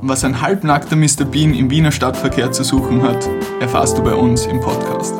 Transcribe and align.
Was 0.00 0.22
ein 0.22 0.40
halbnackter 0.40 0.94
Mr. 0.94 1.24
Bean 1.24 1.52
im 1.52 1.70
Wiener 1.70 1.90
Stadtverkehr 1.90 2.52
zu 2.52 2.62
suchen 2.62 3.02
hat, 3.02 3.28
erfährst 3.58 3.98
du 3.98 4.04
bei 4.04 4.14
uns 4.14 4.46
im 4.46 4.60
Podcast. 4.60 5.12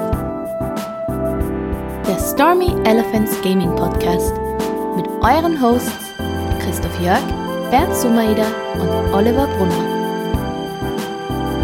Der 2.07 2.17
Stormy 2.17 2.71
Elephants 2.85 3.41
Gaming 3.43 3.75
Podcast 3.75 4.33
mit 4.95 5.05
euren 5.21 5.61
Hosts 5.61 5.91
Christoph 6.61 7.01
Jörg, 7.01 7.19
Bernd 7.73 7.93
Sumaida 7.93 8.47
und 8.75 9.13
Oliver 9.13 9.49
Brunner. 9.49 9.85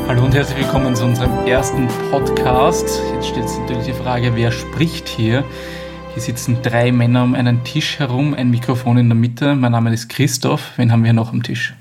Hallo 0.08 0.24
und 0.24 0.34
herzlich 0.34 0.58
willkommen 0.58 0.96
zu 0.96 1.04
unserem 1.04 1.46
ersten 1.46 1.86
Podcast. 2.10 3.00
Jetzt 3.14 3.28
stellt 3.28 3.48
sich 3.48 3.60
natürlich 3.60 3.86
die 3.86 3.92
Frage, 3.92 4.34
wer 4.34 4.50
spricht 4.50 5.06
hier? 5.06 5.44
Hier 6.14 6.22
sitzen 6.22 6.58
drei 6.64 6.90
Männer 6.90 7.22
um 7.22 7.36
einen 7.36 7.62
Tisch 7.62 8.00
herum, 8.00 8.34
ein 8.34 8.50
Mikrofon 8.50 8.98
in 8.98 9.08
der 9.08 9.16
Mitte. 9.16 9.54
Mein 9.54 9.70
Name 9.70 9.92
ist 9.92 10.08
Christoph. 10.08 10.72
Wen 10.78 10.90
haben 10.90 11.04
wir 11.04 11.12
noch 11.12 11.32
am 11.32 11.44
Tisch? 11.44 11.74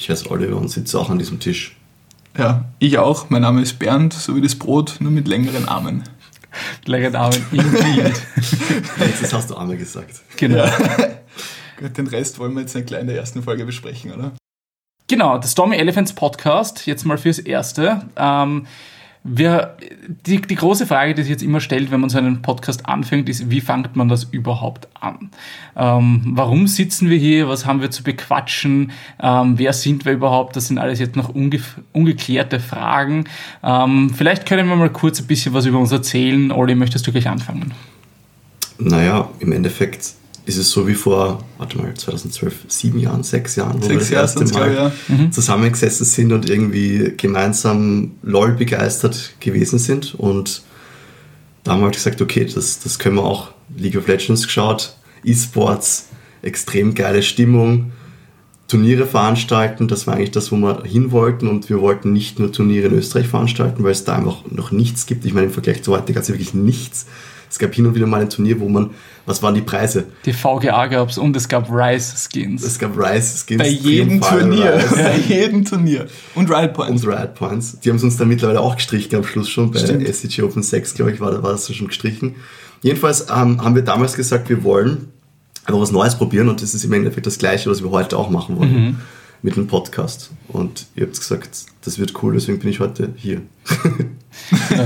Ich 0.00 0.08
heiße 0.08 0.30
Oliver 0.30 0.56
und 0.56 0.70
sitze 0.70 0.98
auch 0.98 1.10
an 1.10 1.18
diesem 1.18 1.40
Tisch. 1.40 1.76
Ja, 2.34 2.64
ich 2.78 2.96
auch. 2.96 3.28
Mein 3.28 3.42
Name 3.42 3.60
ist 3.60 3.78
Bernd, 3.78 4.14
so 4.14 4.34
wie 4.34 4.40
das 4.40 4.54
Brot, 4.54 4.96
nur 4.98 5.12
mit 5.12 5.28
längeren 5.28 5.68
Armen. 5.68 6.04
Längeren 6.86 7.16
Armen, 7.16 7.44
indeed. 7.52 8.14
Jetzt 8.98 9.30
hast 9.30 9.50
du 9.50 9.56
Arme 9.56 9.76
gesagt. 9.76 10.22
Genau. 10.38 10.64
Gut, 11.78 11.98
den 11.98 12.06
Rest 12.06 12.38
wollen 12.38 12.54
wir 12.54 12.62
jetzt 12.62 12.74
nicht 12.74 12.86
gleich 12.86 13.02
in 13.02 13.08
der 13.08 13.16
ersten 13.16 13.42
Folge 13.42 13.66
besprechen, 13.66 14.12
oder? 14.12 14.32
Genau, 15.06 15.36
der 15.36 15.48
Stormy 15.48 15.76
Elephants 15.76 16.14
Podcast, 16.14 16.86
jetzt 16.86 17.04
mal 17.04 17.18
fürs 17.18 17.38
Erste. 17.38 18.08
Ähm, 18.16 18.66
wir, 19.22 19.76
die, 20.26 20.40
die 20.40 20.54
große 20.54 20.86
Frage, 20.86 21.14
die 21.14 21.22
sich 21.22 21.30
jetzt 21.30 21.42
immer 21.42 21.60
stellt, 21.60 21.90
wenn 21.90 22.00
man 22.00 22.08
so 22.08 22.16
einen 22.16 22.40
Podcast 22.40 22.86
anfängt, 22.86 23.28
ist, 23.28 23.50
wie 23.50 23.60
fängt 23.60 23.94
man 23.94 24.08
das 24.08 24.24
überhaupt 24.24 24.88
an? 24.98 25.30
Ähm, 25.76 26.22
warum 26.34 26.66
sitzen 26.66 27.10
wir 27.10 27.18
hier? 27.18 27.48
Was 27.48 27.66
haben 27.66 27.82
wir 27.82 27.90
zu 27.90 28.02
bequatschen? 28.02 28.92
Ähm, 29.22 29.58
wer 29.58 29.74
sind 29.74 30.06
wir 30.06 30.12
überhaupt? 30.12 30.56
Das 30.56 30.68
sind 30.68 30.78
alles 30.78 30.98
jetzt 31.00 31.16
noch 31.16 31.28
unge 31.34 31.60
ungeklärte 31.92 32.60
Fragen. 32.60 33.24
Ähm, 33.62 34.10
vielleicht 34.14 34.46
können 34.46 34.68
wir 34.68 34.76
mal 34.76 34.90
kurz 34.90 35.20
ein 35.20 35.26
bisschen 35.26 35.52
was 35.52 35.66
über 35.66 35.78
uns 35.78 35.92
erzählen. 35.92 36.50
Olli, 36.50 36.74
möchtest 36.74 37.06
du 37.06 37.12
gleich 37.12 37.28
anfangen? 37.28 37.74
Naja, 38.78 39.28
im 39.40 39.52
Endeffekt 39.52 40.14
ist 40.50 40.58
es 40.58 40.70
so 40.70 40.86
wie 40.86 40.94
vor, 40.94 41.42
warte 41.58 41.78
mal, 41.78 41.94
2012, 41.94 42.66
sieben 42.68 42.98
Jahren, 42.98 43.22
sechs 43.22 43.56
Jahren, 43.56 43.78
wo 43.82 43.86
Sechs 43.86 44.10
wir 44.10 44.18
das 44.18 44.36
Jahre 44.36 44.48
erste 44.48 44.58
Mal 44.58 44.92
ich, 45.08 45.18
Mhm. 45.18 45.32
zusammengesessen 45.32 46.04
sind 46.06 46.32
und 46.32 46.48
irgendwie 46.50 47.14
gemeinsam 47.16 48.12
LOL 48.22 48.52
begeistert 48.52 49.34
gewesen 49.40 49.78
sind. 49.78 50.14
Und 50.14 50.62
da 51.64 51.72
haben 51.72 51.80
wir 51.80 51.84
halt 51.86 51.94
gesagt, 51.94 52.20
okay, 52.20 52.44
das, 52.52 52.80
das 52.80 52.98
können 52.98 53.16
wir 53.16 53.24
auch. 53.24 53.52
League 53.76 53.96
of 53.96 54.08
Legends 54.08 54.44
geschaut, 54.44 54.96
E-Sports, 55.24 56.08
extrem 56.42 56.94
geile 56.94 57.22
Stimmung, 57.22 57.92
Turniere 58.66 59.06
veranstalten, 59.06 59.88
das 59.88 60.06
war 60.06 60.14
eigentlich 60.14 60.30
das, 60.30 60.50
wo 60.52 60.56
wir 60.56 60.82
hin 60.84 61.10
wollten 61.12 61.48
und 61.48 61.68
wir 61.68 61.80
wollten 61.80 62.12
nicht 62.12 62.38
nur 62.38 62.52
Turniere 62.52 62.86
in 62.88 62.94
Österreich 62.94 63.26
veranstalten, 63.26 63.82
weil 63.84 63.92
es 63.92 64.04
da 64.04 64.16
einfach 64.16 64.44
noch 64.50 64.70
nichts 64.70 65.06
gibt. 65.06 65.24
Ich 65.24 65.32
meine, 65.34 65.46
im 65.46 65.52
Vergleich 65.52 65.82
zu 65.82 65.92
heute 65.92 66.12
gab 66.12 66.22
es 66.22 66.28
ja 66.28 66.34
wirklich 66.34 66.54
nichts. 66.54 67.06
Es 67.50 67.58
gab 67.58 67.74
hin 67.74 67.84
und 67.84 67.96
wieder 67.96 68.06
mal 68.06 68.20
ein 68.20 68.30
Turnier, 68.30 68.60
wo 68.60 68.68
man, 68.68 68.90
was 69.26 69.42
waren 69.42 69.54
die 69.54 69.60
Preise? 69.60 70.04
Die 70.24 70.32
VGA 70.32 70.86
gab 70.86 71.08
es 71.08 71.18
und 71.18 71.34
es 71.34 71.48
gab 71.48 71.68
Rice-Skins. 71.68 72.62
Es 72.62 72.78
gab 72.78 72.96
Rise 72.96 73.44
Skins. 73.44 73.58
Bei 73.58 73.68
jedem 73.68 74.20
Turnier. 74.20 74.76
Rise. 74.76 74.94
Bei 74.94 75.16
jedem 75.16 75.64
Turnier. 75.64 76.06
Und 76.36 76.48
Riot 76.48 76.74
Points. 76.74 77.04
Und 77.04 77.12
Riot 77.12 77.34
Points. 77.34 77.80
Die 77.80 77.88
haben 77.88 77.96
es 77.96 78.04
uns 78.04 78.16
dann 78.16 78.28
mittlerweile 78.28 78.60
auch 78.60 78.76
gestrichen 78.76 79.16
am 79.16 79.24
Schluss 79.24 79.48
schon. 79.48 79.72
Bei 79.72 79.80
Stimmt. 79.80 80.06
SCG 80.06 80.42
Open 80.42 80.62
6, 80.62 80.94
glaube 80.94 81.10
ich, 81.10 81.20
war, 81.20 81.42
war 81.42 81.50
das 81.50 81.74
schon 81.74 81.88
gestrichen. 81.88 82.36
Jedenfalls 82.82 83.22
ähm, 83.28 83.62
haben 83.62 83.74
wir 83.74 83.82
damals 83.82 84.14
gesagt, 84.14 84.48
wir 84.48 84.62
wollen 84.62 85.08
einfach 85.64 85.80
was 85.80 85.90
Neues 85.90 86.16
probieren 86.16 86.48
und 86.48 86.62
das 86.62 86.72
ist 86.74 86.84
im 86.84 86.92
Endeffekt 86.92 87.26
das 87.26 87.38
Gleiche, 87.38 87.68
was 87.68 87.82
wir 87.82 87.90
heute 87.90 88.16
auch 88.16 88.30
machen 88.30 88.56
wollen. 88.58 88.72
Mhm. 88.72 88.96
Mit 89.42 89.56
einem 89.56 89.66
Podcast. 89.66 90.30
Und 90.48 90.86
ihr 90.96 91.04
habt 91.06 91.16
gesagt, 91.18 91.48
das 91.82 91.98
wird 91.98 92.22
cool, 92.22 92.34
deswegen 92.34 92.58
bin 92.58 92.68
ich 92.68 92.80
heute 92.80 93.12
hier. 93.16 93.40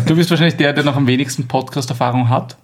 Du 0.07 0.15
bist 0.15 0.31
wahrscheinlich 0.31 0.57
der, 0.57 0.73
der 0.73 0.85
noch 0.85 0.97
am 0.97 1.07
wenigsten 1.07 1.49
Podcast-Erfahrung 1.49 2.29
hat. 2.29 2.57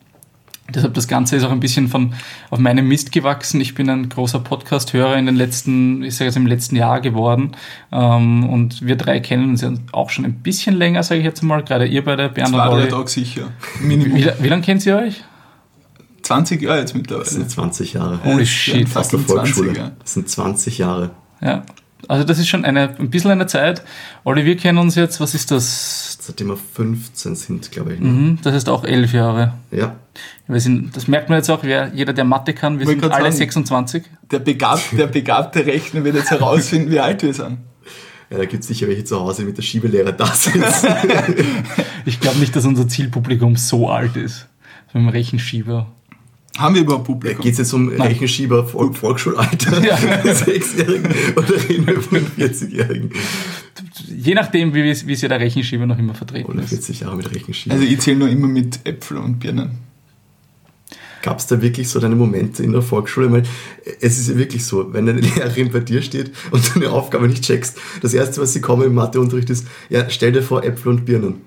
Deshalb 0.73 0.95
das 0.95 1.09
Ganze 1.09 1.34
ist 1.34 1.43
auch 1.43 1.50
ein 1.50 1.59
bisschen 1.59 1.89
von 1.89 2.15
auf 2.50 2.61
meinem 2.61 2.87
Mist 2.87 3.11
gewachsen. 3.11 3.61
Ich 3.61 3.75
bin 3.75 3.91
ein 3.91 4.09
großer 4.09 4.39
Podcast-Hörer 4.39 5.17
in 5.17 5.27
den 5.27 5.34
letzten, 5.34 6.05
ich 6.05 6.15
sage 6.15 6.27
jetzt 6.27 6.37
im 6.37 6.47
letzten 6.47 6.77
Jahr 6.77 7.00
geworden. 7.00 7.56
Ähm, 7.91 8.49
und 8.49 8.87
wir 8.87 8.95
drei 8.95 9.19
kennen 9.19 9.50
uns 9.50 9.62
ja 9.62 9.73
auch 9.91 10.11
schon 10.11 10.25
ein 10.25 10.34
bisschen 10.34 10.77
länger, 10.77 11.03
sage 11.03 11.19
ich 11.21 11.27
jetzt 11.27 11.43
mal. 11.43 11.65
Gerade 11.65 11.87
ihr 11.87 12.05
beide, 12.05 12.29
Bernd 12.29 12.50
und 12.50 12.61
Zwei, 12.61 12.67
drei 12.69 12.73
Olli. 12.75 12.89
Tage 12.89 13.09
sicher. 13.09 13.49
Wie, 13.81 13.87
Minimum. 13.89 14.17
wie, 14.17 14.31
wie 14.39 14.49
lange 14.49 14.62
kennt 14.62 14.87
ihr 14.87 14.97
euch? 14.97 15.25
20 16.23 16.62
Jahre 16.62 16.79
jetzt 16.79 16.91
Das 16.91 16.97
mittlerweile. 16.97 17.29
sind 17.29 17.50
20 17.50 17.93
Jahre. 17.95 18.21
Holy 18.25 18.39
Ja, 18.41 18.47
shit. 18.47 18.89
Fast 18.89 19.12
der 19.12 19.19
Volksschule. 19.19 19.73
20er. 19.73 19.91
Das 19.99 20.15
sind 20.15 20.29
20 20.29 20.79
Jahre. 20.79 21.11
Ja. 21.41 21.62
Also 22.09 22.25
das 22.25 22.39
ist 22.39 22.49
schon 22.49 22.65
eine, 22.65 22.97
ein 22.99 23.11
bisschen 23.11 23.31
eine 23.31 23.47
Zeit. 23.47 23.83
Olli, 24.25 24.45
wir 24.45 24.56
kennen 24.56 24.78
uns 24.78 24.95
jetzt, 24.95 25.21
was 25.21 25.34
ist 25.34 25.51
das? 25.51 26.17
Seitdem 26.21 26.49
wir 26.49 26.56
15 26.56 27.37
sind, 27.37 27.71
glaube 27.71 27.95
ich. 27.95 28.01
ne? 28.01 28.09
Mhm, 28.09 28.39
das 28.43 28.55
ist 28.55 28.69
auch 28.69 28.84
elf 28.84 29.12
Jahre. 29.12 29.53
Ja. 29.71 29.97
Wir 30.49 30.61
sind, 30.61 30.97
das 30.97 31.09
merkt 31.09 31.29
man 31.29 31.39
jetzt 31.39 31.50
auch, 31.50 31.62
wer, 31.62 31.93
jeder, 31.95 32.12
der 32.12 32.25
Mathe 32.25 32.53
kann. 32.55 32.79
Wir 32.79 32.87
sind 32.87 33.05
alle 33.05 33.25
sagen. 33.25 33.37
26. 33.37 34.05
Der, 34.31 34.39
Begab, 34.41 34.81
der 34.93 35.06
begabte 35.06 35.65
Rechner 35.67 36.03
wird 36.03 36.17
jetzt 36.17 36.31
herausfinden, 36.31 36.91
wie 36.91 37.00
alt 37.00 37.23
wir 37.23 37.34
sind. 37.34 37.59
Ja, 38.33 38.39
da 38.39 38.45
gibt 38.45 38.62
es 38.62 38.69
sicher 38.69 38.87
welche 38.87 39.03
zu 39.03 39.19
Hause 39.19 39.43
mit 39.43 39.56
der 39.56 39.62
Schiebelehre 39.62 40.12
da 40.15 40.27
sitzen. 40.27 40.87
Ich 42.05 42.21
glaube 42.21 42.39
nicht, 42.39 42.55
dass 42.55 42.65
unser 42.65 42.87
Zielpublikum 42.87 43.56
so 43.56 43.89
alt 43.89 44.15
ist. 44.17 44.47
Mit 44.93 45.03
dem 45.03 45.09
Rechenschieber. 45.09 45.89
Haben 46.60 46.75
wir 46.75 46.82
überhaupt 46.82 47.04
Publikum? 47.04 47.43
Geht 47.43 47.53
es 47.53 47.59
jetzt 47.59 47.72
um 47.72 47.88
Rechenschieber, 47.88 48.66
Vol 48.72 48.93
Volksschulalter, 48.93 49.82
Ja. 49.84 49.97
Sechsjährigen 50.34 51.12
oder 51.37 51.54
reden 51.69 51.87
wir 51.87 52.00
von 52.00 52.19
40-Jährigen? 52.19 53.10
Je 54.09 54.34
nachdem, 54.34 54.75
wie, 54.75 54.82
wie 54.84 55.15
sehr 55.15 55.28
der 55.28 55.41
Rechenschieber 55.41 55.87
noch 55.87 55.99
immer 55.99 56.15
vertreten 56.15 56.50
Oder 56.50 56.62
ist. 56.62 56.70
40 56.70 57.00
Jahre 57.00 57.16
mit 57.16 57.31
Rechenschieber. 57.34 57.75
Also 57.75 57.87
ich 57.87 57.99
zähle 58.00 58.19
nur 58.19 58.28
immer 58.28 58.49
mit 58.49 58.81
Äpfel 58.84 59.19
und 59.19 59.38
Birnen. 59.38 59.78
Gab 61.22 61.38
es 61.38 61.47
da 61.47 61.60
wirklich 61.60 61.88
so 61.88 62.00
deine 62.00 62.16
Momente 62.16 62.62
in 62.62 62.72
der 62.72 62.81
Volksschule? 62.82 63.31
Weil 63.31 63.43
es 64.00 64.19
ist 64.19 64.28
ja 64.31 64.37
wirklich 64.38 64.65
so, 64.65 64.93
wenn 64.94 65.09
eine 65.09 65.20
Lehrerin 65.20 65.70
bei 65.70 65.81
dir 65.81 66.00
steht 66.03 66.32
und 66.50 66.66
du 66.69 66.81
eine 66.81 66.91
Aufgabe 66.91 67.28
nicht 67.28 67.44
checkst, 67.44 67.76
das 68.00 68.15
Erste, 68.15 68.41
was 68.41 68.54
sie 68.54 68.60
kommen 68.62 68.84
im 68.84 68.94
Matheunterricht 68.94 69.50
ist, 69.50 69.66
ja, 69.91 70.09
stell 70.09 70.32
dir 70.32 70.43
vor 70.43 70.65
Äpfel 70.65 70.88
und 70.93 71.04
Birnen. 71.04 71.43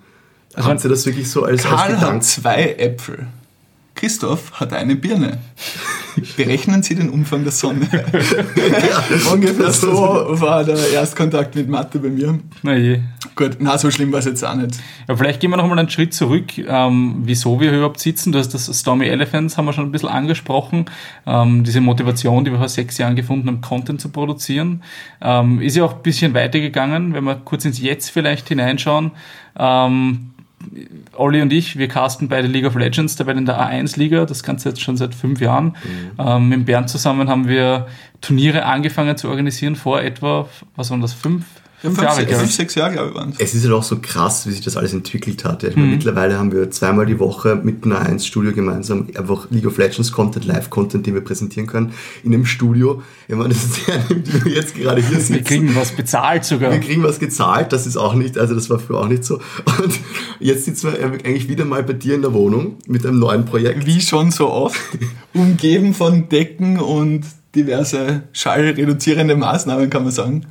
Also 0.53 0.69
Habt 0.69 0.83
ihr 0.83 0.89
das 0.91 1.05
wirklich 1.07 1.27
so 1.29 1.43
als, 1.43 1.65
als 1.65 1.75
Karl 1.75 1.91
hat 1.93 1.99
Gedanken? 1.99 2.21
zwei 2.21 2.73
Äpfel. 2.77 3.27
Christoph 4.03 4.51
hat 4.59 4.73
eine 4.73 4.97
Birne. 4.97 5.37
Berechnen 6.35 6.83
Sie 6.83 6.93
den 6.93 7.09
Umfang 7.09 7.43
der 7.43 7.53
Sonne. 7.53 7.87
Ungefähr 9.31 9.71
so 9.71 9.87
war 10.41 10.65
der 10.65 10.75
Erstkontakt 10.91 11.55
mit 11.55 11.69
Mathe 11.69 11.99
bei 11.99 12.09
mir. 12.09 12.37
Na 12.63 12.75
je. 12.75 12.99
Gut, 13.33 13.55
na 13.59 13.77
so 13.77 13.89
schlimm 13.89 14.11
war 14.11 14.19
es 14.19 14.25
jetzt 14.25 14.43
auch 14.43 14.55
nicht. 14.55 14.77
Ja, 15.07 15.15
vielleicht 15.15 15.39
gehen 15.39 15.51
wir 15.51 15.55
noch 15.55 15.69
mal 15.69 15.79
einen 15.79 15.89
Schritt 15.89 16.13
zurück, 16.13 16.57
ähm, 16.57 17.21
wieso 17.23 17.61
wir 17.61 17.69
hier 17.69 17.77
überhaupt 17.77 18.01
sitzen. 18.01 18.33
Du 18.33 18.39
hast 18.39 18.53
das 18.53 18.77
Stormy 18.77 19.05
Elephants, 19.05 19.57
haben 19.57 19.67
wir 19.67 19.71
schon 19.73 19.85
ein 19.85 19.93
bisschen 19.93 20.09
angesprochen. 20.09 20.83
Ähm, 21.25 21.63
diese 21.63 21.79
Motivation, 21.79 22.43
die 22.43 22.51
wir 22.51 22.57
vor 22.57 22.67
sechs 22.67 22.97
Jahren 22.97 23.15
gefunden 23.15 23.47
haben, 23.47 23.61
Content 23.61 24.01
zu 24.01 24.09
produzieren, 24.09 24.83
ähm, 25.21 25.61
ist 25.61 25.77
ja 25.77 25.85
auch 25.85 25.95
ein 25.95 26.01
bisschen 26.03 26.33
weitergegangen. 26.33 27.13
Wenn 27.13 27.23
wir 27.23 27.35
kurz 27.35 27.63
ins 27.63 27.79
Jetzt 27.79 28.09
vielleicht 28.09 28.49
hineinschauen. 28.49 29.11
Ähm, 29.57 30.33
Olli 31.15 31.41
und 31.41 31.53
ich, 31.53 31.77
wir 31.77 31.87
casten 31.87 32.27
beide 32.27 32.47
League 32.47 32.65
of 32.65 32.75
Legends, 32.75 33.15
dabei 33.15 33.33
in 33.33 33.45
der 33.45 33.59
A1-Liga, 33.59 34.25
das 34.25 34.43
Ganze 34.43 34.69
jetzt 34.69 34.81
schon 34.81 34.97
seit 34.97 35.15
fünf 35.15 35.41
Jahren. 35.41 35.75
Ähm, 36.19 36.49
mit 36.49 36.65
Bernd 36.65 36.89
zusammen 36.89 37.29
haben 37.29 37.47
wir 37.47 37.87
Turniere 38.21 38.65
angefangen 38.65 39.17
zu 39.17 39.29
organisieren 39.29 39.75
vor 39.75 40.01
etwa, 40.01 40.47
was 40.75 40.91
waren 40.91 41.01
das, 41.01 41.13
fünf, 41.13 41.45
fünf, 41.83 41.95
Fünf, 41.95 42.01
Jahre, 42.07 42.21
sechs, 42.25 42.37
fünf 42.39 42.51
sechs 42.53 42.75
Jahre, 42.75 42.93
glaube 42.93 43.09
ich, 43.09 43.15
waren 43.15 43.29
es. 43.31 43.39
Es 43.39 43.53
ist 43.53 43.63
halt 43.65 43.73
auch 43.73 43.83
so 43.83 43.97
krass, 44.01 44.47
wie 44.47 44.51
sich 44.51 44.61
das 44.61 44.75
alles 44.77 44.93
entwickelt 44.93 45.43
hat. 45.45 45.61
Ja, 45.63 45.69
Ich 45.69 45.75
Mhm. 45.75 45.81
meine, 45.83 45.93
mittlerweile 45.95 46.39
haben 46.39 46.51
wir 46.51 46.71
zweimal 46.71 47.05
die 47.05 47.19
Woche 47.19 47.59
mit 47.61 47.83
einer 47.85 47.99
1 47.99 48.25
Studio 48.25 48.53
gemeinsam 48.53 49.07
einfach 49.15 49.47
League 49.51 49.67
of 49.67 49.77
Legends 49.77 50.11
Content, 50.11 50.45
Live-Content, 50.45 51.05
den 51.05 51.13
wir 51.13 51.21
präsentieren 51.21 51.67
können, 51.67 51.91
in 52.23 52.33
einem 52.33 52.45
Studio. 52.45 53.03
Ich 53.27 53.35
meine, 53.35 53.49
das 53.49 53.63
ist 53.65 53.87
ja, 53.87 53.93
wie 54.09 54.45
wir 54.45 54.51
jetzt 54.53 54.75
gerade 54.75 55.01
hier 55.01 55.19
sitzen. 55.19 55.33
Wir 55.35 55.43
kriegen 55.43 55.75
was 55.75 55.91
bezahlt 55.91 56.45
sogar. 56.45 56.71
Wir 56.71 56.79
kriegen 56.79 57.03
was 57.03 57.19
gezahlt, 57.19 57.71
das 57.73 57.85
ist 57.85 57.97
auch 57.97 58.13
nicht, 58.15 58.37
also 58.37 58.55
das 58.55 58.69
war 58.69 58.79
früher 58.79 58.99
auch 59.01 59.07
nicht 59.09 59.23
so. 59.25 59.35
Und 59.83 59.99
jetzt 60.39 60.65
sitzen 60.65 60.91
wir 60.93 61.03
eigentlich 61.03 61.47
wieder 61.49 61.65
mal 61.65 61.83
bei 61.83 61.93
dir 61.93 62.15
in 62.15 62.21
der 62.21 62.33
Wohnung 62.33 62.77
mit 62.87 63.05
einem 63.05 63.19
neuen 63.19 63.45
Projekt. 63.45 63.85
Wie 63.85 63.99
schon 64.01 64.31
so 64.31 64.49
oft, 64.49 64.79
umgeben 65.33 65.93
von 65.93 66.29
Decken 66.29 66.79
und 66.79 67.25
diverse 67.55 68.23
schallreduzierende 68.31 69.35
Maßnahmen, 69.35 69.89
kann 69.89 70.03
man 70.03 70.11
sagen. 70.11 70.45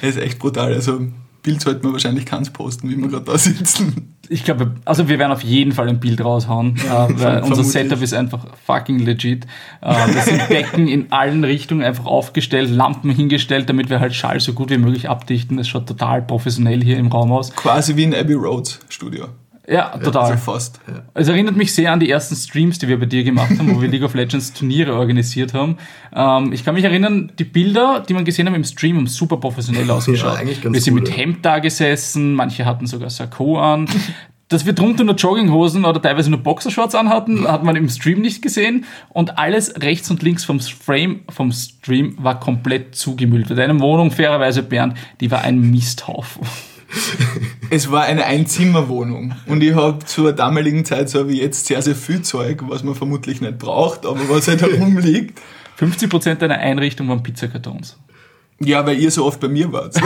Es 0.00 0.16
ist 0.16 0.22
echt 0.22 0.38
brutal. 0.38 0.72
Also 0.72 1.00
Bild 1.42 1.60
sollte 1.60 1.82
man 1.82 1.92
wahrscheinlich 1.92 2.26
keins 2.26 2.50
posten, 2.50 2.90
wie 2.90 2.96
wir 2.96 3.08
gerade 3.08 3.24
da 3.24 3.38
sitzen. 3.38 4.14
Ich 4.28 4.44
glaube, 4.44 4.76
also 4.84 5.08
wir 5.08 5.18
werden 5.18 5.32
auf 5.32 5.42
jeden 5.42 5.72
Fall 5.72 5.88
ein 5.88 5.98
Bild 5.98 6.22
raushauen, 6.22 6.76
äh, 6.86 7.08
weil 7.18 7.42
unser. 7.42 7.64
Setup 7.64 8.00
ist 8.02 8.14
einfach 8.14 8.46
fucking 8.64 9.00
legit. 9.00 9.44
Äh, 9.80 10.12
das 10.12 10.26
sind 10.26 10.48
Decken 10.50 10.86
in 10.86 11.10
allen 11.12 11.42
Richtungen 11.44 11.82
einfach 11.82 12.06
aufgestellt, 12.06 12.70
Lampen 12.70 13.10
hingestellt, 13.10 13.68
damit 13.68 13.90
wir 13.90 14.00
halt 14.00 14.14
Schall 14.14 14.40
so 14.40 14.52
gut 14.52 14.70
wie 14.70 14.78
möglich 14.78 15.08
abdichten. 15.08 15.56
Das 15.56 15.68
schaut 15.68 15.86
total 15.86 16.22
professionell 16.22 16.82
hier 16.82 16.98
im 16.98 17.08
Raum 17.08 17.32
aus. 17.32 17.54
Quasi 17.54 17.96
wie 17.96 18.04
ein 18.04 18.14
Abbey 18.14 18.34
Roads 18.34 18.80
Studio. 18.88 19.28
Ja, 19.68 19.96
total. 19.98 20.32
Also 20.32 20.36
fast. 20.36 20.80
Es 21.14 21.28
erinnert 21.28 21.56
mich 21.56 21.72
sehr 21.72 21.92
an 21.92 22.00
die 22.00 22.10
ersten 22.10 22.34
Streams, 22.34 22.78
die 22.78 22.88
wir 22.88 22.98
bei 22.98 23.06
dir 23.06 23.22
gemacht 23.22 23.50
haben, 23.58 23.74
wo 23.74 23.80
wir 23.80 23.88
League 23.88 24.02
of 24.02 24.14
Legends 24.14 24.52
Turniere 24.52 24.94
organisiert 24.94 25.54
haben. 25.54 25.76
Ähm, 26.14 26.52
ich 26.52 26.64
kann 26.64 26.74
mich 26.74 26.84
erinnern, 26.84 27.32
die 27.38 27.44
Bilder, 27.44 28.04
die 28.08 28.14
man 28.14 28.24
gesehen 28.24 28.46
haben 28.46 28.54
im 28.54 28.64
Stream, 28.64 28.96
haben 28.96 29.06
super 29.06 29.36
professionell 29.36 29.90
ausgeschaut. 29.90 30.38
ganz 30.38 30.64
wir 30.64 30.80
sind 30.80 30.94
cool, 30.94 31.00
mit 31.00 31.10
ja. 31.10 31.16
Hemd 31.16 31.44
da 31.44 31.58
gesessen, 31.58 32.34
manche 32.34 32.64
hatten 32.64 32.86
sogar 32.86 33.10
Sakko 33.10 33.60
an. 33.60 33.86
Dass 34.48 34.66
wir 34.66 34.72
drunter 34.72 35.04
nur 35.04 35.14
Jogginghosen 35.14 35.84
oder 35.84 36.02
teilweise 36.02 36.28
nur 36.28 36.40
Boxershorts 36.40 36.96
anhatten, 36.96 37.46
hat 37.46 37.62
man 37.62 37.76
im 37.76 37.88
Stream 37.88 38.20
nicht 38.20 38.42
gesehen. 38.42 38.84
Und 39.10 39.38
alles 39.38 39.80
rechts 39.80 40.10
und 40.10 40.24
links 40.24 40.44
vom 40.44 40.58
Frame 40.58 41.20
vom 41.28 41.52
Stream 41.52 42.16
war 42.18 42.40
komplett 42.40 42.96
zugemüllt. 42.96 43.48
Deine 43.50 43.78
Wohnung, 43.78 44.10
fairerweise, 44.10 44.64
Bernd, 44.64 44.94
die 45.20 45.30
war 45.30 45.42
ein 45.42 45.60
Misthaufen. 45.70 46.42
Es 47.70 47.90
war 47.90 48.02
eine 48.02 48.24
Einzimmerwohnung 48.24 49.34
und 49.46 49.62
ich 49.62 49.74
habe 49.74 50.04
zur 50.04 50.32
damaligen 50.32 50.84
Zeit, 50.84 51.08
so 51.08 51.28
wie 51.28 51.40
jetzt, 51.40 51.66
sehr, 51.66 51.80
sehr 51.82 51.94
viel 51.94 52.22
Zeug, 52.22 52.64
was 52.66 52.82
man 52.82 52.94
vermutlich 52.94 53.40
nicht 53.40 53.58
braucht, 53.58 54.06
aber 54.06 54.28
was 54.28 54.48
halt 54.48 54.62
herumliegt. 54.62 55.40
50% 55.78 56.34
deiner 56.34 56.58
Einrichtung 56.58 57.08
waren 57.08 57.22
Pizzakartons. 57.22 57.96
Ja, 58.58 58.84
weil 58.86 58.98
ihr 58.98 59.10
so 59.10 59.24
oft 59.24 59.40
bei 59.40 59.48
mir 59.48 59.72
wart. 59.72 59.94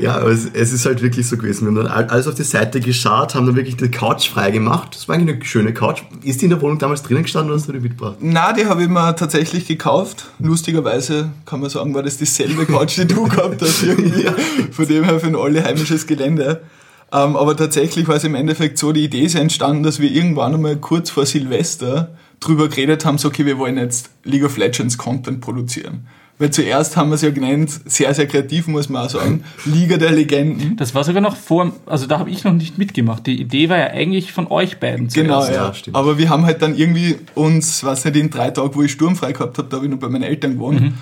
Ja, 0.00 0.16
aber 0.16 0.30
es, 0.30 0.46
es 0.52 0.72
ist 0.72 0.86
halt 0.86 1.02
wirklich 1.02 1.26
so 1.26 1.36
gewesen. 1.36 1.62
Wir 1.62 1.68
haben 1.68 1.74
dann 1.76 1.86
all- 1.88 2.08
alles 2.08 2.26
auf 2.28 2.34
die 2.34 2.44
Seite 2.44 2.80
geschaut, 2.80 3.34
haben 3.34 3.46
dann 3.46 3.56
wirklich 3.56 3.76
die 3.76 3.90
Couch 3.90 4.28
freigemacht. 4.28 4.94
Das 4.94 5.08
war 5.08 5.16
eigentlich 5.16 5.36
eine 5.36 5.44
schöne 5.44 5.74
Couch. 5.74 6.02
Ist 6.22 6.40
die 6.40 6.44
in 6.46 6.50
der 6.50 6.60
Wohnung 6.62 6.78
damals 6.78 7.02
drinnen 7.02 7.24
gestanden 7.24 7.50
oder 7.50 7.58
hast 7.60 7.68
du 7.68 7.72
die 7.72 7.80
mitgebracht? 7.80 8.16
Na, 8.20 8.52
die 8.52 8.66
habe 8.66 8.82
ich 8.82 8.88
mir 8.88 9.16
tatsächlich 9.16 9.66
gekauft. 9.66 10.26
Lustigerweise 10.38 11.30
kann 11.46 11.60
man 11.60 11.70
sagen, 11.70 11.94
war 11.94 12.02
das 12.02 12.16
dieselbe 12.16 12.66
Couch, 12.66 12.96
die 12.98 13.06
du 13.06 13.24
gehabt 13.24 13.60
hast 13.62 13.82
irgendwie. 13.82 14.26
Von 14.70 14.86
dem 14.86 15.04
her 15.04 15.18
für 15.20 15.26
ein 15.26 15.36
alle 15.36 15.64
heimisches 15.64 16.06
Gelände. 16.06 16.62
Ähm, 17.10 17.36
aber 17.36 17.56
tatsächlich 17.56 18.06
war 18.06 18.16
es 18.16 18.24
im 18.24 18.34
Endeffekt 18.34 18.76
so, 18.78 18.92
die 18.92 19.04
Idee 19.04 19.22
ist 19.22 19.34
entstanden, 19.34 19.82
dass 19.82 19.98
wir 19.98 20.10
irgendwann 20.10 20.54
einmal 20.54 20.76
kurz 20.76 21.10
vor 21.10 21.24
Silvester 21.26 22.10
drüber 22.40 22.68
geredet 22.68 23.04
haben, 23.04 23.18
so 23.18 23.28
okay, 23.28 23.46
wir 23.46 23.58
wollen 23.58 23.78
jetzt 23.78 24.10
League 24.24 24.44
of 24.44 24.56
Legends 24.58 24.96
Content 24.98 25.40
produzieren. 25.40 26.06
Weil 26.38 26.50
zuerst 26.50 26.96
haben 26.96 27.10
wir 27.10 27.16
es 27.16 27.22
ja 27.22 27.30
genannt, 27.30 27.80
sehr, 27.86 28.14
sehr 28.14 28.26
kreativ 28.26 28.68
muss 28.68 28.88
man 28.88 29.06
auch 29.06 29.10
sagen, 29.10 29.42
Liga 29.64 29.96
der 29.96 30.12
Legenden. 30.12 30.76
Das 30.76 30.94
war 30.94 31.02
sogar 31.02 31.20
noch 31.20 31.36
vor, 31.36 31.72
also 31.86 32.06
da 32.06 32.20
habe 32.20 32.30
ich 32.30 32.44
noch 32.44 32.52
nicht 32.52 32.78
mitgemacht. 32.78 33.26
Die 33.26 33.40
Idee 33.40 33.68
war 33.68 33.78
ja 33.78 33.86
eigentlich 33.88 34.32
von 34.32 34.46
euch 34.46 34.78
beiden. 34.78 35.08
Genau, 35.08 35.40
zuerst. 35.40 35.50
ja. 35.50 35.66
Ja, 35.66 35.74
stimmt. 35.74 35.96
Aber 35.96 36.16
wir 36.16 36.30
haben 36.30 36.44
halt 36.44 36.62
dann 36.62 36.76
irgendwie 36.76 37.16
uns, 37.34 37.82
was 37.82 38.04
nicht, 38.04 38.16
in 38.16 38.30
drei 38.30 38.50
Tagen, 38.50 38.74
wo 38.74 38.82
ich 38.82 38.92
sturmfrei 38.92 39.32
gehabt 39.32 39.58
habe, 39.58 39.68
da 39.68 39.76
habe 39.76 39.86
ich 39.86 39.92
noch 39.92 39.98
bei 39.98 40.08
meinen 40.08 40.22
Eltern 40.22 40.52
gewohnt, 40.54 40.92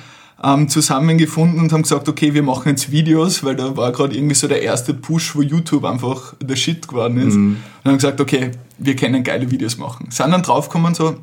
ähm, 0.43 0.69
zusammengefunden 0.69 1.61
und 1.61 1.73
haben 1.73 1.83
gesagt, 1.83 2.09
okay, 2.09 2.35
wir 2.35 2.43
machen 2.43 2.71
jetzt 2.71 2.91
Videos, 2.91 3.44
weil 3.44 3.56
da 3.56 3.77
war 3.77 3.93
gerade 3.93 4.15
irgendwie 4.15 4.35
so 4.35 4.49
der 4.49 4.62
erste 4.62 4.94
Push, 4.94 5.35
wo 5.37 5.43
YouTube 5.43 5.85
einfach 5.85 6.35
der 6.41 6.56
Shit 6.56 6.88
geworden 6.88 7.19
ist. 7.19 7.37
Und 7.37 7.59
haben 7.85 7.97
gesagt, 7.97 8.21
okay, 8.21 8.50
wir 8.79 8.97
können 8.97 9.23
geile 9.23 9.50
Videos 9.50 9.77
machen. 9.79 10.09
Sind 10.11 10.31
dann 10.31 10.43
draufgekommen 10.43 10.94
so, 10.94 11.17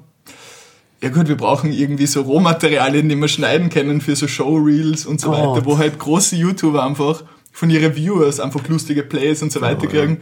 ja 1.03 1.09
gut, 1.09 1.27
wir 1.27 1.35
brauchen 1.35 1.73
irgendwie 1.73 2.07
so 2.07 2.21
Rohmaterialien, 2.21 3.09
die 3.09 3.17
wir 3.17 3.27
schneiden 3.27 3.69
können 3.69 3.99
für 3.99 4.15
so 4.15 4.25
Showreels 4.25 5.05
und 5.05 5.19
so 5.19 5.31
Gott. 5.31 5.39
weiter, 5.39 5.65
wo 5.65 5.77
halt 5.77 5.99
große 5.99 6.37
YouTuber 6.37 6.81
einfach 6.81 7.25
von 7.51 7.69
ihren 7.69 7.93
Viewers 7.93 8.39
einfach 8.39 8.65
lustige 8.69 9.03
Plays 9.03 9.43
und 9.43 9.51
so 9.51 9.59
weiter 9.59 9.85
kriegen. 9.87 10.21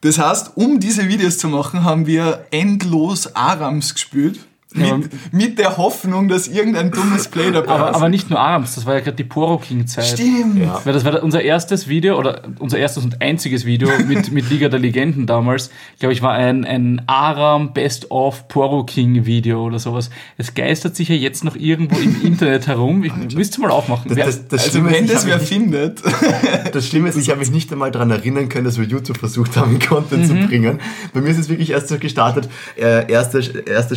Das 0.00 0.18
heißt, 0.18 0.52
um 0.54 0.80
diese 0.80 1.08
Videos 1.08 1.36
zu 1.36 1.48
machen, 1.48 1.84
haben 1.84 2.06
wir 2.06 2.46
endlos 2.50 3.36
Arams 3.36 3.92
gespielt. 3.92 4.40
Ja, 4.76 4.96
Mit, 4.96 5.32
mit 5.32 5.58
der 5.58 5.76
Hoffnung, 5.76 6.26
dass 6.28 6.48
irgendein 6.48 6.90
dummes 6.90 7.28
Play 7.28 7.52
dabei 7.52 7.72
Aber, 7.72 7.90
ist. 7.90 7.96
aber 7.96 8.08
nicht 8.08 8.28
nur 8.30 8.40
abends, 8.40 8.74
das 8.74 8.86
war 8.86 8.94
ja 8.94 9.00
gerade 9.00 9.16
die 9.16 9.24
Poro 9.24 9.58
King-Zeit. 9.58 10.04
Stimmt. 10.06 10.58
Ja. 10.58 10.80
Das 10.84 11.04
war 11.04 11.22
unser 11.22 11.42
erstes 11.42 11.86
Video 11.88 12.18
oder 12.18 12.42
unser 12.58 12.78
erstes 12.78 13.04
und 13.04 13.22
einziges 13.22 13.64
Video 13.64 13.88
mit, 14.08 14.32
mit 14.32 14.50
Liga 14.50 14.68
der 14.68 14.80
Legenden 14.80 15.26
damals. 15.26 15.70
Ich 15.94 16.00
glaube, 16.00 16.12
ich 16.12 16.22
war 16.22 16.32
ein, 16.32 16.64
ein 16.64 17.02
Aram 17.06 17.72
Best 17.72 18.10
of 18.10 18.48
Poro 18.48 18.84
King 18.84 19.26
Video 19.26 19.64
oder 19.64 19.78
sowas. 19.78 20.10
Es 20.38 20.54
geistert 20.54 20.96
sich 20.96 21.08
ja 21.08 21.14
jetzt 21.14 21.44
noch 21.44 21.54
irgendwo 21.56 21.96
im 22.00 22.20
Internet 22.24 22.66
herum. 22.66 23.04
Ich 23.04 23.36
müsste 23.36 23.60
mal 23.60 23.70
aufmachen. 23.70 24.08
Das, 24.14 24.18
das, 24.18 24.48
das 24.48 24.64
Also 24.64 24.84
wenn 24.86 25.06
das 25.06 25.24
wer 25.26 25.38
findet, 25.38 26.02
das 26.72 26.88
Schlimme 26.88 27.08
ist, 27.10 27.16
ich 27.16 27.30
habe 27.30 27.38
mich 27.40 27.50
nicht 27.50 27.70
einmal 27.72 27.90
daran 27.90 28.10
erinnern 28.10 28.48
können, 28.48 28.64
dass 28.64 28.78
wir 28.78 28.86
YouTube 28.86 29.18
versucht 29.18 29.56
haben, 29.56 29.78
Content 29.78 30.22
Mhm. 30.22 30.42
zu 30.42 30.48
bringen. 30.48 30.80
Bei 31.12 31.20
mir 31.20 31.28
ist 31.30 31.38
es 31.38 31.48
wirklich 31.48 31.70
erst 31.70 31.88
so 31.88 31.98
gestartet, 31.98 32.48
äh, 32.76 33.10
erste, 33.10 33.40
erste 33.66 33.96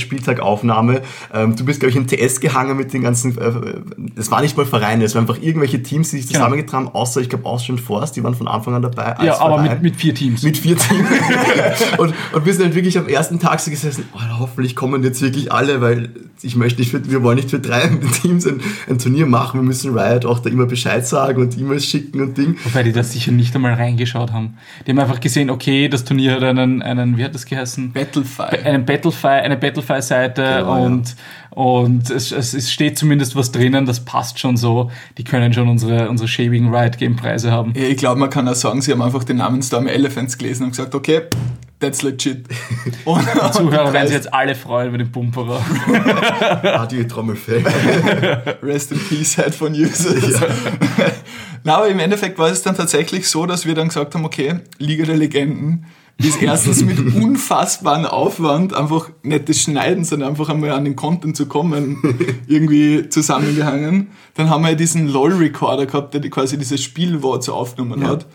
Spieltagaufnahme. 0.68 1.02
Ähm, 1.34 1.56
du 1.56 1.66
bist, 1.66 1.80
glaube 1.80 1.92
ich, 1.92 1.96
in 1.96 2.08
TS 2.08 2.40
gehangen 2.40 2.78
mit 2.78 2.94
den 2.94 3.02
ganzen, 3.02 3.38
äh, 3.38 3.52
es 4.16 4.30
war 4.32 4.42
nicht 4.42 4.58
mal 4.58 4.66
Vereine, 4.66 5.04
es 5.04 5.16
waren 5.16 5.24
einfach 5.24 5.42
irgendwelche 5.42 5.82
Teams, 5.82 6.12
die 6.12 6.18
sich 6.18 6.28
Genau. 6.28 6.40
zusammengetan 6.40 6.86
haben, 6.86 6.96
außer, 6.96 7.22
ich 7.22 7.30
glaube, 7.30 7.46
Austrian 7.46 7.80
Force, 7.80 8.12
die 8.12 8.24
waren 8.24 8.36
von 8.36 8.48
Anfang 8.48 8.76
an 8.76 8.82
dabei. 8.82 9.16
als 9.18 9.26
ja, 9.26 9.40
aber 9.40 9.62
mit, 9.62 9.82
mit 9.82 9.96
vier 9.96 10.14
Teams. 10.14 10.44
mit 10.44 10.58
vier 10.58 10.78
Teams. 10.78 11.08
und, 11.98 12.14
und 12.34 12.46
wir 12.46 12.54
sind 12.54 12.66
halt 12.66 12.76
wirklich 12.76 12.98
am 12.98 13.08
ersten 13.08 13.40
Tag 13.40 13.60
so 13.60 13.72
gesessen, 13.72 14.06
oh, 14.14 14.20
hoffentlich 14.40 14.76
kommen 14.76 15.04
jetzt 15.04 15.22
wirklich 15.22 15.52
alle, 15.52 15.82
weil 15.82 16.10
ich 16.42 16.56
möchte 16.56 16.82
nicht 16.82 16.92
für, 16.92 17.10
wir 17.10 17.24
wollen 17.24 17.38
nicht 17.38 17.50
für 17.50 17.60
drei 17.60 17.88
Teams 18.22 18.46
ein, 18.46 18.62
ein 18.90 19.00
Turnier 19.00 19.26
machen. 19.26 19.60
Wir 19.62 19.66
müssen 19.66 19.98
Riot 19.98 20.26
auch 20.26 20.40
da 20.40 20.50
immer 20.50 20.66
Bescheid 20.66 21.08
sagen 21.08 21.42
und 21.42 21.58
E-Mails 21.58 21.86
schicken 21.86 22.22
und 22.22 22.38
Ding. 22.38 22.58
Wobei 22.64 22.84
die 22.84 22.92
da 22.92 23.04
sicher 23.04 23.32
nicht 23.32 23.56
einmal 23.56 23.74
reingeschaut 23.74 24.32
haben. 24.32 24.58
Die 24.86 24.92
haben 24.92 25.00
einfach 25.00 25.20
gesehen, 25.20 25.50
okay, 25.50 25.88
das 25.88 26.04
Turnier 26.04 26.34
hat 26.34 26.44
einen, 26.44 26.82
einen 26.82 27.18
wie 27.18 27.24
hat 27.24 27.34
das 27.34 27.46
geheißen? 27.46 27.92
Battlefy. 27.94 28.44
einen 28.64 28.86
Battlefy, 28.86 29.28
eine 29.28 29.58
Battlefy-Seite 29.58 30.57
Genau, 30.60 30.86
und, 30.86 31.16
und 31.52 32.10
es, 32.10 32.32
es, 32.32 32.54
es 32.54 32.72
steht 32.72 32.98
zumindest 32.98 33.36
was 33.36 33.52
drinnen, 33.52 33.86
das 33.86 34.06
passt 34.06 34.40
schon 34.40 34.58
so. 34.58 34.92
Die 35.18 35.24
können 35.24 35.54
schon 35.54 35.70
unsere, 35.70 36.10
unsere 36.10 36.28
schäbigen 36.28 36.74
Riot 36.74 36.98
Game 36.98 37.16
Preise 37.16 37.52
haben. 37.52 37.74
Ja, 37.76 37.84
ich 37.84 37.98
glaube, 37.98 38.20
man 38.20 38.30
kann 38.30 38.48
auch 38.48 38.56
sagen, 38.56 38.82
sie 38.82 38.92
haben 38.92 39.02
einfach 39.02 39.24
den 39.24 39.38
Namen 39.38 39.62
Stormy 39.62 39.90
Elephants 39.90 40.38
gelesen 40.38 40.66
und 40.66 40.70
gesagt, 40.72 40.94
okay, 40.94 41.24
that's 41.80 42.02
legit. 42.02 42.48
Und, 43.06 43.26
Die 43.26 43.52
Zuhörer 43.52 43.94
werden 43.94 44.08
sich 44.08 44.16
jetzt 44.16 44.34
alle 44.34 44.56
freuen 44.56 44.90
über 44.90 44.98
den 44.98 45.12
Bumperer. 45.12 45.62
Ah, 46.64 46.86
die 46.86 47.06
Trommelfell. 47.08 47.64
Rest 48.64 48.92
in 48.92 49.00
Peace, 49.00 49.38
Headphone 49.38 49.74
Users. 49.74 50.42
Na, 51.64 51.78
aber 51.78 51.90
im 51.90 52.00
Endeffekt 52.00 52.38
war 52.40 52.50
es 52.50 52.62
dann 52.62 52.76
tatsächlich 52.76 53.28
so, 53.28 53.46
dass 53.46 53.66
wir 53.66 53.76
dann 53.76 53.90
gesagt 53.90 54.16
haben, 54.16 54.26
okay, 54.26 54.60
Liga 54.78 55.06
der 55.06 55.18
Legenden 55.18 55.86
ist 56.26 56.42
erstens 56.42 56.84
mit 56.84 57.00
unfassbarem 57.16 58.06
Aufwand 58.06 58.74
einfach 58.74 59.10
nicht 59.22 59.50
das 59.50 59.62
Schneiden, 59.62 60.04
sondern 60.04 60.30
einfach 60.30 60.50
einmal 60.50 60.72
an 60.72 60.86
den 60.86 60.96
Content 60.96 61.38
zu 61.38 61.46
kommen, 61.46 61.98
irgendwie 62.48 63.08
zusammengehangen. 63.10 64.08
Dann 64.34 64.50
haben 64.50 64.64
wir 64.64 64.76
diesen 64.76 65.08
LOL-Recorder 65.08 65.86
gehabt, 65.86 66.14
der 66.14 66.28
quasi 66.30 66.58
dieses 66.58 66.82
Spiel-Votes 66.82 67.50
aufgenommen 67.50 68.08
hat. 68.08 68.26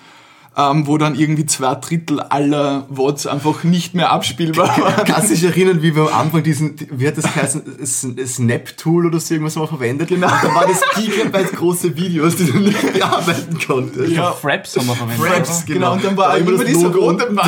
Ähm, 0.54 0.86
wo 0.86 0.98
dann 0.98 1.14
irgendwie 1.14 1.46
zwei 1.46 1.74
Drittel 1.76 2.20
aller 2.20 2.86
Votes 2.90 3.26
einfach 3.26 3.64
nicht 3.64 3.94
mehr 3.94 4.12
abspielbar 4.12 4.68
waren. 4.78 5.04
Kannst 5.06 5.30
du 5.30 5.34
dich 5.34 5.44
erinnern, 5.44 5.82
wie 5.82 5.96
wir 5.96 6.02
am 6.02 6.26
Anfang 6.26 6.42
diesen, 6.42 6.76
wie 6.90 7.08
hat 7.08 7.16
das 7.16 7.24
geheißen, 7.24 7.62
Snap-Tool 7.86 9.06
oder 9.06 9.18
so 9.18 9.32
irgendwas 9.32 9.56
mal 9.56 9.66
verwendet? 9.66 10.08
Genau. 10.08 10.28
Da 10.28 10.54
waren 10.54 10.68
das 10.68 10.82
gigabyte 10.94 11.52
große 11.52 11.96
Videos, 11.96 12.36
die 12.36 12.44
du 12.44 12.58
nicht 12.58 12.92
bearbeiten 12.92 13.58
konntest. 13.66 14.12
Ja. 14.12 14.32
Fraps 14.32 14.76
haben 14.76 14.88
wir 14.88 14.94
verwendet. 14.94 15.26
Fraps, 15.26 15.64
oder? 15.64 15.74
genau. 15.74 15.92
Und 15.94 16.04
dann 16.04 16.16
war 16.18 16.32
Da 16.32 16.36
immer 16.36 16.50
immer 16.50 16.64
dieser 16.64 16.88
rote. 16.94 17.26
Button. 17.26 17.42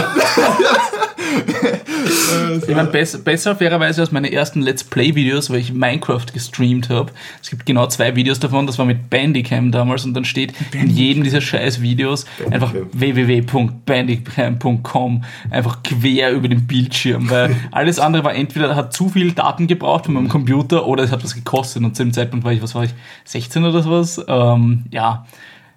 Ich 2.67 2.75
meine, 2.75 2.89
bess 2.89 3.17
besser 3.23 3.57
fairerweise 3.57 4.01
als 4.01 4.13
meine 4.13 4.33
ersten 4.33 4.63
Let's 4.63 4.85
Play-Videos, 4.85 5.51
weil 5.51 5.59
ich 5.59 5.73
Minecraft 5.73 6.27
gestreamt 6.33 6.89
habe. 6.89 7.13
Es 7.43 7.51
gibt 7.51 7.67
genau 7.67 7.87
zwei 7.87 8.15
Videos 8.17 8.41
davon, 8.41 8.67
das 8.67 8.79
war 8.79 8.87
mit 8.87 9.11
Bandicam 9.11 9.73
damals 9.73 10.05
und 10.05 10.15
dann 10.15 10.25
steht 10.25 10.55
in 10.73 10.91
jedem 10.91 11.25
dieser 11.25 11.41
scheiß 11.41 11.81
Videos 11.81 12.27
einfach 12.51 12.73
www.bandicam.com 12.95 15.25
einfach 15.51 15.83
quer 15.83 16.33
über 16.33 16.49
den 16.49 16.67
Bildschirm, 16.67 17.31
weil 17.31 17.57
alles 17.73 17.99
andere 17.99 18.25
war 18.25 18.35
entweder 18.35 18.77
hat 18.77 18.93
zu 18.93 19.09
viel 19.09 19.33
Daten 19.33 19.67
gebraucht 19.67 20.05
von 20.07 20.15
meinem 20.15 20.29
Computer 20.29 20.87
oder 20.87 21.05
es 21.05 21.13
hat 21.13 21.25
was 21.25 21.35
gekostet 21.35 21.83
und 21.85 21.97
zu 21.97 22.05
dem 22.05 22.13
Zeitpunkt 22.13 22.45
war 22.45 22.53
ich, 22.53 22.63
was 22.63 22.75
war 22.75 22.85
ich, 22.85 22.95
16 23.25 23.65
oder 23.65 23.83
sowas? 23.83 24.23
Ähm, 24.29 24.85
ja, 24.91 25.25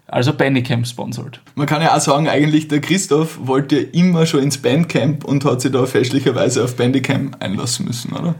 also 0.08 0.34
Bandicam 0.34 0.86
sponsored. 0.86 1.42
Man 1.56 1.68
kann 1.68 1.82
ja 1.82 1.96
auch 1.96 2.00
sagen, 2.00 2.30
eigentlich 2.30 2.70
der 2.70 2.80
Christoph 2.80 3.46
wollte 3.46 3.78
immer 3.78 4.26
schon 4.26 4.42
ins 4.42 4.58
Bandcamp 4.58 5.26
und 5.26 5.44
hat 5.44 5.62
sich 5.62 5.72
da 5.72 5.86
fälschlicherweise 5.86 6.64
auf 6.64 6.78
Bandicam 6.78 7.32
einlassen 7.40 7.86
müssen, 7.86 8.14
oder? 8.14 8.36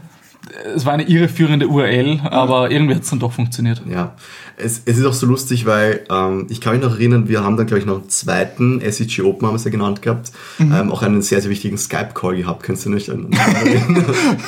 Es 0.74 0.84
war 0.86 0.94
eine 0.94 1.04
irreführende 1.04 1.68
URL, 1.68 2.20
aber 2.24 2.70
irgendwie 2.70 2.94
hat 2.94 3.02
es 3.02 3.10
dann 3.10 3.18
doch 3.18 3.32
funktioniert. 3.32 3.82
Ja, 3.90 4.14
es, 4.56 4.82
es 4.84 4.98
ist 4.98 5.04
auch 5.04 5.12
so 5.12 5.26
lustig, 5.26 5.66
weil 5.66 6.04
ähm, 6.10 6.46
ich 6.48 6.60
kann 6.60 6.72
mich 6.74 6.82
noch 6.82 6.94
erinnern, 6.94 7.28
wir 7.28 7.44
haben 7.44 7.56
dann, 7.56 7.66
glaube 7.66 7.80
ich, 7.80 7.86
noch 7.86 8.00
einen 8.00 8.08
zweiten 8.08 8.80
SEG 8.80 9.20
Open, 9.24 9.46
haben 9.46 9.54
wir 9.54 9.56
es 9.58 9.64
ja 9.64 9.70
genannt 9.70 10.02
gehabt, 10.02 10.32
ähm, 10.58 10.90
auch 10.90 11.02
einen 11.02 11.22
sehr, 11.22 11.40
sehr 11.40 11.50
wichtigen 11.50 11.78
Skype-Call 11.78 12.36
gehabt. 12.38 12.62
Kannst 12.64 12.84
du 12.86 12.90
nicht 12.90 13.08
erinnern? 13.08 13.30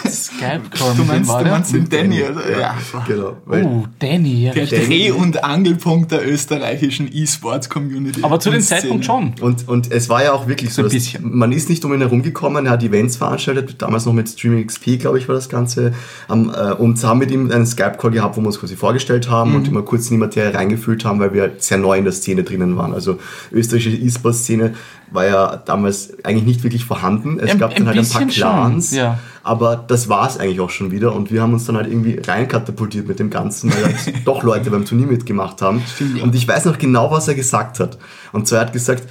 Skype-Call, 0.09 0.95
Du 0.97 1.05
meinst, 1.05 1.29
war 1.31 1.45
du 1.45 1.51
meinst 1.51 1.73
den 1.75 1.89
Danny, 1.89 2.23
oder? 2.23 2.59
Ja, 2.61 2.75
genau. 3.07 3.37
Weil, 3.45 3.65
Oh, 3.65 3.85
Danny, 3.99 4.45
ja. 4.47 4.53
Der. 4.53 4.67
Dreh- 4.67 5.11
und 5.13 5.45
Angelpunkt 5.45 6.13
der 6.13 6.27
österreichischen 6.29 7.09
E-Sports-Community. 7.13 8.23
Aber 8.23 8.41
zu 8.41 8.51
dem. 8.51 8.61
Zeitpunkt 8.61 9.05
schon. 9.05 9.35
Und, 9.41 9.69
und 9.69 9.91
es 9.91 10.09
war 10.09 10.23
ja 10.23 10.33
auch 10.33 10.47
wirklich 10.47 10.73
so, 10.73 10.83
ein 10.83 10.85
dass 10.85 10.93
bisschen. 10.93 11.37
man 11.37 11.53
ist 11.53 11.69
nicht 11.69 11.85
um 11.85 11.93
ihn 11.93 12.01
herumgekommen, 12.01 12.67
er 12.67 12.73
hat 12.73 12.83
Events 12.83 13.17
veranstaltet, 13.17 13.77
damals 13.83 14.07
noch 14.07 14.13
mit 14.13 14.29
Streaming 14.29 14.67
XP, 14.67 14.99
glaube 14.99 15.19
ich, 15.19 15.29
war 15.29 15.35
das 15.35 15.49
Ganze 15.49 15.90
Leute, 15.91 15.95
haben, 16.29 16.51
äh, 16.55 16.73
und 16.75 17.03
haben 17.05 17.19
mit 17.19 17.31
ihm 17.31 17.51
einen 17.51 17.67
Skype-Call 17.67 18.11
gehabt, 18.11 18.37
wo 18.37 18.41
wir 18.41 18.47
uns 18.47 18.61
quasi 18.61 18.77
vorgestellt 18.77 19.31
haben 19.31 19.55
und 19.55 19.69
immer 19.69 19.83
kurz 19.83 20.07
in 20.11 20.17
die 20.17 20.19
Materie 20.19 20.55
reingefühlt 20.55 21.05
haben, 21.05 21.21
weil 21.21 21.33
wir 21.33 21.43
halt 21.43 21.63
sehr 21.63 21.79
neu 21.79 21.99
in 21.99 22.05
der 22.05 22.13
Szene 22.13 22.43
drinnen 22.43 22.77
waren. 22.77 22.95
Also 22.95 23.19
österreichische 23.53 23.97
E-Sport-Szene 23.97 24.75
war 25.11 25.27
ja 25.27 25.57
damals 25.57 26.13
eigentlich 26.25 26.45
nicht 26.45 26.63
wirklich 26.63 26.85
vorhanden. 26.85 27.39
Es 27.41 27.51
Ein- 27.51 27.59
gab 27.59 27.71
ein 27.71 27.85
dann 27.85 27.87
halt 27.89 27.99
ein 27.99 28.09
paar 28.09 28.27
Clans, 28.27 28.93
ja. 28.93 29.19
aber 29.43 29.77
das 29.77 30.09
war 30.09 30.29
es 30.29 30.39
eigentlich 30.39 30.61
auch 30.61 30.71
schon 30.71 30.93
wieder 30.93 31.15
und 31.15 31.33
wir 31.33 31.43
haben 31.43 31.53
uns 31.53 31.65
dann 31.65 31.77
halt 31.77 31.89
irgendwie 31.89 32.21
reinkatapultiert 32.25 33.09
mit 33.09 33.19
dem 33.19 33.31
Ganzen, 33.31 33.73
weil 33.75 33.85
halt 33.87 33.97
doch 34.25 34.43
Leute 34.43 34.71
beim 34.71 34.85
Turnier 34.85 35.07
mitgemacht 35.09 35.63
haben. 35.63 35.83
Und 36.23 36.35
ich 36.35 36.47
weiß 36.47 36.67
noch 36.67 36.79
genau, 36.79 37.11
was 37.11 37.27
er 37.29 37.35
gesagt 37.35 37.81
hat. 37.81 37.99
Und 38.33 38.47
zwar 38.47 38.61
er 38.61 38.67
hat 38.67 38.73
gesagt, 38.73 39.05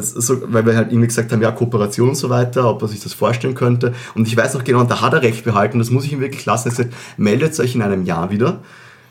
so, 0.00 0.52
weil 0.52 0.64
wir 0.66 0.76
halt 0.76 0.88
irgendwie 0.90 1.08
gesagt 1.08 1.32
haben, 1.32 1.42
ja, 1.42 1.50
Kooperation 1.50 2.10
und 2.10 2.14
so 2.14 2.30
weiter, 2.30 2.68
ob 2.68 2.82
er 2.82 2.88
sich 2.88 3.00
das 3.00 3.14
vorstellen 3.14 3.54
könnte. 3.54 3.94
Und 4.14 4.28
ich 4.28 4.36
weiß 4.36 4.54
noch 4.54 4.64
genau, 4.64 4.84
da 4.84 5.00
hat 5.00 5.12
er 5.12 5.22
recht 5.22 5.44
behalten, 5.44 5.78
das 5.78 5.90
muss 5.90 6.04
ich 6.04 6.12
ihm 6.12 6.20
wirklich 6.20 6.44
lassen. 6.46 6.68
Er 6.68 6.72
hat 6.72 6.76
gesagt, 6.78 6.94
meldet 7.16 7.58
euch 7.58 7.74
in 7.74 7.82
einem 7.82 8.04
Jahr 8.04 8.30
wieder, 8.30 8.60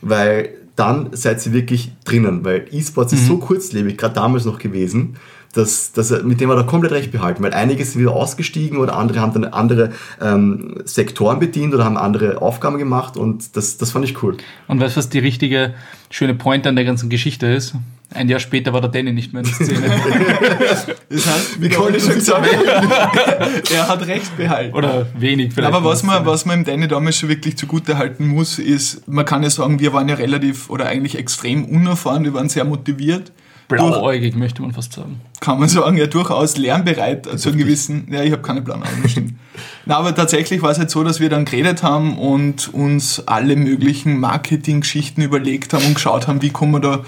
weil 0.01 0.49
dann 0.75 1.09
seid 1.11 1.45
ihr 1.45 1.53
wirklich 1.53 1.91
drinnen, 2.05 2.45
weil 2.45 2.65
E-Sports 2.71 3.13
ist 3.13 3.27
so 3.27 3.37
kurzlebig, 3.37 3.97
gerade 3.97 4.15
damals 4.15 4.45
noch 4.45 4.57
gewesen, 4.57 5.17
dass, 5.53 5.91
dass 5.91 6.11
er, 6.11 6.23
mit 6.23 6.39
dem 6.39 6.49
hat 6.49 6.57
er 6.57 6.63
komplett 6.63 6.93
recht 6.93 7.11
behalten, 7.11 7.43
weil 7.43 7.53
einige 7.53 7.83
sind 7.83 7.99
wieder 7.99 8.13
ausgestiegen 8.13 8.77
oder 8.77 8.95
andere 8.95 9.19
haben 9.19 9.33
dann 9.33 9.45
andere 9.45 9.91
ähm, 10.21 10.77
Sektoren 10.85 11.39
bedient 11.39 11.73
oder 11.73 11.83
haben 11.83 11.97
andere 11.97 12.41
Aufgaben 12.41 12.77
gemacht 12.77 13.17
und 13.17 13.55
das, 13.57 13.77
das 13.77 13.91
fand 13.91 14.05
ich 14.05 14.23
cool. 14.23 14.37
Und 14.67 14.79
weißt 14.79 14.95
du, 14.95 14.99
was 14.99 15.09
die 15.09 15.19
richtige 15.19 15.73
schöne 16.09 16.35
Point 16.35 16.65
an 16.67 16.75
der 16.75 16.85
ganzen 16.85 17.09
Geschichte 17.09 17.47
ist? 17.47 17.75
Ein 18.13 18.27
Jahr 18.27 18.39
später 18.39 18.73
war 18.73 18.81
der 18.81 18.89
Danny 18.89 19.13
nicht 19.13 19.31
mehr 19.31 19.41
in 19.43 19.47
der 19.47 19.55
Szene. 19.55 19.87
Das 21.09 21.25
heißt, 21.25 21.61
wie 21.61 21.69
Colin 21.69 21.99
schon 21.99 22.15
gesagt 22.15 22.45
hat, 22.45 23.71
er 23.71 23.87
hat 23.87 24.07
recht 24.07 24.35
behalten. 24.37 24.75
Oder 24.75 25.07
wenig 25.17 25.53
vielleicht. 25.53 25.73
Aber 25.73 25.83
was 25.89 26.03
man, 26.03 26.25
was 26.25 26.45
man 26.45 26.59
im 26.59 26.65
Danny 26.65 26.87
damals 26.87 27.17
schon 27.17 27.29
wirklich 27.29 27.57
zugute 27.57 27.97
halten 27.97 28.27
muss, 28.27 28.59
ist, 28.59 29.07
man 29.07 29.25
kann 29.25 29.43
ja 29.43 29.49
sagen, 29.49 29.79
wir 29.79 29.93
waren 29.93 30.07
ja 30.07 30.15
relativ 30.15 30.69
oder 30.69 30.87
eigentlich 30.87 31.17
extrem 31.17 31.65
unerfahren, 31.65 32.23
wir 32.23 32.33
waren 32.33 32.49
sehr 32.49 32.63
motiviert. 32.63 33.31
Durch, 33.67 33.81
Blauäugig, 33.81 34.35
möchte 34.35 34.61
man 34.61 34.73
fast 34.73 34.93
sagen. 34.93 35.21
kann 35.39 35.59
man 35.59 35.69
sagen, 35.69 35.95
ja 35.95 36.05
durchaus 36.05 36.57
lernbereit 36.57 37.27
zu 37.39 37.49
einem 37.49 37.57
gewissen, 37.57 38.07
ja, 38.11 38.21
ich 38.21 38.31
habe 38.33 38.41
keine 38.41 38.61
blauen 38.61 38.83
Augen, 38.83 38.99
das 39.03 39.11
stimmt. 39.11 39.33
Na, 39.85 39.97
aber 39.97 40.13
tatsächlich 40.13 40.61
war 40.61 40.71
es 40.71 40.77
halt 40.77 40.91
so, 40.91 41.03
dass 41.03 41.21
wir 41.21 41.29
dann 41.29 41.45
geredet 41.45 41.83
haben 41.83 42.17
und 42.17 42.73
uns 42.73 43.25
alle 43.27 43.55
möglichen 43.55 44.19
Marketing-Geschichten 44.19 45.21
überlegt 45.21 45.73
haben 45.73 45.85
und 45.85 45.95
geschaut 45.95 46.27
haben, 46.27 46.41
wie 46.41 46.49
kommen 46.49 46.73
wir 46.73 46.79
da 46.81 46.99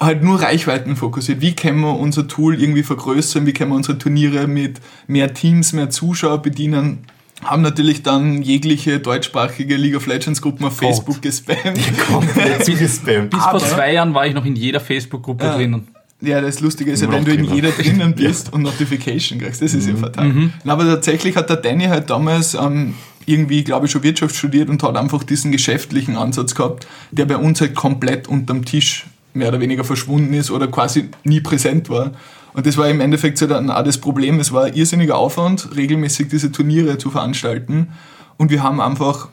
halt 0.00 0.22
nur 0.22 0.40
Reichweiten 0.40 0.96
fokussiert. 0.96 1.40
Wie 1.42 1.54
können 1.54 1.80
wir 1.80 1.98
unser 1.98 2.26
Tool 2.26 2.60
irgendwie 2.60 2.82
vergrößern? 2.82 3.46
Wie 3.46 3.52
können 3.52 3.70
wir 3.70 3.76
unsere 3.76 3.98
Turniere 3.98 4.46
mit 4.46 4.80
mehr 5.06 5.34
Teams, 5.34 5.72
mehr 5.74 5.90
Zuschauer 5.90 6.40
bedienen? 6.42 7.00
Haben 7.44 7.62
natürlich 7.62 8.02
dann 8.02 8.42
jegliche 8.42 8.98
deutschsprachige 9.00 9.76
League 9.76 9.96
of 9.96 10.06
Legends 10.06 10.42
Gruppen 10.42 10.64
auf 10.66 10.76
Facebook 10.76 11.22
gespammt. 11.22 11.78
Komplett 12.10 12.64
zugespammt. 12.66 13.30
Bis 13.30 13.40
vor 13.44 13.60
zwei 13.60 13.92
Jahren 13.94 14.12
war 14.14 14.26
ich 14.26 14.34
noch 14.34 14.44
in 14.44 14.56
jeder 14.56 14.80
Facebook-Gruppe 14.80 15.44
Ja. 15.44 15.54
drinnen. 15.56 15.88
Ja, 16.22 16.42
das 16.42 16.60
Lustige 16.60 16.90
ist 16.92 17.00
ja, 17.00 17.10
wenn 17.10 17.24
du 17.24 17.30
in 17.30 17.38
drinnen. 17.44 17.54
jeder 17.54 17.70
drinnen 17.70 18.14
bist 18.16 18.52
und 18.52 18.60
Notification 18.60 19.38
kriegst, 19.38 19.62
das 19.62 19.72
ist 19.72 19.88
ja 19.88 19.96
fatal. 19.96 20.50
Na, 20.64 20.74
aber 20.74 20.84
tatsächlich 20.84 21.34
hat 21.34 21.48
der 21.48 21.56
Danny 21.56 21.84
halt 21.86 22.10
damals 22.10 22.52
ähm, 22.52 22.92
irgendwie, 23.24 23.64
glaube 23.64 23.86
ich, 23.86 23.92
schon 23.92 24.02
Wirtschaft 24.02 24.36
studiert 24.36 24.68
und 24.68 24.82
hat 24.82 24.96
einfach 24.98 25.24
diesen 25.24 25.50
geschäftlichen 25.50 26.16
Ansatz 26.18 26.54
gehabt, 26.54 26.86
der 27.10 27.24
bei 27.24 27.38
uns 27.38 27.62
halt 27.62 27.74
komplett 27.74 28.28
unterm 28.28 28.66
Tisch 28.66 29.06
mehr 29.34 29.48
oder 29.48 29.60
weniger 29.60 29.84
verschwunden 29.84 30.34
ist 30.34 30.50
oder 30.50 30.68
quasi 30.68 31.10
nie 31.24 31.40
präsent 31.40 31.88
war. 31.88 32.12
Und 32.52 32.66
das 32.66 32.76
war 32.76 32.88
im 32.88 33.00
Endeffekt 33.00 33.38
so 33.38 33.46
dann 33.46 33.70
auch 33.70 33.84
das 33.84 33.98
Problem. 33.98 34.40
Es 34.40 34.52
war 34.52 34.74
irrsinniger 34.74 35.16
Aufwand, 35.16 35.68
regelmäßig 35.76 36.28
diese 36.28 36.50
Turniere 36.50 36.98
zu 36.98 37.10
veranstalten. 37.10 37.88
Und 38.36 38.50
wir 38.50 38.62
haben 38.62 38.80
einfach 38.80 39.28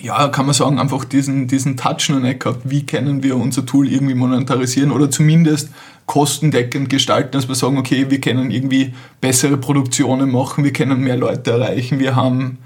ja, 0.00 0.28
kann 0.28 0.46
man 0.46 0.54
sagen, 0.54 0.78
einfach 0.78 1.04
diesen, 1.04 1.46
diesen 1.46 1.76
Touch 1.76 2.08
noch 2.08 2.20
nicht 2.20 2.40
gehabt. 2.40 2.62
Wie 2.64 2.84
können 2.84 3.22
wir 3.22 3.36
unser 3.36 3.64
Tool 3.66 3.90
irgendwie 3.90 4.14
monetarisieren 4.14 4.90
oder 4.90 5.10
zumindest 5.10 5.70
kostendeckend 6.06 6.90
gestalten, 6.90 7.32
dass 7.32 7.48
wir 7.48 7.54
sagen, 7.54 7.78
okay, 7.78 8.10
wir 8.10 8.20
können 8.20 8.50
irgendwie 8.50 8.92
bessere 9.20 9.56
Produktionen 9.56 10.30
machen, 10.30 10.64
wir 10.64 10.72
können 10.72 11.00
mehr 11.00 11.16
Leute 11.16 11.52
erreichen, 11.52 11.98
wir 11.98 12.14
haben 12.14 12.58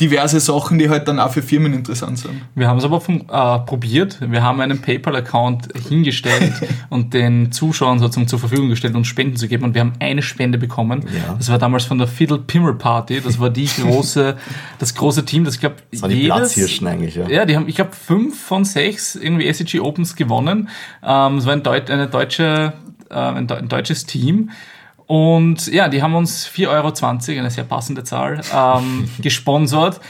diverse 0.00 0.40
Sachen, 0.40 0.78
die 0.78 0.88
halt 0.88 1.06
dann 1.06 1.20
auch 1.20 1.30
für 1.30 1.42
Firmen 1.42 1.74
interessant 1.74 2.18
sind. 2.18 2.42
Wir 2.54 2.66
haben 2.66 2.78
es 2.78 2.84
aber 2.84 3.00
von, 3.00 3.20
äh, 3.28 3.58
probiert. 3.60 4.18
Wir 4.20 4.42
haben 4.42 4.60
einen 4.60 4.80
PayPal-Account 4.80 5.68
hingestellt 5.88 6.54
und 6.88 7.12
den 7.12 7.52
Zuschauern 7.52 7.98
sozusagen 7.98 8.26
zur 8.26 8.38
Verfügung 8.38 8.70
gestellt, 8.70 8.94
uns 8.94 9.06
Spenden 9.06 9.36
zu 9.36 9.46
geben. 9.46 9.64
Und 9.64 9.74
wir 9.74 9.82
haben 9.82 9.92
eine 9.98 10.22
Spende 10.22 10.58
bekommen. 10.58 11.04
Ja. 11.06 11.34
Das 11.36 11.50
war 11.50 11.58
damals 11.58 11.84
von 11.84 11.98
der 11.98 12.06
Fiddle 12.06 12.38
Pimmel 12.38 12.74
Party. 12.74 13.20
Das 13.20 13.38
war 13.38 13.50
die 13.50 13.66
große, 13.66 14.36
das 14.78 14.94
große 14.94 15.24
Team, 15.24 15.44
das 15.44 15.54
ich 15.54 15.60
glaube, 15.60 15.76
Das 15.90 16.02
waren 16.02 16.10
die 16.10 16.24
Platzhirschen 16.24 16.86
eigentlich, 16.86 17.16
ja. 17.16 17.28
Ja, 17.28 17.44
die 17.44 17.56
haben, 17.56 17.68
ich 17.68 17.76
glaube, 17.76 17.92
fünf 17.92 18.40
von 18.40 18.64
sechs 18.64 19.14
irgendwie 19.14 19.52
SEG 19.52 19.80
Opens 19.80 20.16
gewonnen. 20.16 20.68
Ähm, 21.04 21.38
es 21.38 21.46
war 21.46 21.52
ein, 21.52 21.62
Deut 21.62 21.90
eine 21.90 22.06
deutsche, 22.06 22.72
äh, 23.10 23.14
ein, 23.14 23.50
ein 23.50 23.68
deutsches 23.68 24.06
Team. 24.06 24.50
Und 25.10 25.66
ja, 25.66 25.88
die 25.88 26.04
haben 26.04 26.14
uns 26.14 26.46
4,20 26.46 26.68
Euro, 26.68 27.40
eine 27.40 27.50
sehr 27.50 27.64
passende 27.64 28.04
Zahl, 28.04 28.42
ähm, 28.54 29.08
gesponsert. 29.20 30.00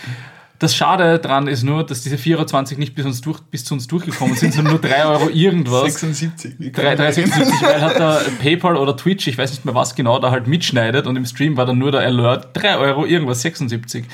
Das 0.59 0.76
Schade 0.76 1.19
dran 1.19 1.47
ist 1.47 1.62
nur, 1.62 1.87
dass 1.87 2.02
diese 2.02 2.16
4,20 2.16 2.37
Euro 2.37 2.80
nicht 2.80 2.95
bis, 2.95 3.07
uns 3.07 3.23
durch, 3.23 3.40
bis 3.40 3.64
zu 3.64 3.73
uns 3.73 3.87
durchgekommen 3.87 4.37
sind, 4.37 4.52
sondern 4.52 4.75
nur 4.75 4.80
3 4.83 5.07
Euro 5.07 5.30
irgendwas. 5.30 5.85
76. 5.85 6.57
wie 6.59 6.71
kann 6.71 6.85
3, 6.85 6.88
man 6.90 6.97
376, 6.99 7.62
weil 7.62 7.80
hat 7.80 7.99
da 7.99 8.21
PayPal 8.42 8.76
oder 8.76 8.95
Twitch, 8.95 9.26
ich 9.26 9.38
weiß 9.38 9.52
nicht 9.52 9.64
mehr 9.64 9.75
was 9.75 9.95
genau, 9.95 10.19
da 10.19 10.33
halt 10.33 10.47
mitschneidet 10.47 11.07
und 11.07 11.16
im 11.16 11.25
Stream 11.25 11.57
war 11.57 11.64
dann 11.64 11.78
nur 11.78 11.92
der 11.92 12.02
Alert 12.02 12.50
3 12.52 12.76
Euro 12.76 13.07
irgendwas 13.07 13.40
76. 13.40 14.04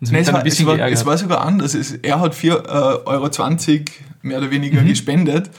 Und 0.00 0.10
Nein, 0.10 0.22
es, 0.22 0.32
war, 0.32 0.38
ein 0.38 0.44
bisschen 0.44 0.66
es, 0.66 0.78
war, 0.78 0.88
es 0.88 1.04
war 1.04 1.18
sogar 1.18 1.40
anders. 1.42 1.74
Es, 1.74 1.92
er 1.92 2.18
hat 2.18 2.32
4,20 2.32 3.04
Euro 3.04 3.28
mehr 4.22 4.38
oder 4.38 4.46
Mhm. 4.46 4.50
weniger 4.52 4.82
gespendet. 4.84 5.50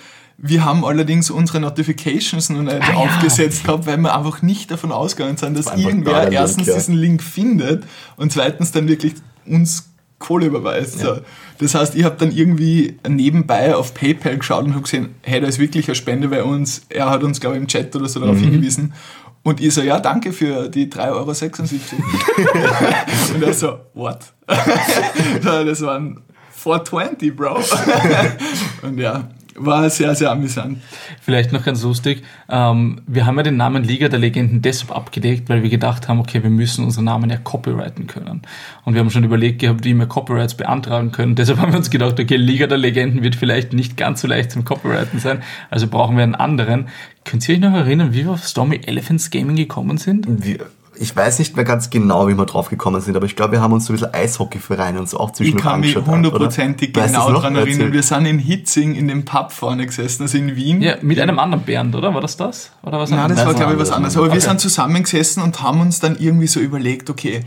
Wir 0.44 0.66
haben 0.66 0.84
allerdings 0.84 1.30
unsere 1.30 1.60
Notifications 1.60 2.50
noch 2.50 2.62
nicht 2.64 2.82
Ah, 2.82 2.90
ja. 2.92 2.96
aufgesetzt 2.96 3.64
gehabt, 3.64 3.86
weil 3.86 3.98
wir 3.98 4.16
einfach 4.16 4.42
nicht 4.42 4.72
davon 4.72 4.92
ausgegangen 4.92 5.38
sind, 5.38 5.56
dass 5.58 5.68
irgendwer 5.78 6.14
der 6.14 6.24
Link, 6.30 6.34
erstens 6.34 6.68
ja. 6.68 6.74
diesen 6.76 6.96
Link 6.96 7.22
findet 7.22 7.84
und 8.18 8.32
zweitens 8.32 8.72
dann 8.72 8.88
wirklich 8.88 9.14
uns 9.46 9.88
Kohle 10.18 10.48
überweist. 10.48 11.00
So. 11.00 11.18
Das 11.60 11.76
heißt, 11.76 11.96
ich 11.96 12.04
habe 12.04 12.16
dann 12.18 12.32
irgendwie 12.32 12.98
nebenbei 13.08 13.76
auf 13.76 13.94
PayPal 13.94 14.38
geschaut 14.38 14.66
und 14.66 14.72
habe 14.74 14.84
gesehen, 14.84 15.16
hey, 15.22 15.42
da 15.42 15.48
ist 15.48 15.60
wirklich 15.60 15.88
eine 15.88 15.96
Spende 15.96 16.28
bei 16.28 16.44
uns. 16.44 16.82
Er 16.90 17.10
hat 17.10 17.24
uns, 17.24 17.40
glaube 17.40 17.56
ich, 17.56 17.62
im 17.62 17.68
Chat 17.68 17.96
oder 17.96 18.08
so 18.08 18.20
darauf 18.20 18.38
Mhm. 18.38 18.44
hingewiesen. 18.44 18.94
Und 19.44 19.60
ich 19.60 19.74
so, 19.74 19.82
ja, 19.82 20.00
danke 20.00 20.32
für 20.34 20.70
die 20.70 20.88
3,76 20.90 21.74
Euro. 21.94 23.36
und 23.36 23.44
er 23.44 23.54
so, 23.54 23.80
what? 23.96 24.20
Ja, 25.44 25.64
das 25.64 25.82
waren 25.82 26.22
420, 26.52 27.36
Bro. 27.36 27.60
und 28.84 29.00
ja, 29.00 29.28
war 29.66 29.90
sehr, 29.90 30.16
sehr 30.16 30.32
amüsant. 30.32 30.80
Vielleicht 31.22 31.52
noch 31.52 31.64
ganz 31.64 31.84
lustig. 31.84 32.24
Ähm, 32.50 33.02
wir 33.08 33.26
haben 33.26 33.38
ja 33.38 33.44
den 33.44 33.58
Namen 33.58 33.84
Liga 33.84 34.08
der 34.10 34.20
Legenden 34.20 34.62
deshalb 34.62 34.96
abgedeckt, 34.96 35.50
weil 35.50 35.64
wir 35.64 35.70
gedacht 35.70 36.08
haben, 36.08 36.20
okay, 36.20 36.44
wir 36.44 36.50
müssen 36.50 36.86
unseren 36.86 37.06
Namen 37.06 37.30
ja 37.30 37.38
copyrighten 37.38 38.08
können. 38.08 38.42
Und 38.86 38.94
wir 38.94 39.02
haben 39.02 39.10
schon 39.10 39.24
überlegt 39.24 39.60
gehabt, 39.60 39.86
wie 39.86 39.94
wir 39.94 40.06
Copyrights 40.06 40.56
beantragen 40.56 41.12
können. 41.12 41.36
Deshalb 41.36 41.60
haben 41.60 41.72
wir 41.72 41.78
uns 41.78 41.90
gedacht, 41.90 42.20
okay, 42.20 42.36
Liga 42.36 42.68
der 42.68 42.78
Legenden 42.78 43.24
wird 43.24 43.36
vielleicht 43.36 43.74
nicht 43.74 43.98
ganz 43.98 44.22
so 44.22 44.28
leicht 44.28 44.52
zum 44.52 44.66
Copyrighten 44.66 45.20
sein. 45.20 45.44
Also 45.70 45.88
brauchen 45.88 46.16
wir 46.18 46.24
einen 46.24 46.36
anderen. 46.36 46.88
Könnt 47.24 47.48
ihr 47.48 47.56
euch 47.56 47.62
noch 47.62 47.74
erinnern, 47.74 48.14
wie 48.14 48.26
wir 48.26 48.32
auf 48.32 48.46
Stormy 48.46 48.82
Elephants 48.86 49.30
Gaming 49.30 49.56
gekommen 49.56 49.98
sind? 49.98 50.26
Wir, 50.44 50.66
ich 51.02 51.16
weiß 51.16 51.40
nicht 51.40 51.56
mehr 51.56 51.66
ganz 51.66 51.90
genau, 51.90 52.28
wie 52.28 52.38
wir 52.38 52.46
drauf 52.46 52.70
gekommen 52.70 53.02
sind, 53.02 53.16
aber 53.16 53.26
ich 53.26 53.36
glaube, 53.36 53.54
wir 53.54 53.62
haben 53.62 53.74
uns 53.74 53.86
so 53.86 53.94
ein 53.94 53.96
bisschen 53.98 54.14
Eishockeyvereine 54.14 55.00
und 55.00 55.10
so 55.10 55.20
auch 55.20 55.30
Ich 55.30 55.36
zwischendurch 55.38 55.64
kann 55.64 55.80
mich 55.80 55.96
hundertprozentig 55.96 56.94
genau 56.94 57.32
daran 57.34 57.56
erinnern. 57.56 57.92
Wir 57.92 58.04
sind 58.04 58.26
in 58.28 58.38
Hitzing 58.38 58.94
in 58.96 59.08
dem 59.08 59.26
Pub 59.26 59.52
vorne 59.52 59.86
gesessen, 59.88 60.24
also 60.24 60.38
in 60.38 60.56
Wien. 60.56 60.82
Ja, 60.82 60.96
mit 61.02 61.20
einem 61.20 61.40
anderen 61.40 61.64
Bernd, 61.64 61.96
oder? 61.96 62.14
War 62.14 62.22
das 62.22 62.38
das? 62.38 62.72
Oder 62.84 63.00
was 63.00 63.10
Nein, 63.10 63.30
das 63.30 63.46
war, 63.46 63.54
glaube 63.56 63.74
ich, 63.74 63.80
was 63.80 63.92
anderes. 63.92 64.16
Aber 64.16 64.28
wir 64.28 64.32
Okay. 64.34 64.42
sind 64.42 64.60
zusammengesessen 64.62 65.42
und 65.42 65.62
haben 65.64 65.82
uns 65.82 66.00
dann 66.00 66.18
irgendwie 66.20 66.48
so 66.48 66.60
überlegt, 66.60 67.10
okay, 67.10 67.42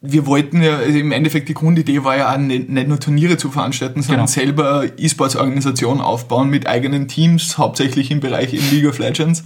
wir 0.00 0.26
wollten 0.26 0.60
ja, 0.60 0.76
also 0.78 0.98
im 0.98 1.12
Endeffekt 1.12 1.48
die 1.48 1.54
Grundidee 1.54 2.02
war 2.04 2.16
ja 2.16 2.32
auch 2.34 2.36
nicht, 2.38 2.68
nicht 2.68 2.88
nur 2.88 2.98
Turniere 3.00 3.36
zu 3.36 3.50
veranstalten, 3.50 4.02
sondern 4.02 4.26
Genau. 4.26 4.32
selber 4.46 4.84
E-Sports-Organisationen 4.98 6.00
aufbauen 6.00 6.50
mit 6.50 6.66
eigenen 6.66 7.08
Teams, 7.08 7.56
hauptsächlich 7.56 8.10
im 8.10 8.20
Bereich 8.20 8.52
in 8.52 8.60
League 8.70 8.86
of 8.88 8.98
Legends. 8.98 9.44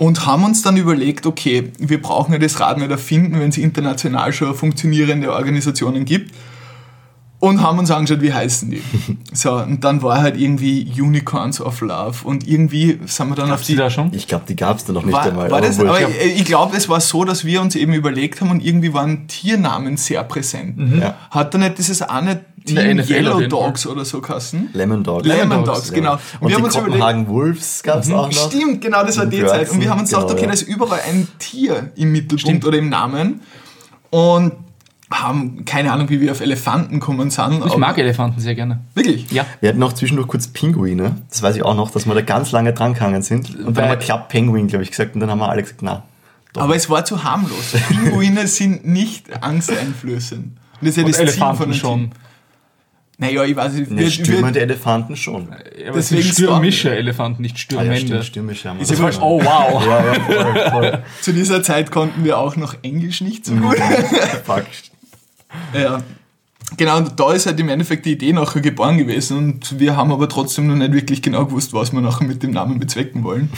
Und 0.00 0.24
haben 0.24 0.44
uns 0.44 0.62
dann 0.62 0.78
überlegt, 0.78 1.26
okay, 1.26 1.72
wir 1.78 2.00
brauchen 2.00 2.32
ja 2.32 2.38
das 2.38 2.58
Rad 2.58 2.78
nicht 2.78 2.90
erfinden, 2.90 3.38
wenn 3.38 3.50
es 3.50 3.58
international 3.58 4.32
schon 4.32 4.54
funktionierende 4.54 5.30
Organisationen 5.30 6.06
gibt. 6.06 6.34
Und 7.38 7.60
haben 7.60 7.78
uns 7.78 7.90
angeschaut, 7.90 8.22
wie 8.22 8.32
heißen 8.32 8.70
die. 8.70 8.82
So, 9.32 9.52
und 9.56 9.84
dann 9.84 10.02
war 10.02 10.22
halt 10.22 10.38
irgendwie 10.38 10.90
Unicorns 10.98 11.60
of 11.60 11.82
Love. 11.82 12.16
Und 12.24 12.48
irgendwie 12.48 12.98
sind 13.04 13.28
wir 13.28 13.34
dann 13.34 13.44
auf 13.46 13.50
Gab's 13.50 13.66
die 13.66 13.72
die, 13.72 13.78
da 13.78 13.90
schon? 13.90 14.10
Ich 14.14 14.26
glaube, 14.26 14.44
die 14.48 14.56
gab 14.56 14.78
es 14.78 14.86
da 14.86 14.94
noch 14.94 15.04
nicht 15.04 15.12
war, 15.12 15.22
einmal. 15.22 15.50
war 15.50 15.60
das, 15.60 15.78
aber 15.78 16.00
ich, 16.00 16.40
ich 16.40 16.44
glaube, 16.46 16.76
es 16.78 16.88
war 16.88 17.00
so, 17.00 17.24
dass 17.24 17.44
wir 17.44 17.60
uns 17.60 17.74
eben 17.74 17.92
überlegt 17.92 18.40
haben 18.40 18.50
und 18.50 18.64
irgendwie 18.64 18.94
waren 18.94 19.28
Tiernamen 19.28 19.98
sehr 19.98 20.24
präsent. 20.24 20.78
Ja. 20.98 21.14
Hat 21.30 21.52
da 21.52 21.58
nicht 21.58 21.76
dieses 21.76 22.00
eine 22.00 22.40
Team 22.64 22.98
Yellow. 23.00 23.40
Dogs 23.46 23.86
oder 23.86 24.04
so 24.04 24.20
kassen? 24.20 24.70
Lemon 24.72 25.02
Dogs. 25.02 25.26
Lemon 25.26 25.64
Dogs, 25.64 25.78
Dogs, 25.78 25.88
Ja. 25.90 25.94
genau. 25.94 26.18
Und 26.40 26.48
wir 26.48 26.56
haben 26.56 26.64
uns 26.64 26.74
überlegt, 26.74 26.92
Kopenhagen 27.00 27.28
Wolves 27.28 27.82
gab 27.82 28.00
es 28.00 28.10
auch 28.10 28.30
noch. 28.30 28.46
Stimmt, 28.48 28.80
genau, 28.80 29.04
das 29.04 29.18
war 29.18 29.26
die 29.26 29.44
Zeit. 29.44 29.70
Und 29.70 29.80
wir 29.80 29.90
haben 29.90 30.00
uns 30.00 30.10
gedacht, 30.10 30.26
genau, 30.28 30.32
okay, 30.34 30.42
ja. 30.42 30.46
da 30.48 30.52
ist 30.54 30.62
überall 30.62 31.00
ein 31.08 31.28
Tier 31.38 31.90
im 31.96 32.12
Mittelpunkt 32.12 32.40
Stimmt. 32.42 32.64
oder 32.64 32.78
im 32.78 32.88
Namen. 32.88 33.40
Und 34.10 34.52
haben 35.12 35.64
keine 35.64 35.90
Ahnung, 35.92 36.08
wie 36.08 36.20
wir 36.20 36.30
auf 36.30 36.40
Elefanten 36.40 37.00
kommen 37.00 37.30
sind. 37.30 37.64
Ich 37.66 37.76
mag 37.76 37.98
Elefanten 37.98 38.40
sehr 38.40 38.54
gerne. 38.54 38.80
Wirklich? 38.94 39.30
Ja. 39.32 39.44
Wir 39.60 39.70
hatten 39.70 39.82
auch 39.82 39.92
zwischendurch 39.92 40.28
kurz 40.28 40.46
Pinguine. 40.48 41.16
Das 41.30 41.42
weiß 41.42 41.56
ich 41.56 41.64
auch 41.64 41.74
noch, 41.74 41.90
dass 41.90 42.06
wir 42.06 42.14
da 42.14 42.20
ganz 42.20 42.52
lange 42.52 42.72
dran 42.72 42.94
gehangen 42.94 43.22
sind. 43.22 43.48
Und 43.56 43.64
dann 43.66 43.74
Weil- 43.76 43.82
haben 43.84 43.90
wir 43.90 43.96
Club 43.96 44.28
Penguin, 44.28 44.68
glaube 44.68 44.84
ich, 44.84 44.90
gesagt. 44.90 45.14
Und 45.14 45.20
dann 45.20 45.28
haben 45.30 45.40
wir 45.40 45.48
alle 45.48 45.62
gesagt, 45.62 45.82
na. 45.82 46.04
Doch. 46.52 46.62
Aber 46.62 46.76
es 46.76 46.88
war 46.90 47.04
zu 47.04 47.24
harmlos. 47.24 47.72
Pinguine 47.88 48.46
sind 48.46 48.86
nicht 48.86 49.42
angsteinflößend. 49.42 50.44
Und 50.46 50.56
das 50.80 50.90
ist 50.90 50.96
ja 50.96 51.02
Und 51.04 51.08
das 51.10 51.16
Ziel 51.18 51.28
Elefanten 51.28 51.56
von 51.56 51.64
einem 51.66 51.74
schon. 51.74 51.98
Team. 52.00 52.10
Naja, 53.20 53.44
ich 53.44 53.54
weiß 53.54 53.74
nicht. 53.74 53.90
Ne, 53.90 53.98
wird- 54.02 54.12
stürmende 54.12 54.60
Elefanten 54.60 55.14
schon. 55.14 55.48
Ja, 55.78 55.92
Deswegen 55.92 56.22
stürmische 56.22 56.94
Elefanten, 56.96 57.42
nicht 57.42 57.54
Ah, 57.54 57.58
ja, 57.58 57.94
stürmende. 57.94 58.06
stimmt, 58.06 58.24
stürmisch 58.24 58.64
haben 58.64 58.78
wir. 58.78 58.82
Ist 58.90 58.98
mal. 59.00 59.12
oh 59.20 59.40
wow. 59.44 59.84
Ja, 59.86 60.04
ja, 60.06 60.14
voll, 60.42 60.70
voll. 60.70 61.02
Zu 61.20 61.32
dieser 61.32 61.62
Zeit 61.62 61.90
konnten 61.90 62.24
wir 62.24 62.38
auch 62.38 62.56
noch 62.56 62.74
Englisch 62.82 63.20
nicht 63.20 63.44
so 63.46 63.52
Mhm. 63.54 63.62
gut. 63.62 63.76
Fuck. 64.44 64.64
Ja. 65.74 66.02
Genau, 66.76 66.98
und 66.98 67.18
da 67.18 67.32
ist 67.32 67.46
halt 67.46 67.58
im 67.58 67.68
Endeffekt 67.68 68.06
die 68.06 68.12
Idee 68.12 68.32
nachher 68.32 68.60
geboren 68.60 68.96
gewesen 68.98 69.36
und 69.36 69.80
wir 69.80 69.96
haben 69.96 70.12
aber 70.12 70.28
trotzdem 70.28 70.68
noch 70.68 70.76
nicht 70.76 70.92
wirklich 70.92 71.20
genau 71.20 71.44
gewusst, 71.46 71.72
was 71.72 71.92
wir 71.92 72.00
nachher 72.00 72.24
mit 72.24 72.42
dem 72.44 72.52
Namen 72.52 72.78
bezwecken 72.78 73.24
wollen. 73.24 73.50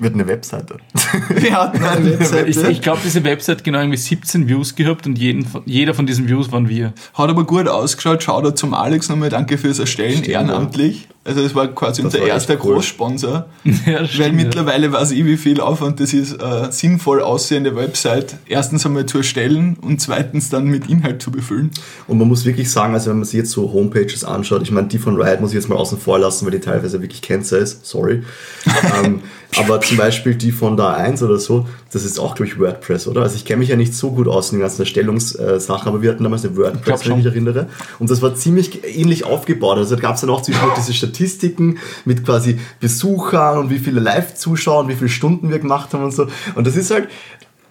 Wird 0.00 0.14
eine 0.14 0.26
Webseite. 0.26 0.78
Wir 1.28 1.52
hatten 1.52 1.84
eine 1.84 2.18
Webseite. 2.18 2.48
Ich, 2.48 2.56
ich 2.56 2.80
glaube, 2.80 3.00
diese 3.04 3.22
Website 3.22 3.58
hat 3.58 3.64
genau 3.64 3.80
irgendwie 3.80 3.98
17 3.98 4.48
Views 4.48 4.74
gehabt 4.74 5.06
und 5.06 5.18
jeden, 5.18 5.46
jeder 5.66 5.92
von 5.92 6.06
diesen 6.06 6.26
Views 6.26 6.50
waren 6.50 6.68
wir. 6.68 6.94
Hat 7.12 7.28
aber 7.28 7.44
gut 7.44 7.68
ausgeschaut. 7.68 8.22
Schau 8.22 8.40
da 8.40 8.54
zum 8.54 8.72
Alex 8.72 9.10
nochmal. 9.10 9.28
Danke 9.28 9.58
fürs 9.58 9.78
Erstellen, 9.78 10.12
Stimmt, 10.12 10.28
ehrenamtlich. 10.28 11.08
Also 11.22 11.42
es 11.42 11.54
war 11.54 11.68
quasi 11.68 12.02
Das 12.02 12.14
unser 12.14 12.20
war 12.22 12.28
erster 12.28 12.54
cool. 12.64 12.74
Großsponsor. 12.74 13.46
Ja, 13.86 14.00
Weil 14.00 14.08
stimmt, 14.08 14.36
mittlerweile 14.36 14.90
weiß 14.90 15.10
ich, 15.10 15.24
wie 15.24 15.36
viel 15.36 15.60
Aufwand 15.60 16.00
das 16.00 16.14
ist, 16.14 16.40
äh, 16.40 16.68
sinnvoll 16.70 17.20
aussehende 17.20 17.76
Website 17.76 18.36
erstens 18.46 18.86
einmal 18.86 19.04
zu 19.04 19.18
erstellen 19.18 19.76
und 19.80 20.00
zweitens 20.00 20.48
dann 20.48 20.64
mit 20.64 20.88
Inhalt 20.88 21.20
zu 21.20 21.30
befüllen. 21.30 21.70
Und 22.06 22.18
man 22.18 22.26
muss 22.26 22.46
wirklich 22.46 22.70
sagen, 22.70 22.94
also 22.94 23.10
wenn 23.10 23.18
man 23.18 23.26
sich 23.26 23.34
jetzt 23.34 23.50
so 23.50 23.70
Homepages 23.72 24.24
anschaut, 24.24 24.62
ich 24.62 24.70
meine, 24.70 24.88
die 24.88 24.98
von 24.98 25.20
Riot 25.20 25.40
muss 25.40 25.50
ich 25.50 25.56
jetzt 25.56 25.68
mal 25.68 25.76
außen 25.76 25.98
vor 25.98 26.18
lassen, 26.18 26.46
weil 26.46 26.52
die 26.52 26.60
teilweise 26.60 27.02
wirklich 27.02 27.20
Cancer 27.20 27.58
ist, 27.58 27.84
sorry. 27.84 28.22
ähm, 29.04 29.20
aber 29.56 29.80
zum 29.80 29.98
Beispiel 29.98 30.34
die 30.34 30.52
von 30.52 30.76
da 30.76 30.94
1 30.94 31.22
oder 31.22 31.38
so, 31.38 31.66
das 31.92 32.04
ist 32.04 32.18
auch, 32.20 32.36
glaube 32.36 32.46
ich, 32.48 32.58
WordPress, 32.58 33.08
oder? 33.08 33.22
Also 33.22 33.34
ich 33.34 33.44
kenne 33.44 33.58
mich 33.58 33.68
ja 33.68 33.76
nicht 33.76 33.94
so 33.94 34.12
gut 34.12 34.28
aus 34.28 34.52
in 34.52 34.58
den 34.58 34.62
ganzen 34.62 34.82
Erstellungssachen, 34.82 35.88
aber 35.88 36.02
wir 36.02 36.10
hatten 36.10 36.22
damals 36.22 36.44
eine 36.44 36.56
WordPress, 36.56 37.00
wenn 37.00 37.06
schon. 37.08 37.18
ich 37.18 37.24
mich 37.24 37.32
erinnere. 37.32 37.68
Und 37.98 38.10
das 38.10 38.22
war 38.22 38.34
ziemlich 38.36 38.84
ähnlich 38.84 39.24
aufgebaut. 39.24 39.76
Also 39.76 39.96
da 39.96 40.00
gab 40.00 40.14
es 40.14 40.20
dann 40.20 40.30
auch 40.30 40.42
zwischendurch 40.42 40.74
diese 40.74 40.94
Statistiken 40.94 41.78
mit 42.04 42.24
quasi 42.24 42.58
Besuchern 42.78 43.58
und 43.58 43.70
wie 43.70 43.80
viele 43.80 44.00
Live-Zuschauer 44.00 44.80
und 44.84 44.88
wie 44.88 44.94
viele 44.94 45.08
Stunden 45.08 45.50
wir 45.50 45.58
gemacht 45.58 45.92
haben 45.92 46.04
und 46.04 46.14
so. 46.14 46.28
Und 46.54 46.66
das 46.66 46.76
ist 46.76 46.92
halt, 46.92 47.08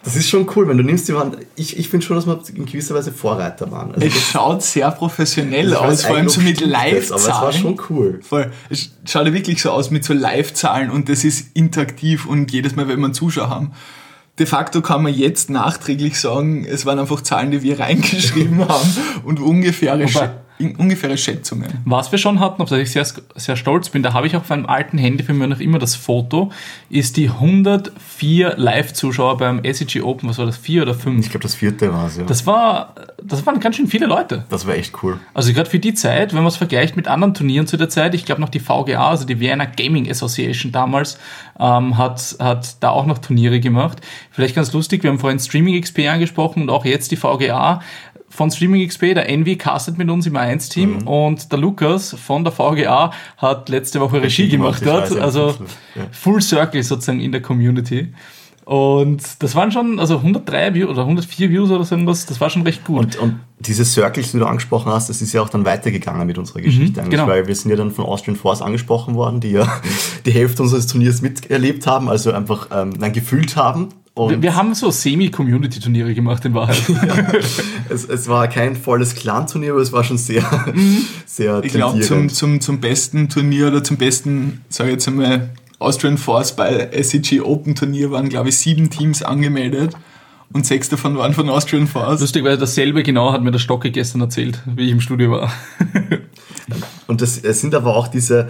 das 0.03 0.15
ist 0.15 0.29
schon 0.29 0.49
cool, 0.55 0.67
wenn 0.67 0.77
du 0.77 0.83
nimmst, 0.83 1.07
die 1.07 1.13
waren, 1.13 1.37
ich, 1.55 1.77
ich 1.77 1.89
finde 1.89 2.05
schon, 2.05 2.15
dass 2.15 2.25
wir 2.25 2.39
in 2.55 2.65
gewisser 2.65 2.95
Weise 2.95 3.11
Vorreiter 3.11 3.69
waren. 3.71 3.93
Also 3.93 4.05
Es 4.05 4.13
schaut 4.31 4.63
sehr 4.63 4.91
professionell 4.91 5.73
aus, 5.75 6.03
vor 6.03 6.15
allem 6.15 6.29
so 6.29 6.41
mit 6.41 6.61
jetzt, 6.61 6.71
Aber 6.73 6.75
es 6.85 7.11
war 7.11 7.19
Live-Zahlen. 7.19 7.53
schon 7.53 7.81
cool. 7.89 8.19
Voll. 8.21 8.51
Es 8.69 8.91
schaut 9.05 9.27
ja 9.27 9.33
wirklich 9.33 9.61
so 9.61 9.71
aus 9.71 9.91
mit 9.91 10.03
so 10.03 10.13
Live-Zahlen 10.13 10.89
und 10.89 11.09
das 11.09 11.23
ist 11.23 11.47
interaktiv 11.53 12.25
und 12.25 12.51
jedes 12.51 12.75
Mal, 12.75 12.87
wenn 12.87 12.99
wir 12.99 13.05
einen 13.05 13.13
Zuschauer 13.13 13.49
haben. 13.49 13.71
De 14.39 14.45
facto 14.45 14.81
kann 14.81 15.03
man 15.03 15.13
jetzt 15.13 15.49
nachträglich 15.49 16.19
sagen, 16.19 16.65
es 16.65 16.85
waren 16.85 16.97
einfach 16.97 17.21
Zahlen, 17.21 17.51
die 17.51 17.61
wir 17.61 17.79
reingeschrieben 17.81 18.67
haben 18.67 18.89
und 19.25 19.39
ungefähre, 19.39 19.99
Wobei- 20.05 20.07
Schä- 20.09 20.23
in- 20.25 20.29
ungefähre 20.59 21.17
Schätzungen. 21.17 21.67
Was 21.85 22.11
wir 22.11 22.19
schon 22.19 22.39
hatten, 22.39 22.61
auf 22.61 22.69
das 22.69 22.79
ich 22.79 22.91
sehr, 22.91 23.05
sehr 23.35 23.55
stolz 23.55 23.89
bin, 23.89 24.03
da 24.03 24.13
habe 24.13 24.27
ich 24.27 24.35
auch 24.35 24.41
auf 24.41 24.51
einem 24.51 24.65
alten 24.65 24.97
Handy 24.97 25.23
für 25.23 25.33
mich 25.33 25.47
noch 25.47 25.59
immer 25.61 25.79
das 25.79 25.95
Foto, 25.95 26.51
ist 26.89 27.15
die 27.17 27.29
104 27.29 28.55
Live-Zuschauer 28.57 29.37
beim 29.37 29.61
SEG 29.63 30.03
Open, 30.03 30.29
was 30.29 30.37
war 30.37 30.45
das, 30.45 30.57
vier 30.57 30.81
oder 30.83 30.91
Ich 30.91 30.97
fünf? 30.97 31.29
glaube, 31.29 31.43
das 31.43 31.55
vierte 31.55 31.91
war 31.93 32.07
es, 32.07 32.17
ja. 32.17 32.23
Das, 32.23 32.39
Das 32.39 32.45
echt 32.47 32.95
das 33.23 33.45
waren 33.45 33.59
ganz 33.59 33.75
schön 33.75 33.87
viele 33.87 34.05
Leute. 34.05 34.45
war 34.67 34.75
echt 34.75 35.01
cool. 35.03 35.19
Also 35.33 35.53
gerade 35.53 35.69
für 35.69 35.79
die 35.79 35.93
Zeit, 35.93 36.31
wenn 36.33 36.39
man 36.39 36.47
es 36.47 36.57
vergleicht 36.57 36.95
mit 36.95 37.07
anderen 37.07 37.33
Turnieren 37.33 37.67
zu 37.67 37.77
der 37.77 37.89
Zeit, 37.89 38.13
ich 38.13 38.25
glaube 38.25 38.41
noch 38.41 38.49
die 38.49 38.59
VGA, 38.59 39.09
also 39.09 39.25
die 39.25 39.39
Vienna 39.39 39.65
Gaming 39.65 40.09
Association 40.09 40.71
damals, 40.71 41.17
ähm, 41.59 41.97
hat, 41.97 42.35
hat 42.39 42.81
da 42.81 42.89
auch 42.89 43.05
noch 43.05 43.17
Turniere 43.17 43.59
gemacht. 43.59 43.99
Vielleicht 44.31 44.55
ganz 44.55 44.71
lustig, 44.73 45.03
wir 45.03 45.09
haben 45.09 45.19
vorhin 45.19 45.39
Streaming 45.39 45.79
XP 45.81 46.07
angesprochen 46.09 46.63
und 46.63 46.69
auch 46.69 46.85
jetzt 46.85 47.11
die 47.11 47.17
VGA. 47.17 47.81
Von 48.29 48.51
Streaming 48.51 48.87
XP, 48.87 49.13
der 49.15 49.27
Envy 49.27 49.57
castet 49.57 49.97
mit 49.97 50.09
uns 50.09 50.27
im 50.27 50.35
A1-Team 50.35 51.07
und 51.07 51.51
der 51.51 51.59
Lukas 51.59 52.13
von 52.13 52.43
der 52.43 52.53
VGA 52.53 53.11
hat 53.37 53.69
letzte 53.69 53.99
Woche 53.99 54.21
Regie, 54.21 54.49
gemacht 54.49 54.83
dort. 54.85 55.17
Also 55.17 55.55
ja. 55.95 56.03
Full 56.11 56.41
Circle 56.41 56.83
sozusagen 56.83 57.19
in 57.19 57.31
der 57.31 57.41
Community. 57.41 58.13
Und 58.69 59.23
das 59.41 59.55
waren 59.55 59.71
schon, 59.71 59.99
also 59.99 60.17
103 60.17 60.75
Views 60.75 60.91
oder 60.91 61.01
104 61.01 61.49
Views 61.49 61.71
oder 61.71 61.83
so 61.83 61.95
irgendwas, 61.95 62.27
das 62.27 62.39
war 62.39 62.51
schon 62.51 62.61
recht 62.61 62.85
gut. 62.85 62.99
Und, 62.99 63.15
und 63.15 63.39
diese 63.57 63.83
Circles, 63.83 64.31
die 64.31 64.37
du 64.37 64.45
angesprochen 64.45 64.91
hast, 64.91 65.09
das 65.09 65.23
ist 65.23 65.33
ja 65.33 65.41
auch 65.41 65.49
dann 65.49 65.65
weitergegangen 65.65 66.27
mit 66.27 66.37
unserer 66.37 66.61
Geschichte 66.61 67.01
eigentlich, 67.01 67.19
genau. 67.19 67.31
weil 67.31 67.47
wir 67.47 67.55
sind 67.55 67.71
ja 67.71 67.77
dann 67.77 67.89
von 67.89 68.05
Austrian 68.05 68.37
Force 68.37 68.61
angesprochen 68.61 69.15
worden, 69.15 69.39
die 69.39 69.53
ja 69.53 69.67
die 70.27 70.31
Hälfte 70.31 70.61
unseres 70.61 70.85
Turniers 70.85 71.23
miterlebt 71.23 71.87
haben, 71.87 72.09
also 72.09 72.31
einfach 72.31 72.67
ähm, 72.71 72.99
dann 72.99 73.11
gefühlt 73.11 73.55
haben. 73.55 73.89
Und 74.25 74.31
wir, 74.31 74.41
wir 74.41 74.55
haben 74.55 74.73
so 74.73 74.91
Semi-Community-Turniere 74.91 76.13
gemacht 76.13 76.43
in 76.43 76.53
Wahrheit. 76.53 76.81
es, 77.89 78.03
es 78.03 78.27
war 78.27 78.47
kein 78.47 78.75
volles 78.75 79.15
Clan-Turnier, 79.15 79.71
aber 79.71 79.81
es 79.81 79.93
war 79.93 80.03
schon 80.03 80.17
sehr, 80.17 80.43
sehr 81.25 81.57
Mhm. 81.59 81.63
Ich 81.63 81.73
glaube, 81.73 82.01
zum, 82.01 82.29
zum, 82.29 82.61
zum 82.61 82.79
besten 82.79 83.29
Turnier 83.29 83.67
oder 83.67 83.83
zum 83.83 83.97
besten, 83.97 84.61
sage 84.69 84.89
ich 84.89 84.93
jetzt 84.95 85.07
einmal, 85.07 85.49
Austrian 85.79 86.17
Force 86.17 86.55
bei 86.55 86.89
SCG 86.91 87.41
Open 87.41 87.75
Turnier 87.75 88.11
waren, 88.11 88.27
glaube 88.27 88.49
ich, 88.49 88.57
sieben 88.57 88.89
Teams 88.89 89.23
angemeldet 89.23 89.95
und 90.51 90.65
sechs 90.65 90.89
davon 90.89 91.17
waren 91.17 91.33
von 91.33 91.49
Austrian 91.49 91.87
Force. 91.87 92.19
Lustig, 92.19 92.43
weil 92.43 92.57
dasselbe 92.57 93.03
genau 93.03 93.31
hat 93.31 93.41
mir 93.41 93.51
der 93.51 93.59
Stocke 93.59 93.91
gestern 93.91 94.21
erzählt, 94.21 94.61
wie 94.65 94.85
ich 94.85 94.91
im 94.91 94.99
Studio 94.99 95.31
war. 95.31 95.53
Und 97.07 97.21
das 97.21 97.37
es 97.37 97.61
sind 97.61 97.73
aber 97.73 97.95
auch 97.95 98.07
diese, 98.07 98.49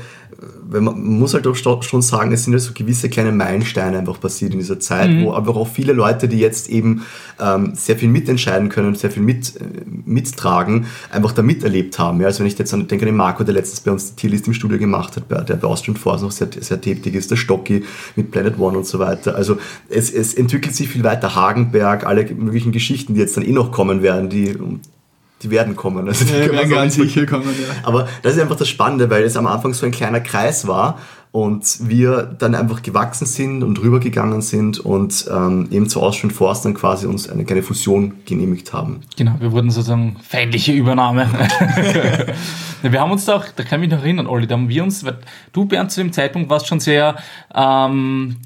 wenn 0.71 0.84
man, 0.84 0.93
man 0.95 1.19
muss 1.19 1.34
halt 1.34 1.47
auch 1.47 1.55
schon 1.55 2.01
sagen, 2.01 2.32
es 2.32 2.43
sind 2.43 2.53
ja 2.53 2.60
so 2.60 2.73
gewisse 2.73 3.10
kleine 3.10 3.32
Meilensteine 3.32 3.97
einfach 3.97 4.19
passiert 4.19 4.53
in 4.53 4.60
dieser 4.60 4.79
Zeit, 4.79 5.10
Mhm. 5.10 5.23
wo 5.23 5.34
aber 5.34 5.55
auch 5.55 5.67
viele 5.67 5.93
Leute, 5.93 6.27
die 6.27 6.38
jetzt 6.39 6.69
eben 6.69 7.03
ähm, 7.39 7.73
sehr 7.75 7.97
viel 7.97 8.10
mitentscheiden 8.10 8.69
können, 8.69 8.95
sehr 8.95 9.10
viel 9.12 9.23
mit, 9.23 9.55
äh, 9.55 9.63
mittragen, 10.05 10.86
einfach 11.12 11.32
da 11.32 11.41
miterlebt 11.41 11.97
haben. 11.97 12.21
Ja, 12.21 12.27
also 12.27 12.39
wenn 12.39 12.47
ich 12.47 12.58
jetzt 12.58 12.73
an, 12.73 12.88
denke 12.88 13.05
an 13.05 13.12
den 13.12 13.15
Marco, 13.15 13.43
der 13.43 13.53
letztens 13.53 13.79
bei 13.82 13.91
uns 13.91 14.13
die 14.13 14.15
Tierlist 14.15 14.47
im 14.47 14.53
Studio 14.53 14.77
gemacht 14.77 15.15
hat, 15.15 15.27
bei, 15.27 15.41
der 15.41 15.55
bei 15.55 15.67
Austrian 15.67 15.97
Force 15.97 16.21
noch 16.21 16.32
sehr, 16.32 16.49
sehr 16.60 16.79
tätig 16.79 17.15
ist, 17.15 17.32
der 17.32 17.36
Stocki 17.38 17.84
mit 18.15 18.32
Planet 18.32 18.60
One 18.60 18.77
und 18.77 18.86
so 18.86 18.99
weiter. 18.99 19.36
Also 19.36 19.58
es, 19.89 20.12
es 20.12 20.34
entwickelt 20.34 20.75
sich 20.75 20.89
viel 20.89 21.03
weiter, 21.03 21.36
Hagenberg, 21.36 22.05
alle 22.05 22.25
möglichen 22.34 22.71
Geschichten, 22.71 23.13
die 23.15 23.19
jetzt 23.21 23.36
dann 23.38 23.43
eh 23.43 23.51
noch 23.51 23.71
kommen 23.71 24.01
werden, 24.03 24.29
die, 24.29 24.55
die 25.41 25.52
werden 25.52 25.75
kommen. 25.75 26.08
Also 26.08 26.25
die 26.25 26.34
Ja, 26.34 26.63
ganz 26.65 26.95
sicher 26.95 27.25
kommen, 27.25 27.56
ja. 27.60 27.73
aber 27.84 28.08
das 28.21 28.36
ist 28.36 28.41
einfach 28.41 28.58
das 28.58 28.67
Spannende, 28.67 29.10
weil 29.10 29.23
es 29.23 29.38
am 29.38 29.47
Anfang 29.47 29.73
so 29.73 29.86
ein 29.86 29.91
kleiner 29.91 30.19
Kreis 30.19 30.67
war 30.67 30.99
und 31.31 31.87
wir 31.87 32.23
dann 32.23 32.55
einfach 32.55 32.81
gewachsen 32.81 33.27
sind 33.27 33.63
und 33.63 33.79
rübergegangen 33.81 34.41
sind 34.41 34.79
und 34.79 35.29
ähm, 35.31 35.67
eben 35.69 35.87
zu 35.87 36.01
Austrian 36.01 36.31
Force 36.31 36.63
dann 36.63 36.73
quasi 36.73 37.05
uns 37.05 37.29
eine 37.29 37.45
kleine 37.45 37.61
Fusion 37.61 38.13
genehmigt 38.25 38.73
haben. 38.73 39.01
Genau, 39.15 39.35
wir 39.39 39.51
wurden 39.51 39.69
sozusagen 39.69 40.17
feindliche 40.23 40.71
Übernahme. 40.71 41.27
Wir 42.81 43.01
haben 43.01 43.11
uns 43.11 43.25
da 43.25 43.35
auch, 43.35 43.45
da 43.55 43.63
kann 43.63 43.83
ich 43.83 43.89
mich 43.89 43.97
noch 43.97 44.03
erinnern, 44.05 44.27
Olli, 44.27 44.47
da 44.47 44.55
haben 44.55 44.69
wir 44.69 44.83
uns, 44.83 45.03
weil 45.03 45.17
du 45.51 45.65
Bernd 45.65 45.91
zu 45.91 45.99
dem 45.99 46.13
Zeitpunkt 46.13 46.49
warst 46.49 46.67
schon 46.67 46.79
sehr 46.79 47.17
ähm, 47.53 48.37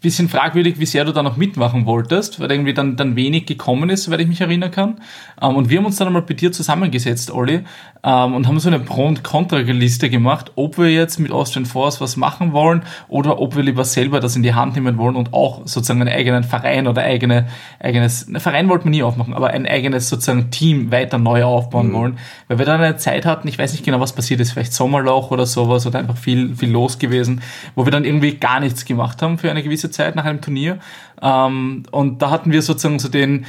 bisschen 0.00 0.28
fragwürdig, 0.30 0.78
wie 0.78 0.86
sehr 0.86 1.04
du 1.04 1.12
da 1.12 1.22
noch 1.22 1.36
mitmachen 1.36 1.84
wolltest, 1.84 2.40
weil 2.40 2.50
irgendwie 2.50 2.72
dann, 2.72 2.96
dann 2.96 3.14
wenig 3.14 3.44
gekommen 3.44 3.90
ist, 3.90 4.04
soweit 4.04 4.20
ich 4.20 4.26
mich 4.26 4.40
erinnern 4.40 4.70
kann. 4.70 5.00
Ähm, 5.42 5.54
und 5.54 5.68
wir 5.68 5.78
haben 5.78 5.84
uns 5.84 5.96
dann 5.96 6.08
einmal 6.08 6.22
bei 6.22 6.32
dir 6.32 6.50
zusammengesetzt, 6.50 7.30
Olli, 7.30 7.60
ähm, 8.02 8.34
und 8.34 8.46
haben 8.46 8.58
so 8.58 8.68
eine 8.68 8.80
Pro- 8.80 9.06
und 9.06 9.22
Kontra-Liste 9.22 10.08
gemacht, 10.08 10.52
ob 10.54 10.78
wir 10.78 10.90
jetzt 10.90 11.18
mit 11.18 11.30
Austrian 11.30 11.66
Force 11.66 12.00
was 12.00 12.07
machen 12.16 12.52
wollen 12.52 12.82
oder 13.08 13.40
ob 13.40 13.56
wir 13.56 13.62
lieber 13.62 13.84
selber 13.84 14.20
das 14.20 14.36
in 14.36 14.42
die 14.42 14.54
Hand 14.54 14.74
nehmen 14.74 14.98
wollen 14.98 15.16
und 15.16 15.32
auch 15.32 15.62
sozusagen 15.66 16.00
einen 16.00 16.14
eigenen 16.14 16.44
Verein 16.44 16.86
oder 16.86 17.02
eigene, 17.02 17.48
eigenes, 17.80 18.26
einen 18.26 18.40
Verein 18.40 18.68
wollten 18.68 18.84
wir 18.84 18.90
nie 18.90 19.02
aufmachen, 19.02 19.34
aber 19.34 19.48
ein 19.50 19.66
eigenes 19.66 20.08
sozusagen 20.08 20.50
Team 20.50 20.90
weiter 20.90 21.18
neu 21.18 21.44
aufbauen 21.44 21.92
wollen, 21.92 22.18
weil 22.48 22.58
wir 22.58 22.66
dann 22.66 22.80
eine 22.80 22.96
Zeit 22.96 23.26
hatten, 23.26 23.48
ich 23.48 23.58
weiß 23.58 23.72
nicht 23.72 23.84
genau, 23.84 24.00
was 24.00 24.12
passiert 24.12 24.40
ist, 24.40 24.52
vielleicht 24.52 24.72
Sommerloch 24.72 25.30
oder 25.30 25.46
sowas 25.46 25.86
oder 25.86 25.98
einfach 25.98 26.16
viel, 26.16 26.54
viel 26.56 26.70
los 26.70 26.98
gewesen, 26.98 27.40
wo 27.74 27.86
wir 27.86 27.90
dann 27.90 28.04
irgendwie 28.04 28.34
gar 28.34 28.60
nichts 28.60 28.84
gemacht 28.84 29.22
haben 29.22 29.38
für 29.38 29.50
eine 29.50 29.62
gewisse 29.62 29.90
Zeit 29.90 30.16
nach 30.16 30.24
einem 30.24 30.40
Turnier. 30.40 30.78
Ähm, 31.20 31.82
und 31.90 32.22
da 32.22 32.30
hatten 32.30 32.52
wir 32.52 32.62
sozusagen 32.62 32.98
so 32.98 33.08
den, 33.08 33.46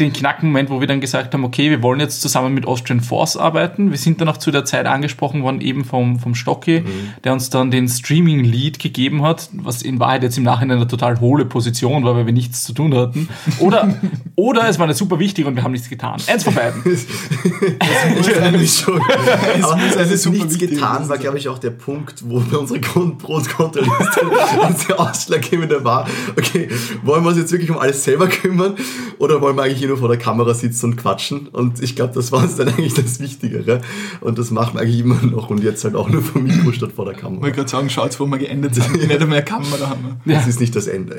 den 0.00 0.12
Knackmoment, 0.12 0.70
wo 0.70 0.80
wir 0.80 0.86
dann 0.86 1.00
gesagt 1.00 1.34
haben, 1.34 1.44
okay, 1.44 1.70
wir 1.70 1.82
wollen 1.82 2.00
jetzt 2.00 2.20
zusammen 2.20 2.54
mit 2.54 2.66
Austrian 2.66 3.00
Force 3.00 3.36
arbeiten. 3.36 3.90
Wir 3.90 3.98
sind 3.98 4.20
dann 4.20 4.28
auch 4.28 4.38
zu 4.38 4.50
der 4.50 4.64
Zeit 4.64 4.86
angesprochen 4.86 5.42
worden, 5.42 5.60
eben 5.60 5.84
vom, 5.84 6.18
vom 6.18 6.34
Stocki, 6.34 6.84
der 7.24 7.32
uns 7.32 7.50
dann 7.50 7.70
den 7.70 7.88
Streaming-Lead 7.88 8.78
gegeben 8.78 9.22
hat, 9.22 9.48
was 9.52 9.82
in 9.82 10.00
Wahrheit 10.00 10.22
jetzt 10.22 10.38
im 10.38 10.44
Nachhinein 10.44 10.78
eine 10.78 10.88
total 10.88 11.20
hohle 11.20 11.44
Position 11.44 12.04
war, 12.04 12.16
weil 12.16 12.26
wir 12.26 12.32
nichts 12.32 12.64
zu 12.64 12.72
tun 12.72 12.94
hatten. 12.94 13.28
Oder, 13.58 13.94
oder 14.34 14.68
es 14.68 14.78
war 14.78 14.84
eine 14.84 14.94
super 14.94 15.18
wichtig 15.18 15.46
und 15.46 15.56
wir 15.56 15.62
haben 15.62 15.72
nichts 15.72 15.88
getan. 15.88 16.20
Eins 16.26 16.44
von 16.44 16.54
beiden. 16.54 16.82
Eigentlich 18.42 18.72
schon. 18.72 19.00
Aber 19.62 19.76
muss 19.76 19.96
eine 19.96 20.12
es 20.12 20.22
super 20.22 20.36
nichts 20.36 20.58
getan 20.58 21.08
war, 21.08 21.18
glaube 21.18 21.38
ich, 21.38 21.48
auch 21.48 21.58
der 21.58 21.70
Punkt, 21.70 22.22
wo 22.28 22.40
bei 22.40 22.56
unserer 22.56 22.78
Grund- 22.78 23.18
Pro- 23.18 23.36
und 23.36 23.48
Kontraliste 23.48 24.20
unser 24.66 25.00
Ausschlaggebende 25.00 25.84
war, 25.84 26.06
okay, 26.36 26.68
wollen 27.02 27.22
wir 27.22 27.28
uns 27.30 27.38
jetzt 27.38 27.52
wirklich 27.52 27.70
um 27.70 27.78
alles 27.78 28.02
selber 28.02 28.28
kümmern 28.28 28.76
oder 29.18 29.40
wollen 29.40 29.56
wir 29.56 29.62
eigentlich 29.62 29.82
nur 29.90 29.98
vor 29.98 30.08
der 30.08 30.18
Kamera 30.18 30.54
sitzen 30.54 30.86
und 30.86 30.96
quatschen? 30.96 31.48
Und 31.48 31.82
ich 31.82 31.96
glaube, 31.96 32.14
das 32.14 32.32
war 32.32 32.42
uns 32.42 32.56
dann 32.56 32.68
eigentlich 32.68 32.94
das 32.94 33.20
Wichtigere. 33.20 33.80
Und 34.20 34.38
das 34.38 34.50
machen 34.50 34.74
wir 34.74 34.80
eigentlich 34.82 35.00
immer 35.00 35.20
noch 35.22 35.50
und 35.50 35.62
jetzt 35.62 35.84
halt 35.84 35.94
auch 35.94 36.08
nur 36.08 36.22
vom 36.22 36.44
Mikro 36.44 36.72
statt 36.72 36.92
vor 36.94 37.04
der 37.04 37.14
Ich 37.14 37.20
Kamera. 37.20 37.42
wollte 37.42 37.56
gerade 37.56 37.68
sagen, 37.68 37.90
schaut, 37.90 38.18
wo 38.18 38.26
wir 38.26 38.38
geendet 38.38 38.74
sind. 38.74 38.92
Nicht 39.08 39.10
einmal 39.20 39.38
eine 39.38 39.44
Kamera 39.44 39.88
haben 39.90 40.18
wir. 40.24 40.34
Das 40.34 40.46
ist 40.46 40.60
nicht 40.60 40.74
das 40.74 40.86
Ende. 40.86 41.16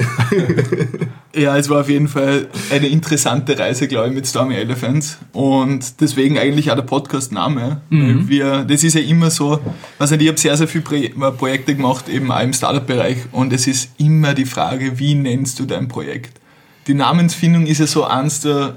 Ja, 1.35 1.57
es 1.57 1.69
war 1.69 1.81
auf 1.81 1.89
jeden 1.89 2.07
Fall 2.09 2.47
eine 2.71 2.87
interessante 2.87 3.57
Reise, 3.57 3.87
glaube 3.87 4.09
ich, 4.09 4.15
mit 4.15 4.27
Stormy 4.27 4.55
Elephants. 4.55 5.17
Und 5.31 6.01
deswegen 6.01 6.37
eigentlich 6.37 6.71
auch 6.71 6.75
der 6.75 6.81
Podcast-Name. 6.83 7.81
Wir, 7.89 8.63
das 8.65 8.83
ist 8.83 8.95
ja 8.95 9.01
immer 9.01 9.29
so, 9.29 9.59
also 9.99 10.15
ich 10.15 10.27
habe 10.27 10.37
sehr, 10.39 10.57
sehr 10.57 10.67
viele 10.67 10.83
Pro 10.83 11.31
Projekte 11.31 11.75
gemacht, 11.75 12.09
eben 12.09 12.31
auch 12.31 12.41
im 12.41 12.53
Startup-Bereich. 12.53 13.17
Und 13.31 13.53
es 13.53 13.67
ist 13.67 13.91
immer 13.97 14.33
die 14.33 14.45
Frage, 14.45 14.99
wie 14.99 15.15
nennst 15.15 15.59
du 15.59 15.65
dein 15.65 15.87
Projekt? 15.87 16.40
Die 16.87 16.93
Namensfindung 16.93 17.65
ist 17.65 17.79
ja 17.79 17.87
so 17.87 18.03
eins 18.03 18.41
der, 18.41 18.75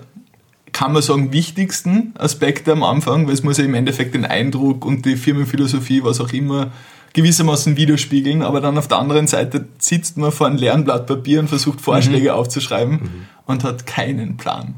kann 0.72 0.92
man 0.92 1.02
sagen, 1.02 1.32
wichtigsten 1.32 2.12
Aspekte 2.18 2.72
am 2.72 2.82
Anfang, 2.82 3.26
weil 3.26 3.34
es 3.34 3.42
muss 3.42 3.58
ja 3.58 3.64
im 3.64 3.74
Endeffekt 3.74 4.14
den 4.14 4.24
Eindruck 4.24 4.84
und 4.84 5.06
die 5.06 5.16
Firmenphilosophie, 5.16 6.02
was 6.04 6.20
auch 6.20 6.32
immer, 6.32 6.70
gewissermaßen 7.14 7.76
widerspiegeln, 7.76 8.42
aber 8.42 8.60
dann 8.60 8.76
auf 8.76 8.88
der 8.88 8.98
anderen 8.98 9.26
Seite 9.26 9.68
sitzt 9.78 10.16
man 10.16 10.32
vor 10.32 10.48
einem 10.48 10.56
leeren 10.56 10.84
Blatt 10.84 11.06
Papier 11.06 11.40
und 11.40 11.48
versucht 11.48 11.80
Vorschläge 11.80 12.34
aufzuschreiben 12.34 13.26
und 13.46 13.62
hat 13.62 13.86
keinen 13.86 14.36
Plan. 14.36 14.74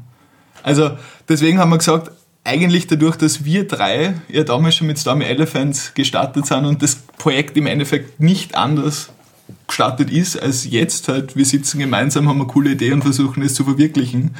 Also 0.63 0.91
deswegen 1.27 1.57
haben 1.57 1.71
wir 1.71 1.79
gesagt, 1.79 2.11
eigentlich 2.43 2.87
dadurch, 2.87 3.17
dass 3.17 3.43
wir 3.43 3.67
drei 3.67 4.13
ja 4.29 4.43
damals 4.43 4.75
schon 4.75 4.87
mit 4.87 4.99
Stormy 4.99 5.25
Elephants 5.25 5.93
gestartet 5.95 6.45
sind 6.45 6.65
und 6.65 6.81
das 6.81 6.95
Projekt 6.95 7.57
im 7.57 7.65
Endeffekt 7.65 8.19
nicht 8.19 8.55
anders 8.55 9.09
gestartet 9.67 10.09
ist 10.09 10.41
als 10.41 10.69
jetzt 10.69 11.07
halt, 11.07 11.35
wir 11.35 11.45
sitzen 11.45 11.79
gemeinsam, 11.79 12.27
haben 12.27 12.39
eine 12.41 12.47
coole 12.47 12.71
Idee 12.71 12.91
und 12.93 13.01
versuchen 13.01 13.43
es 13.43 13.53
zu 13.53 13.63
verwirklichen, 13.63 14.35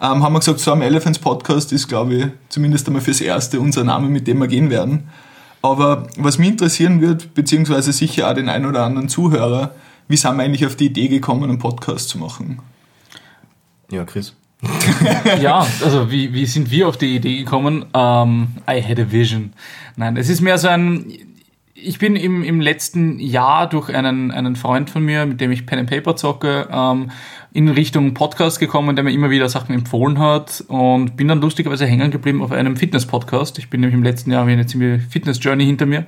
ähm, 0.00 0.22
haben 0.22 0.32
wir 0.32 0.40
gesagt, 0.40 0.60
Stormy 0.60 0.84
Elephants 0.84 1.18
Podcast 1.18 1.72
ist, 1.72 1.86
glaube 1.86 2.14
ich, 2.14 2.26
zumindest 2.48 2.86
einmal 2.88 3.02
fürs 3.02 3.20
Erste 3.20 3.60
unser 3.60 3.84
Name, 3.84 4.08
mit 4.08 4.26
dem 4.26 4.38
wir 4.38 4.48
gehen 4.48 4.70
werden. 4.70 5.08
Aber 5.62 6.08
was 6.16 6.38
mich 6.38 6.48
interessieren 6.48 7.00
wird, 7.00 7.34
beziehungsweise 7.34 7.92
sicher 7.92 8.28
auch 8.28 8.34
den 8.34 8.48
einen 8.48 8.66
oder 8.66 8.82
anderen 8.84 9.08
Zuhörer, 9.08 9.74
wie 10.08 10.16
sind 10.16 10.36
wir 10.36 10.42
eigentlich 10.42 10.66
auf 10.66 10.74
die 10.74 10.86
Idee 10.86 11.06
gekommen, 11.06 11.44
einen 11.44 11.60
Podcast 11.60 12.08
zu 12.08 12.18
machen? 12.18 12.58
Ja, 13.90 14.04
Chris. 14.04 14.34
ja, 15.40 15.66
also 15.82 16.10
wie, 16.10 16.32
wie 16.32 16.46
sind 16.46 16.70
wir 16.70 16.88
auf 16.88 16.96
die 16.96 17.16
Idee 17.16 17.38
gekommen? 17.38 17.86
Ähm, 17.94 18.48
I 18.68 18.82
had 18.82 18.98
a 18.98 19.10
vision. 19.10 19.52
Nein, 19.96 20.16
es 20.16 20.28
ist 20.28 20.40
mehr 20.40 20.58
so 20.58 20.68
ein. 20.68 21.06
Ich 21.84 21.98
bin 21.98 22.14
im, 22.14 22.44
im 22.44 22.60
letzten 22.60 23.18
Jahr 23.18 23.68
durch 23.68 23.92
einen, 23.92 24.30
einen 24.30 24.54
Freund 24.54 24.88
von 24.88 25.04
mir, 25.04 25.26
mit 25.26 25.40
dem 25.40 25.50
ich 25.50 25.66
Pen 25.66 25.80
and 25.80 25.90
Paper 25.90 26.14
zocke, 26.14 26.68
ähm, 26.70 27.10
in 27.52 27.68
Richtung 27.68 28.14
Podcast 28.14 28.60
gekommen, 28.60 28.94
der 28.94 29.04
mir 29.04 29.10
immer 29.10 29.30
wieder 29.30 29.48
Sachen 29.48 29.74
empfohlen 29.74 30.18
hat 30.18 30.64
und 30.68 31.16
bin 31.16 31.26
dann 31.26 31.40
lustigerweise 31.40 31.84
hängen 31.86 32.12
geblieben 32.12 32.40
auf 32.40 32.52
einem 32.52 32.76
Fitness-Podcast. 32.76 33.58
Ich 33.58 33.68
bin 33.68 33.80
nämlich 33.80 33.94
im 33.94 34.04
letzten 34.04 34.30
Jahr 34.30 34.42
habe 34.42 34.50
ich 34.50 34.56
eine 34.56 34.66
ziemliche 34.66 35.00
Fitness-Journey 35.00 35.64
hinter 35.64 35.86
mir 35.86 36.06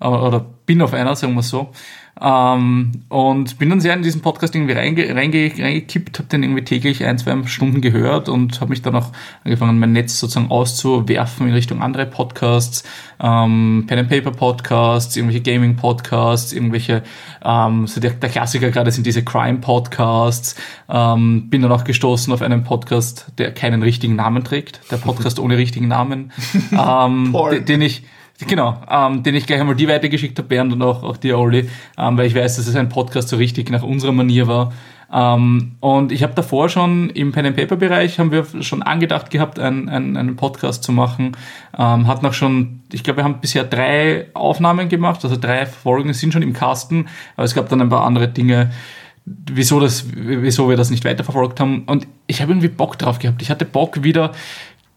oder, 0.00 0.22
oder 0.22 0.46
bin 0.66 0.80
auf 0.82 0.94
einer, 0.94 1.16
sagen 1.16 1.34
wir 1.34 1.40
es 1.40 1.48
so. 1.48 1.72
Ähm, 2.20 3.04
und 3.08 3.58
bin 3.58 3.70
dann 3.70 3.80
sehr 3.80 3.94
in 3.94 4.02
diesen 4.02 4.22
Podcast 4.22 4.54
irgendwie 4.54 4.72
reinge, 4.72 5.14
reinge, 5.14 5.52
reingekippt, 5.56 6.18
habe 6.18 6.28
den 6.28 6.42
irgendwie 6.42 6.64
täglich 6.64 7.04
ein, 7.04 7.16
zwei 7.18 7.36
Stunden 7.46 7.80
gehört 7.80 8.28
und 8.28 8.60
habe 8.60 8.70
mich 8.70 8.82
dann 8.82 8.96
auch 8.96 9.12
angefangen, 9.44 9.78
mein 9.78 9.92
Netz 9.92 10.18
sozusagen 10.18 10.50
auszuwerfen 10.50 11.46
in 11.46 11.54
Richtung 11.54 11.80
andere 11.80 12.06
Podcasts, 12.06 12.82
ähm, 13.20 13.84
Pen 13.86 14.00
and 14.00 14.08
Paper 14.08 14.32
Podcasts, 14.32 15.16
irgendwelche 15.16 15.42
Gaming 15.42 15.76
Podcasts, 15.76 16.52
irgendwelche, 16.52 17.02
ähm, 17.44 17.86
so 17.86 18.00
der, 18.00 18.10
der 18.10 18.30
Klassiker 18.30 18.70
gerade 18.70 18.90
sind 18.90 19.06
diese 19.06 19.22
Crime 19.22 19.58
Podcasts. 19.58 20.56
Ähm, 20.88 21.48
bin 21.50 21.62
dann 21.62 21.70
auch 21.70 21.84
gestoßen 21.84 22.32
auf 22.32 22.42
einen 22.42 22.64
Podcast, 22.64 23.26
der 23.38 23.52
keinen 23.52 23.82
richtigen 23.82 24.16
Namen 24.16 24.42
trägt, 24.42 24.80
der 24.90 24.96
Podcast 24.96 25.38
ohne 25.38 25.56
richtigen 25.56 25.86
Namen, 25.86 26.32
ähm, 26.72 27.36
den 27.66 27.82
ich 27.82 28.02
Genau, 28.46 28.80
ähm, 28.88 29.22
den 29.24 29.34
ich 29.34 29.46
gleich 29.46 29.60
einmal 29.60 29.74
die 29.74 29.88
weitergeschickt 29.88 30.38
habe, 30.38 30.48
Bernd 30.48 30.72
und 30.72 30.80
auch, 30.82 31.02
auch 31.02 31.16
dir, 31.16 31.38
Olli, 31.38 31.68
ähm, 31.98 32.16
weil 32.16 32.26
ich 32.26 32.34
weiß, 32.34 32.56
dass 32.56 32.68
es 32.68 32.76
ein 32.76 32.88
Podcast 32.88 33.28
so 33.28 33.36
richtig 33.36 33.70
nach 33.70 33.82
unserer 33.82 34.12
Manier 34.12 34.46
war. 34.46 34.72
Ähm, 35.12 35.76
und 35.80 36.12
ich 36.12 36.22
habe 36.22 36.34
davor 36.34 36.68
schon 36.68 37.10
im 37.10 37.32
Pen 37.32 37.46
and 37.46 37.56
Paper 37.56 37.76
Bereich 37.76 38.18
haben 38.18 38.30
wir 38.30 38.46
schon 38.60 38.82
angedacht 38.82 39.30
gehabt, 39.30 39.58
einen, 39.58 39.88
einen, 39.88 40.16
einen 40.16 40.36
Podcast 40.36 40.84
zu 40.84 40.92
machen. 40.92 41.36
Ähm, 41.76 42.06
hatten 42.06 42.26
auch 42.26 42.34
schon, 42.34 42.82
ich 42.92 43.02
glaube, 43.02 43.18
wir 43.18 43.24
haben 43.24 43.40
bisher 43.40 43.64
drei 43.64 44.26
Aufnahmen 44.34 44.88
gemacht, 44.88 45.24
also 45.24 45.36
drei 45.36 45.66
Folgen 45.66 46.12
sind 46.12 46.32
schon 46.32 46.42
im 46.42 46.52
Kasten, 46.52 47.08
aber 47.36 47.44
es 47.44 47.54
gab 47.54 47.68
dann 47.70 47.80
ein 47.80 47.88
paar 47.88 48.04
andere 48.04 48.28
Dinge, 48.28 48.70
wieso, 49.24 49.80
das, 49.80 50.06
wieso 50.14 50.68
wir 50.68 50.76
das 50.76 50.90
nicht 50.90 51.04
weiterverfolgt 51.04 51.58
haben. 51.58 51.84
Und 51.86 52.06
ich 52.26 52.40
habe 52.40 52.52
irgendwie 52.52 52.68
Bock 52.68 52.98
drauf 52.98 53.18
gehabt. 53.18 53.42
Ich 53.42 53.50
hatte 53.50 53.64
Bock 53.64 54.02
wieder 54.04 54.32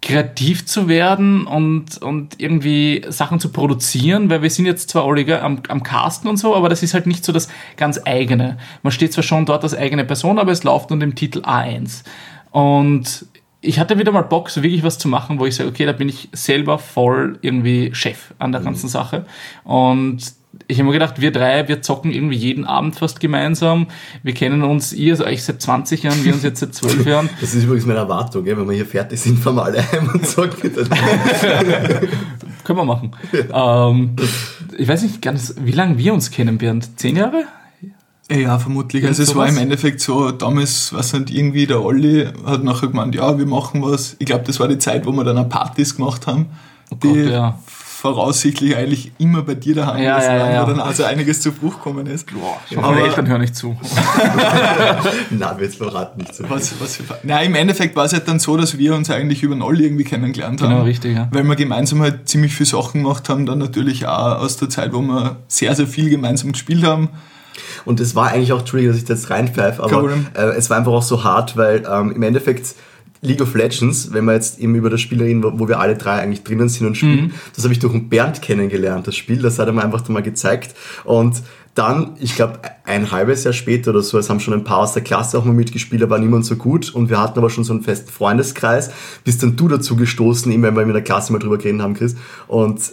kreativ 0.02 0.66
zu 0.66 0.88
werden 0.88 1.46
und, 1.46 2.02
und 2.02 2.40
irgendwie 2.40 3.06
Sachen 3.10 3.40
zu 3.40 3.50
produzieren, 3.50 4.30
weil 4.30 4.42
wir 4.42 4.50
sind 4.50 4.66
jetzt 4.66 4.90
zwar 4.90 5.06
alle 5.06 5.42
am, 5.42 5.62
am 5.68 5.84
Casten 5.84 6.28
und 6.28 6.38
so, 6.38 6.56
aber 6.56 6.70
das 6.70 6.82
ist 6.82 6.96
halt 6.96 7.06
nicht 7.06 7.24
so 7.24 7.32
das 7.32 7.48
ganz 7.78 8.00
eigene. 8.04 8.58
Man 8.82 8.92
steht 8.92 9.14
zwar 9.14 9.24
schon 9.24 9.46
dort 9.46 9.64
als 9.64 9.76
eigene 9.76 10.04
Person, 10.04 10.40
aber 10.40 10.52
es 10.52 10.64
läuft 10.64 10.92
unter 10.92 11.06
dem 11.06 11.14
Titel 11.14 11.42
A1. 11.42 12.04
Und 12.50 13.28
ich 13.62 13.80
hatte 13.80 14.00
wieder 14.00 14.12
mal 14.12 14.24
Bock, 14.24 14.50
so 14.50 14.64
wirklich 14.64 14.84
was 14.84 14.98
zu 14.98 15.08
machen, 15.08 15.40
wo 15.40 15.46
ich 15.46 15.56
sage, 15.56 15.70
okay, 15.70 15.86
da 15.86 15.92
bin 15.92 16.10
ich 16.10 16.30
selber 16.32 16.80
voll 16.80 17.38
irgendwie 17.42 17.94
Chef 17.94 18.34
an 18.40 18.52
der 18.52 18.62
ganzen 18.62 18.90
Sache. 18.90 19.26
Und 19.64 20.34
ich 20.68 20.78
habe 20.78 20.88
mir 20.88 20.94
gedacht, 20.94 21.22
wir 21.22 21.32
drei, 21.32 21.68
wir 21.68 21.82
zocken 21.82 22.12
irgendwie 22.12 22.36
jeden 22.36 22.66
Abend 22.66 22.96
fast 22.96 23.20
gemeinsam. 23.20 23.88
Wir 24.24 24.34
kennen 24.34 24.64
uns, 24.64 24.94
ihr 24.94 25.14
also 25.14 25.26
euch 25.26 25.44
seit 25.44 25.62
20 25.62 26.04
Jahren, 26.04 26.24
wir 26.24 26.34
uns 26.34 26.44
jetzt 26.44 26.60
seit 26.60 26.74
12 26.74 27.06
Jahren. 27.06 27.30
Das 27.42 27.54
ist 27.54 27.64
übrigens 27.64 27.86
meine 27.86 28.00
Erwartung, 28.00 28.46
wenn 28.46 28.68
wir 28.68 28.76
hier 28.76 28.86
fertig 28.86 29.20
sind, 29.20 29.40
fahren 29.40 29.56
wir 29.56 29.64
alle 29.66 29.92
heim 29.92 30.10
und 30.14 30.26
sagen 30.26 30.52
bitte. 30.62 30.84
Können 32.64 32.80
wir 32.80 32.86
machen. 32.86 33.12
Ähm, 33.54 34.16
ich 34.78 34.88
weiß 34.88 35.04
nicht 35.04 35.22
ganz, 35.22 35.56
wie 35.62 35.72
lange 35.72 35.98
wir 35.98 36.14
uns 36.14 36.32
kennen, 36.32 36.58
Bernd. 36.58 37.00
Zehn 37.00 37.16
Jahre? 37.16 37.46
Ja, 38.30 38.60
vermutlich. 38.60 39.06
Also 39.06 39.24
es 39.24 39.36
war 39.36 39.48
im 39.48 39.58
Endeffekt 39.58 40.00
so, 40.00 40.32
damals, 40.32 40.94
was 40.94 41.14
nicht, 41.14 41.32
irgendwie 41.32 41.68
der 41.68 41.82
Olli 41.82 42.28
hat 42.46 42.64
nachher 42.64 42.88
gemeint, 42.88 43.16
ja, 43.16 43.38
wir 43.38 43.46
machen 43.46 43.82
was. 43.82 44.16
Ich 44.20 44.26
glaube, 44.26 44.44
das 44.46 44.60
war 44.60 44.68
die 44.68 44.78
Zeit, 44.78 45.06
wo 45.06 45.12
wir 45.12 45.24
dann 45.24 45.38
auch 45.38 45.50
Partys 45.50 45.96
gemacht 45.96 46.28
haben, 46.28 46.48
Oh 46.92 46.98
Gott, 47.00 47.16
ja. 47.16 47.60
Voraussichtlich 48.02 48.76
eigentlich 48.76 49.12
immer 49.20 49.44
bei 49.44 49.54
dir 49.54 49.76
daheim 49.76 50.02
Ja, 50.02 50.16
gewesen 50.16 50.34
ja, 50.34 50.40
waren, 50.40 50.54
ja. 50.54 50.64
wo 50.64 50.72
dann 50.72 50.80
also 50.80 51.04
einiges 51.04 51.40
zu 51.40 51.52
Bruch 51.52 51.76
gekommen 51.76 52.08
ist. 52.08 52.28
Ich 52.68 52.76
hoffe, 52.76 52.96
meine 52.96 53.06
Eltern 53.06 53.28
hören 53.28 53.42
nicht 53.42 53.56
zu. 53.56 53.78
Nein, 55.30 55.58
wir 55.58 55.66
jetzt 55.66 55.76
verraten 55.76 56.20
nicht 56.20 56.34
so. 56.34 56.50
Was, 56.50 56.74
was 56.82 56.96
für, 56.96 57.04
nein, 57.22 57.46
im 57.46 57.56
Endeffekt 57.56 57.96
war 57.96 58.06
es 58.06 58.14
halt 58.14 58.28
dann 58.28 58.40
so, 58.40 58.58
dass 58.58 58.76
wir 58.76 58.96
uns 58.96 59.12
eigentlich 59.12 59.44
über 59.44 59.54
den 59.54 59.62
Olli 59.62 59.86
irgendwie 59.86 60.04
kennengelernt 60.04 60.64
haben. 60.64 60.72
Genau, 60.72 60.84
richtig, 60.84 61.16
ja. 61.16 61.28
Weil 61.32 61.44
wir 61.44 61.56
gemeinsam 61.56 62.02
halt 62.02 62.28
ziemlich 62.28 62.56
viele 62.56 62.70
Sachen 62.70 63.04
gemacht 63.04 63.30
haben, 63.30 63.46
dann 63.46 63.60
natürlich 63.60 64.08
auch 64.08 64.40
aus 64.40 64.58
der 64.58 64.70
Zeit, 64.70 64.94
wo 64.94 65.02
wir 65.02 65.38
sehr, 65.48 65.76
sehr 65.76 65.86
viel 65.86 66.10
gemeinsam 66.10 66.54
gespielt 66.54 66.84
haben. 66.84 67.10
Und 67.86 68.00
es 68.00 68.16
war 68.16 68.30
eigentlich 68.30 68.52
auch, 68.52 68.62
Entschuldigung, 68.62 68.94
dass 68.94 69.02
ich 69.02 69.08
das 69.08 69.30
reinpfeife, 69.30 69.84
aber 69.84 70.10
äh, 70.34 70.58
es 70.58 70.72
war 70.72 70.78
einfach 70.78 70.92
auch 70.92 71.04
so 71.04 71.24
hart, 71.24 71.56
weil 71.56 71.84
ähm, 71.88 72.14
im 72.14 72.24
Endeffekt 72.24 72.74
League 73.22 73.42
of 73.42 73.54
Legends, 73.54 74.12
wenn 74.14 74.26
wir 74.26 74.34
jetzt 74.34 74.60
eben 74.60 74.74
über 74.74 74.90
das 74.90 75.00
Spiel 75.00 75.22
reden, 75.22 75.44
wo, 75.44 75.68
wir 75.68 75.80
alle 75.80 75.96
drei 75.96 76.20
eigentlich 76.20 76.44
drinnen 76.44 76.70
sind 76.70 76.88
und 76.88 76.96
spielen, 76.96 77.34
das 77.56 77.64
habe 77.64 77.74
ich 77.74 77.80
durch 77.80 77.94
den 77.94 78.10
Bernd 78.10 78.42
kennengelernt, 78.42 79.08
das 79.08 79.16
Spiel, 79.16 79.42
das 79.42 79.60
hat 79.60 79.68
er 79.68 79.74
mir 79.74 79.84
einfach 79.84 80.08
mal 80.10 80.24
gezeigt. 80.24 80.76
Und 81.04 81.44
dann, 81.76 82.18
ich 82.20 82.36
glaube, 82.36 82.60
ein 82.84 83.12
halbes 83.12 83.44
Jahr 83.44 83.54
später 83.54 83.92
oder 83.92 84.02
so, 84.02 84.18
es 84.18 84.30
haben 84.30 84.40
schon 84.40 84.56
ein 84.56 84.64
paar 84.64 84.80
aus 84.80 84.94
der 84.94 85.04
Klasse 85.04 85.38
auch 85.38 85.46
mal 85.46 85.54
mitgespielt, 85.54 86.02
aber 86.02 86.18
niemand 86.18 86.46
so 86.46 86.56
gut. 86.56 86.94
Und 86.94 87.10
wir 87.10 87.20
hatten 87.20 87.38
aber 87.38 87.50
schon 87.50 87.64
so 87.64 87.74
einen 87.74 87.84
festen 87.84 88.12
Freundeskreis, 88.12 88.92
bis 89.24 89.38
dann 89.38 89.56
du 89.56 89.68
dazu 89.68 89.96
gestoßen, 89.96 90.52
eben 90.52 90.64
wenn 90.64 90.76
wir 90.76 90.82
in 90.82 90.94
der 90.94 91.04
Klasse 91.04 91.32
mal 91.32 91.40
drüber 91.40 91.58
geredet 91.58 91.82
haben, 91.82 91.94
Chris. 91.94 92.16
Und 92.48 92.92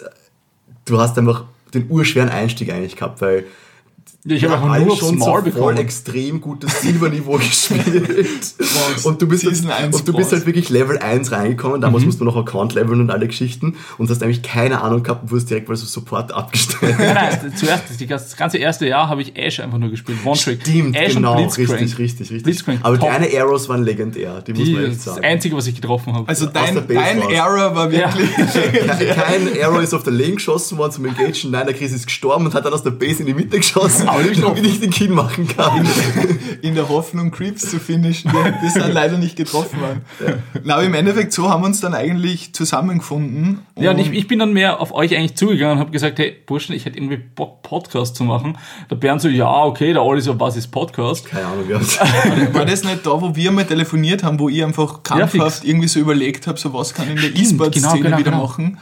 du 0.85 1.01
hast 1.01 1.19
einfach 1.19 1.45
den 1.75 1.91
urschweren 1.91 2.29
Einstieg 2.29 2.71
eigentlich 2.71 2.97
gehabt, 2.97 3.21
weil 3.21 3.47
Ich 4.25 4.45
habe 4.45 4.71
alle 4.71 4.85
nur 4.85 4.97
schon 4.97 5.17
Maul 5.17 5.27
so 5.27 5.33
voll 5.33 5.43
bekommen. 5.43 5.77
extrem 5.79 6.41
gutes 6.41 6.83
Silberniveau 6.83 7.33
gespielt. 7.39 8.55
und 9.05 9.23
du 9.23 9.27
bist, 9.29 9.45
halt, 9.47 9.71
1 9.71 9.97
und 9.97 10.09
du 10.09 10.13
bist 10.13 10.33
halt 10.33 10.45
wirklich 10.45 10.69
Level 10.69 10.99
1 10.99 11.33
reingekommen. 11.33 11.79
Mhm. 11.79 11.83
Damals 11.83 12.05
musst 12.05 12.21
du 12.21 12.25
noch 12.25 12.37
Account 12.37 12.75
leveln 12.75 13.01
und 13.01 13.11
alle 13.11 13.27
Geschichten. 13.27 13.77
Und 13.97 14.11
hast 14.11 14.23
eigentlich 14.23 14.43
keine 14.43 14.83
Ahnung 14.83 15.03
gehabt 15.03 15.23
und 15.23 15.31
wurdest 15.31 15.51
direkt 15.51 15.69
mal 15.69 15.77
so 15.77 15.87
Support 15.87 16.33
abgestellt. 16.33 16.97
Nein, 16.99 17.15
nein, 17.15 17.53
zuerst, 17.57 17.85
das, 17.91 17.99
das 18.09 18.37
ganze 18.37 18.59
erste 18.59 18.87
Jahr 18.87 19.09
habe 19.09 19.23
ich 19.23 19.37
Ash 19.37 19.61
einfach 19.61 19.79
nur 19.79 19.91
gespielt. 19.91 20.19
One 20.25 20.37
Trick. 20.37 20.61
Stimmt, 20.63 20.97
Ash 20.97 21.15
genau, 21.15 21.37
richtig, 21.37 21.71
richtig, 21.71 21.99
richtig. 21.99 22.43
Blitzcrank, 22.43 22.81
Aber 22.83 22.99
top. 22.99 23.09
deine 23.09 23.29
Arrows 23.41 23.69
waren 23.69 23.85
legendär, 23.85 24.43
die, 24.43 24.53
muss 24.53 24.65
Die, 24.65 24.73
man 24.75 24.85
echt 24.87 24.97
das 24.97 25.05
sagen. 25.05 25.25
einzige, 25.25 25.57
was 25.57 25.67
ich 25.67 25.77
getroffen 25.77 26.13
habe. 26.13 26.29
Also 26.29 26.47
dein, 26.47 26.87
dein. 26.89 27.23
Error 27.23 27.75
war 27.75 27.91
wirklich... 27.91 28.29
Kein, 28.89 29.09
kein 29.09 29.63
Arrow 29.63 29.83
ist 29.83 29.95
auf 29.95 30.03
der 30.03 30.13
Lane 30.13 30.33
geschossen 30.35 30.79
worden 30.79 30.93
zum 30.93 31.05
Engagen. 31.07 31.51
Nein, 31.51 31.67
der 31.67 31.75
Chris 31.75 31.93
ist 31.93 32.07
gestorben 32.07 32.47
und 32.47 32.55
hat 32.55 32.65
dann 32.65 32.73
aus 32.73 32.83
der 32.83 32.91
Base 32.91 33.21
in 33.21 33.27
die 33.27 33.35
Mitte 33.35 33.57
geschossen. 33.59 33.98
Aber 34.07 34.23
nicht, 34.23 34.43
ich 34.67 34.81
den 34.81 34.91
Kind 34.91 35.11
machen 35.11 35.49
kann. 35.49 35.87
in 36.63 36.75
der 36.75 36.89
Hoffnung, 36.89 37.31
Creeps 37.31 37.71
zu 37.71 37.79
finishen, 37.79 38.31
die, 38.31 38.67
die 38.67 38.71
sind 38.71 38.93
leider 38.93 39.19
nicht 39.19 39.37
getroffen 39.37 39.81
worden. 39.81 40.03
Na, 40.65 40.75
aber 40.75 40.85
im 40.85 40.95
Endeffekt, 40.95 41.33
so 41.33 41.49
haben 41.49 41.63
wir 41.63 41.67
uns 41.67 41.81
dann 41.81 41.95
eigentlich 41.95 42.53
zusammengefunden. 42.55 43.61
Ja, 43.77 43.91
und 43.93 43.99
ich, 43.99 44.13
ich 44.13 44.29
bin 44.29 44.39
dann 44.39 44.53
mehr 44.53 44.81
auf 44.81 44.93
euch 44.93 45.17
eigentlich 45.17 45.37
zugegangen 45.37 45.75
und 45.75 45.81
habe 45.81 45.91
gesagt, 45.91 46.19
hey, 46.19 46.37
Burschen, 46.47 46.75
ich 46.75 46.85
hätte 46.85 46.99
irgendwie 46.99 47.17
Bock, 47.17 47.63
Podcast 47.63 48.17
zu 48.17 48.25
machen. 48.25 48.59
Der 48.91 48.97
Bernd 48.97 49.21
so, 49.21 49.29
ja, 49.29 49.65
okay, 49.65 49.93
der 49.93 50.03
Olli 50.03 50.21
so, 50.21 50.39
was 50.39 50.57
ist 50.57 50.69
Podcast? 50.69 51.27
Keine 51.27 51.47
Ahnung, 51.47 51.69
ja. 51.69 51.81
War 52.53 52.65
das 52.65 52.85
nicht 52.85 53.07
da, 53.07 53.21
wo 53.21 53.35
wir 53.35 53.53
mal 53.53 53.65
telefoniert 53.65 54.23
haben, 54.23 54.39
wo 54.39 54.49
ich 54.49 54.63
einfach 54.63 55.03
krampfhaft 55.03 55.59
fix. 55.59 55.69
irgendwie 55.69 55.89
so 55.89 56.01
überlegt 56.01 56.47
habe, 56.47 56.59
so 56.59 56.73
was 56.73 56.95
kann 56.95 57.07
ich 57.07 57.25
in 57.25 57.35
der 57.35 57.43
E-Sport-Szene 57.43 57.93
genau, 57.93 58.03
genau, 58.03 58.19
wieder 58.19 58.31
genau. 58.31 58.43
machen? 58.43 58.79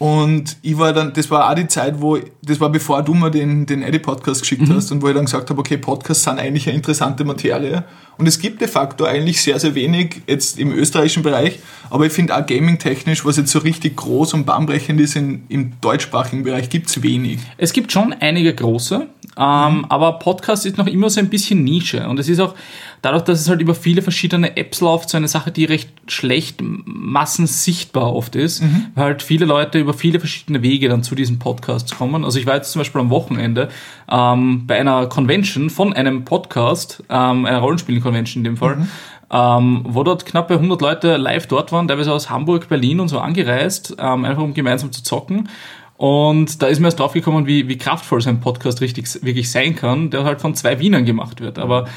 Und 0.00 0.56
ich 0.62 0.78
war 0.78 0.94
dann, 0.94 1.12
das 1.12 1.30
war 1.30 1.50
auch 1.50 1.54
die 1.54 1.66
Zeit, 1.68 2.00
wo, 2.00 2.18
das 2.40 2.58
war 2.58 2.70
bevor 2.70 3.02
du 3.02 3.12
mir 3.12 3.30
den, 3.30 3.66
den 3.66 3.82
Eddie-Podcast 3.82 4.40
geschickt 4.40 4.62
Mhm. 4.66 4.76
hast 4.76 4.90
und 4.90 5.02
wo 5.02 5.08
ich 5.08 5.14
dann 5.14 5.26
gesagt 5.26 5.50
habe, 5.50 5.60
okay, 5.60 5.76
Podcasts 5.76 6.24
sind 6.24 6.38
eigentlich 6.38 6.66
eine 6.66 6.76
interessante 6.76 7.22
Materie. 7.22 7.84
Und 8.16 8.26
es 8.26 8.38
gibt 8.38 8.62
de 8.62 8.68
facto 8.68 9.04
eigentlich 9.04 9.42
sehr, 9.42 9.60
sehr 9.60 9.74
wenig 9.74 10.22
jetzt 10.26 10.58
im 10.58 10.72
österreichischen 10.72 11.22
Bereich, 11.22 11.58
aber 11.90 12.06
ich 12.06 12.12
finde 12.12 12.36
auch 12.36 12.46
gaming-technisch, 12.46 13.24
was 13.24 13.36
jetzt 13.36 13.50
so 13.50 13.58
richtig 13.58 13.96
groß 13.96 14.34
und 14.34 14.46
bahnbrechend 14.46 15.00
ist 15.00 15.16
in, 15.16 15.44
im 15.48 15.72
deutschsprachigen 15.80 16.44
Bereich, 16.44 16.70
gibt's 16.70 17.02
wenig. 17.02 17.38
Es 17.58 17.72
gibt 17.72 17.92
schon 17.92 18.12
einige 18.12 18.54
große, 18.54 19.06
ähm, 19.36 19.86
aber 19.88 20.18
Podcast 20.18 20.66
ist 20.66 20.78
noch 20.78 20.86
immer 20.86 21.10
so 21.10 21.20
ein 21.20 21.28
bisschen 21.28 21.64
Nische. 21.64 22.08
Und 22.08 22.18
es 22.18 22.28
ist 22.28 22.40
auch 22.40 22.54
dadurch, 23.02 23.22
dass 23.24 23.40
es 23.40 23.48
halt 23.48 23.60
über 23.60 23.74
viele 23.74 24.02
verschiedene 24.02 24.56
Apps 24.56 24.80
läuft, 24.80 25.10
so 25.10 25.16
eine 25.16 25.28
Sache, 25.28 25.50
die 25.50 25.64
recht 25.64 25.90
schlecht 26.08 26.60
massensichtbar 26.60 28.14
oft 28.14 28.36
ist, 28.36 28.62
weil 28.94 29.04
halt 29.04 29.22
viele 29.22 29.46
Leute 29.46 29.78
über 29.78 29.94
viele 29.94 30.20
verschiedene 30.20 30.62
Wege 30.62 30.88
dann 30.88 31.02
zu 31.02 31.14
diesen 31.14 31.38
Podcasts 31.38 31.96
kommen. 31.96 32.24
Also 32.24 32.38
ich 32.38 32.46
war 32.46 32.56
jetzt 32.56 32.72
zum 32.72 32.80
Beispiel 32.80 33.00
am 33.00 33.10
Wochenende 33.10 33.68
ähm, 34.10 34.66
bei 34.66 34.78
einer 34.78 35.06
Convention 35.06 35.70
von 35.70 35.92
einem 35.92 36.24
Podcast, 36.24 37.02
ähm, 37.08 37.46
einer 37.46 37.58
Rollenspielen-Convention 37.58 38.40
in 38.40 38.44
dem 38.44 38.56
Fall, 38.56 38.86
ähm, 39.30 39.84
wo 39.86 40.02
dort 40.02 40.26
knappe 40.26 40.54
100 40.54 40.80
Leute 40.80 41.16
live 41.16 41.46
dort 41.46 41.72
waren, 41.72 41.86
teilweise 41.86 42.12
aus 42.12 42.30
Hamburg, 42.30 42.68
Berlin 42.68 43.00
und 43.00 43.08
so 43.08 43.20
angereist, 43.20 43.96
ähm, 43.98 44.24
einfach 44.24 44.42
um 44.42 44.54
gemeinsam 44.54 44.92
zu 44.92 45.02
zocken. 45.02 45.48
Und 45.96 46.62
da 46.62 46.66
ist 46.66 46.80
mir 46.80 46.86
erst 46.86 46.98
drauf 46.98 47.12
gekommen, 47.12 47.46
wie, 47.46 47.68
wie 47.68 47.76
kraftvoll 47.76 48.20
so 48.22 48.30
ein 48.30 48.40
Podcast 48.40 48.80
richtig, 48.80 49.22
wirklich 49.22 49.50
sein 49.50 49.76
kann, 49.76 50.10
der 50.10 50.24
halt 50.24 50.40
von 50.40 50.54
zwei 50.54 50.80
Wienern 50.80 51.04
gemacht 51.04 51.40
wird. 51.40 51.58
Aber 51.58 51.88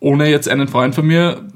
ohne 0.00 0.28
jetzt 0.28 0.48
einen 0.48 0.66
Freund 0.66 0.94
von 0.94 1.06
mir, 1.06 1.48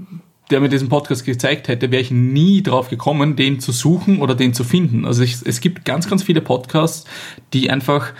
der 0.50 0.60
mir 0.60 0.68
diesen 0.68 0.88
Podcast 0.88 1.24
gezeigt 1.24 1.68
hätte, 1.68 1.90
wäre 1.90 2.00
ich 2.00 2.12
nie 2.12 2.62
drauf 2.62 2.88
gekommen, 2.88 3.34
den 3.34 3.58
zu 3.58 3.72
suchen 3.72 4.20
oder 4.20 4.36
den 4.36 4.54
zu 4.54 4.62
finden. 4.62 5.04
Also 5.04 5.22
ich, 5.22 5.38
es 5.44 5.60
gibt 5.60 5.84
ganz, 5.84 6.08
ganz 6.08 6.22
viele 6.22 6.40
Podcasts, 6.40 7.06
die 7.52 7.70
einfach 7.70 8.12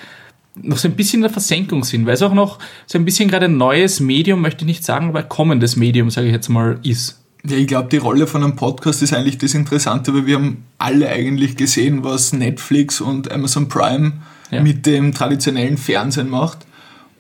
noch 0.63 0.79
so 0.79 0.89
ein 0.89 0.95
bisschen 0.97 1.19
in 1.19 1.23
der 1.23 1.31
Versenkung 1.31 1.85
sind, 1.85 2.07
weil 2.07 2.15
es 2.15 2.23
auch 2.23 2.35
noch 2.35 2.59
so 2.87 2.99
ein 2.99 3.05
bisschen 3.05 3.29
gerade 3.29 3.47
ein 3.47 3.57
neues 3.57 4.01
Medium, 4.01 4.41
möchte 4.41 4.63
ich 4.63 4.67
nicht 4.67 4.85
sagen, 4.85 5.09
aber 5.09 5.23
kommendes 5.23 5.77
Medium, 5.77 6.11
sage 6.11 6.29
ich 6.29 6.33
jetzt 6.33 6.49
mal, 6.49 6.79
ist. 6.83 7.21
Ja, 7.49 7.57
ich 7.57 7.67
glaube, 7.67 7.89
die 7.91 7.99
Rolle 7.99 8.27
von 8.27 8.43
einem 8.43 8.57
Podcast 8.57 9.03
ist 9.03 9.13
eigentlich 9.13 9.39
das 9.39 9.55
Interessante, 9.55 10.13
weil 10.15 10.27
wir 10.27 10.37
haben 10.37 10.65
alle 10.79 11.09
eigentlich 11.09 11.57
gesehen, 11.57 12.03
was 12.03 12.33
Netflix 12.33 13.01
und 13.01 13.31
Amazon 13.31 13.69
Prime 13.69 14.15
Ja. 14.51 14.63
mit 14.63 14.85
dem 14.87 15.13
traditionellen 15.15 15.77
Fernsehen 15.79 16.29
macht 16.29 16.59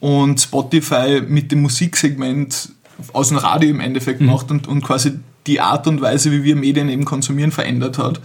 und 0.01 0.40
Spotify 0.40 1.22
mit 1.27 1.53
dem 1.53 1.62
Musiksegment 1.62 2.70
aus 3.12 3.29
dem 3.29 3.37
Radio 3.38 3.70
im 3.70 3.81
Endeffekt 3.81 4.20
macht 4.20 4.51
und, 4.51 4.66
und 4.66 4.83
quasi 4.83 5.12
die 5.46 5.61
Art 5.61 5.87
und 5.87 6.01
Weise, 6.01 6.33
wie 6.33 6.42
wir 6.42 6.57
Medien 6.57 6.88
eben 6.88 7.05
konsumieren, 7.05 7.53
verändert 7.53 7.99
hat. 7.99 8.20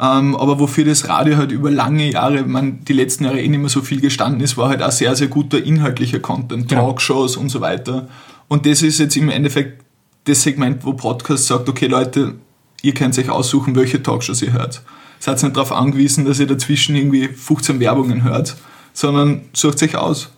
Ähm, 0.00 0.34
aber 0.34 0.58
wofür 0.58 0.84
das 0.84 1.08
Radio 1.08 1.36
halt 1.36 1.52
über 1.52 1.70
lange 1.70 2.10
Jahre, 2.10 2.42
man 2.42 2.84
die 2.84 2.92
letzten 2.92 3.24
Jahre 3.24 3.40
eh 3.40 3.48
nicht 3.48 3.60
mehr 3.60 3.68
so 3.68 3.80
viel 3.80 4.00
gestanden 4.00 4.40
ist, 4.40 4.56
war 4.56 4.68
halt 4.68 4.82
auch 4.82 4.90
sehr, 4.90 5.14
sehr 5.14 5.28
guter 5.28 5.62
inhaltlicher 5.62 6.18
Content, 6.18 6.68
Genau. 6.68 6.86
Talkshows 6.88 7.36
und 7.36 7.48
so 7.48 7.60
weiter. 7.60 8.08
Und 8.48 8.66
das 8.66 8.82
ist 8.82 8.98
jetzt 8.98 9.16
im 9.16 9.28
Endeffekt 9.28 9.84
das 10.24 10.42
Segment, 10.42 10.84
wo 10.84 10.94
Podcast 10.94 11.46
sagt, 11.46 11.68
okay 11.68 11.86
Leute, 11.86 12.34
ihr 12.82 12.94
könnt 12.94 13.16
euch 13.18 13.30
aussuchen, 13.30 13.76
welche 13.76 14.02
Talkshows 14.02 14.42
ihr 14.42 14.52
hört. 14.52 14.82
Seid 15.20 15.42
nicht 15.42 15.56
darauf 15.56 15.72
angewiesen, 15.72 16.24
dass 16.24 16.40
ihr 16.40 16.46
dazwischen 16.46 16.96
irgendwie 16.96 17.28
15 17.28 17.78
Werbungen 17.80 18.24
hört, 18.24 18.56
sondern 18.92 19.42
sucht 19.52 19.82
euch 19.82 19.96
aus. 19.96 20.30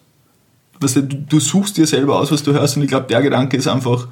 Weißt 0.81 0.97
du, 0.97 1.03
du 1.03 1.17
du 1.17 1.41
suchst 1.41 1.79
dir 1.79 1.87
selber 1.87 2.19
aus, 2.21 2.31
was 2.31 2.43
du 2.43 2.53
hörst 2.53 2.77
und 2.77 2.83
ich 2.83 2.89
glaube, 2.89 3.07
der 3.07 3.23
Gedanke 3.23 3.57
ist 3.57 3.67
einfach 3.67 4.07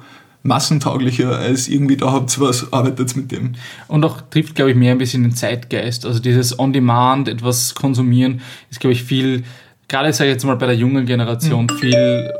massentauglicher 0.45 1.37
als 1.37 1.67
irgendwie 1.67 1.97
da 1.97 2.11
habt 2.11 2.37
ihr 2.37 2.41
was, 2.41 2.71
arbeitet 2.71 3.15
mit 3.15 3.31
dem. 3.31 3.53
Und 3.87 4.05
auch 4.05 4.21
trifft, 4.29 4.55
glaube 4.55 4.71
ich, 4.71 4.77
mehr 4.77 4.91
ein 4.91 4.99
bisschen 4.99 5.23
den 5.23 5.33
Zeitgeist. 5.33 6.05
Also 6.05 6.19
dieses 6.19 6.57
On-Demand, 6.59 7.27
etwas 7.27 7.73
konsumieren, 7.73 8.41
ist, 8.69 8.79
glaube 8.79 8.93
ich, 8.93 9.03
viel, 9.03 9.43
gerade 9.87 10.13
sage 10.13 10.29
ich 10.29 10.35
jetzt 10.35 10.45
mal 10.45 10.55
bei 10.55 10.67
der 10.67 10.75
jungen 10.75 11.05
Generation, 11.05 11.67
viel 11.69 12.31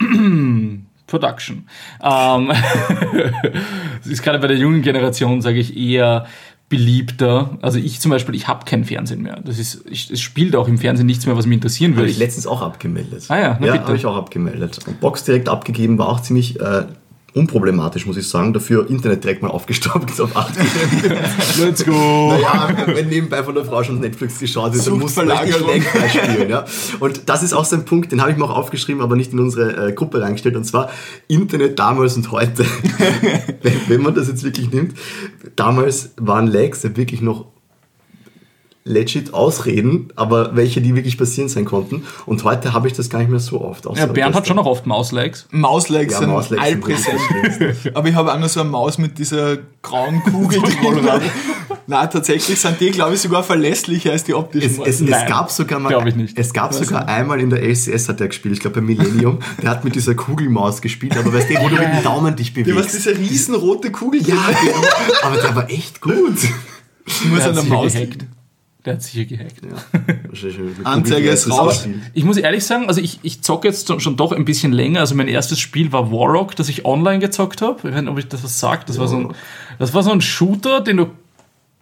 Production. 1.06 1.66
Ähm, 2.02 2.52
es 4.02 4.06
ist 4.10 4.22
gerade 4.22 4.38
bei 4.38 4.46
der 4.46 4.58
jungen 4.58 4.82
Generation, 4.82 5.40
sage 5.40 5.58
ich, 5.58 5.76
eher 5.76 6.26
beliebter. 6.68 7.58
Also 7.62 7.78
ich 7.78 8.00
zum 8.00 8.10
Beispiel, 8.10 8.34
ich 8.34 8.48
habe 8.48 8.66
kein 8.66 8.84
Fernsehen 8.84 9.22
mehr. 9.22 9.40
Das 9.42 9.58
ist, 9.58 9.84
ich, 9.90 10.10
es 10.10 10.20
spielt 10.20 10.54
auch 10.54 10.68
im 10.68 10.78
Fernsehen 10.78 11.06
nichts 11.06 11.26
mehr, 11.26 11.36
was 11.36 11.46
mich 11.46 11.56
interessieren 11.56 11.92
Habe 11.92 12.02
würde. 12.02 12.12
ich 12.12 12.18
letztens 12.18 12.46
auch 12.46 12.60
abgemeldet. 12.62 13.24
Ah 13.28 13.38
ja, 13.38 13.58
na 13.60 13.66
ja 13.66 13.82
habe 13.82 13.96
ich 13.96 14.06
auch 14.06 14.16
abgemeldet. 14.16 14.78
Und 14.86 15.00
Box 15.00 15.24
direkt 15.24 15.48
abgegeben 15.48 15.98
war 15.98 16.08
auch 16.08 16.20
ziemlich 16.20 16.60
äh, 16.60 16.84
unproblematisch, 17.34 18.06
muss 18.06 18.16
ich 18.16 18.28
sagen. 18.28 18.52
Dafür 18.52 18.88
Internet 18.88 19.24
direkt 19.24 19.42
mal 19.42 19.48
aufgestockt 19.48 20.20
auf 20.20 20.36
8 20.36 20.54
Let's 21.60 21.84
go! 21.84 22.32
Naja, 22.32 22.76
wenn 22.86 23.08
nebenbei 23.08 23.42
von 23.42 23.54
der 23.54 23.64
Frau 23.64 23.82
schon 23.82 24.00
Netflix 24.00 24.38
geschaut 24.38 24.74
wird, 24.74 24.86
dann 24.86 24.98
muss 24.98 25.16
man 25.16 25.30
richtig. 25.30 25.66
Lenkball 25.66 26.08
spielen. 26.08 26.50
Ja? 26.50 26.64
Und 26.98 27.28
das 27.28 27.42
ist 27.42 27.52
auch 27.52 27.64
so 27.64 27.76
ein 27.76 27.84
Punkt, 27.84 28.12
den 28.12 28.20
habe 28.20 28.32
ich 28.32 28.36
mir 28.36 28.44
auch 28.44 28.56
aufgeschrieben, 28.56 29.02
aber 29.02 29.16
nicht 29.16 29.32
in 29.32 29.38
unsere 29.38 29.88
äh, 29.88 29.92
Gruppe 29.92 30.20
reingestellt. 30.20 30.56
Und 30.56 30.64
zwar 30.64 30.90
Internet 31.28 31.78
damals 31.78 32.16
und 32.16 32.30
heute. 32.32 32.64
wenn, 33.62 33.74
wenn 33.88 34.02
man 34.02 34.14
das 34.14 34.28
jetzt 34.28 34.42
wirklich 34.42 34.72
nimmt. 34.72 34.94
Damals 35.56 36.10
waren 36.16 36.46
Lags 36.46 36.82
ja 36.82 36.96
wirklich 36.96 37.20
noch 37.20 37.49
legit 38.84 39.34
Ausreden, 39.34 40.08
aber 40.16 40.56
welche, 40.56 40.80
die 40.80 40.94
wirklich 40.94 41.18
passieren 41.18 41.48
sein 41.48 41.64
konnten. 41.66 42.04
Und 42.26 42.44
heute 42.44 42.72
habe 42.72 42.88
ich 42.88 42.94
das 42.94 43.10
gar 43.10 43.18
nicht 43.18 43.30
mehr 43.30 43.38
so 43.40 43.60
oft. 43.60 43.84
Ja, 43.94 44.06
Bernd 44.06 44.34
hat 44.34 44.46
schon 44.46 44.56
noch 44.56 44.66
oft 44.66 44.86
Mauslikes. 44.86 45.46
Mauslegs 45.50 46.14
Ja, 46.14 46.20
sind 46.20 46.30
Mauslegs 46.30 46.62
sind 46.64 46.74
allpräsent. 46.74 47.20
Aber 47.94 48.08
ich 48.08 48.14
habe 48.14 48.32
auch 48.32 48.38
noch 48.38 48.48
so 48.48 48.60
eine 48.60 48.70
Maus 48.70 48.96
mit 48.98 49.18
dieser 49.18 49.58
grauen 49.82 50.22
Kugel 50.22 50.60
drin. 50.62 51.30
Nein, 51.86 52.08
tatsächlich 52.10 52.58
sind 52.60 52.80
die, 52.80 52.90
glaube 52.90 53.14
ich, 53.14 53.20
sogar 53.20 53.42
verlässlicher 53.42 54.12
als 54.12 54.24
die 54.24 54.32
optischen 54.32 54.70
Es, 54.70 54.78
es, 54.78 55.00
es 55.00 55.08
Nein, 55.08 55.28
gab 55.28 55.50
sogar 55.50 55.78
mal, 55.80 56.06
ich 56.08 56.14
nicht. 56.16 56.38
es 56.38 56.52
gab 56.52 56.72
sogar 56.72 57.06
einmal 57.08 57.40
in 57.40 57.50
der 57.50 57.62
LCS 57.62 58.08
hat 58.08 58.20
er 58.20 58.28
gespielt, 58.28 58.54
ich 58.54 58.60
glaube 58.60 58.76
bei 58.80 58.86
Millennium, 58.86 59.40
der 59.60 59.70
hat 59.70 59.84
mit 59.84 59.94
dieser 59.96 60.14
Kugelmaus 60.14 60.80
gespielt, 60.82 61.16
aber 61.18 61.32
weißt 61.32 61.50
du, 61.50 61.54
wo 61.60 61.68
du 61.68 61.74
mit 61.74 61.82
dem 61.92 62.02
Daumen 62.04 62.36
dich 62.36 62.52
Die, 62.54 62.60
was 62.66 62.74
bewegst. 62.86 62.94
diese 62.94 63.18
riesenrote 63.18 63.90
Kugel 63.90 64.22
Ja, 64.22 64.36
genau. 64.36 64.86
aber 65.22 65.36
der 65.36 65.54
war 65.56 65.68
echt 65.70 66.00
gut. 66.00 66.14
die 67.24 67.28
muss 67.28 67.42
an 67.42 67.54
der 67.56 67.64
Maus 67.64 67.92
gehackt. 67.92 68.26
Der 68.84 68.94
hat 68.94 69.02
sicher 69.02 69.24
gehackt. 69.26 69.60
Anzeige 70.84 71.28
ist 71.30 71.50
raus. 71.50 71.86
Ich 72.14 72.24
muss 72.24 72.36
ehrlich 72.38 72.64
sagen, 72.64 72.86
also 72.88 73.00
ich, 73.00 73.18
ich 73.22 73.42
zocke 73.42 73.68
jetzt 73.68 74.00
schon- 74.00 74.16
doch 74.16 74.32
ein 74.32 74.44
bisschen 74.44 74.72
länger. 74.72 75.00
Also 75.00 75.14
mein 75.14 75.28
erstes 75.28 75.58
Spiel 75.60 75.92
war 75.92 76.10
Warrock, 76.10 76.56
das 76.56 76.68
ich 76.68 76.84
online 76.86 77.18
gezockt 77.18 77.60
habe. 77.62 77.76
Ich 77.88 77.94
weiß 77.94 78.00
nicht, 78.00 78.10
ob 78.10 78.18
ich 78.18 78.28
das 78.28 78.42
was 78.42 78.58
sagt. 78.58 78.88
Das 78.88 78.98
war 78.98 79.06
so 79.08 79.16
ein, 79.16 79.34
das 79.78 79.92
war 79.92 80.02
so 80.02 80.10
ein 80.10 80.20
Shooter, 80.20 80.80
den 80.80 80.96
du 80.96 81.06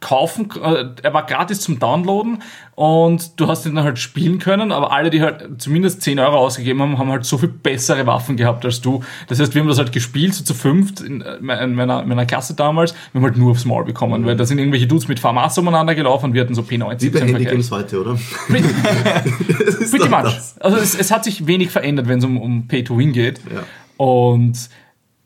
kaufen, 0.01 0.49
äh, 0.63 0.85
er 1.03 1.13
war 1.13 1.27
gratis 1.27 1.61
zum 1.61 1.81
Downloaden 1.81 2.43
und 2.77 3.41
du 3.41 3.49
hast 3.49 3.67
ihn 3.67 3.75
dann 3.75 3.85
halt 3.85 3.99
spielen 3.99 4.39
können, 4.39 4.71
aber 4.71 4.93
alle, 4.93 5.11
die 5.11 5.21
halt 5.21 5.61
zumindest 5.61 6.03
10 6.03 6.21
Euro 6.21 6.37
ausgegeben 6.37 6.81
haben, 6.81 6.99
haben 6.99 7.11
halt 7.11 7.25
so 7.25 7.37
viel 7.37 7.49
bessere 7.49 8.07
Waffen 8.07 8.37
gehabt 8.37 8.65
als 8.65 8.81
du. 8.81 9.03
Das 9.27 9.41
heißt, 9.41 9.55
wir 9.55 9.61
haben 9.61 9.69
das 9.69 9.79
halt 9.79 9.91
gespielt, 9.91 10.35
so 10.35 10.45
zu 10.45 10.55
fünft 10.55 11.01
in, 11.01 11.21
äh, 11.23 11.37
in 11.37 11.75
meiner, 11.75 12.03
in 12.03 12.09
meiner 12.09 12.27
Klasse 12.27 12.55
damals. 12.55 12.95
Wir 13.13 13.21
haben 13.21 13.25
halt 13.25 13.37
nur 13.37 13.51
aufs 13.51 13.65
Maul 13.65 13.85
bekommen, 13.85 14.25
weil 14.25 14.37
da 14.37 14.45
sind 14.45 14.59
irgendwelche 14.59 14.87
Dudes 14.87 15.09
mit 15.09 15.19
Famas 15.19 15.59
umeinander 15.59 15.97
gelaufen 15.97 16.27
und 16.27 16.35
wir 16.35 16.43
hatten 16.43 16.55
so 16.55 16.63
P90 16.63 17.03
Wie 17.03 17.11
bei. 17.11 17.21
Handygames 17.21 17.71
heute, 17.73 18.01
oder? 18.01 18.19
Pretty 18.47 20.09
much. 20.09 20.23
das. 20.23 20.59
Also 20.61 20.77
es, 20.77 20.95
es 20.95 21.11
hat 21.11 21.25
sich 21.25 21.49
wenig 21.49 21.71
verändert, 21.71 22.07
wenn 22.07 22.19
es 22.19 22.25
um, 22.25 22.41
um 22.41 22.69
Pay 22.69 22.85
to 22.85 22.97
Win 22.97 23.13
geht. 23.13 23.41
Ja. 23.53 23.65
Und 23.97 24.69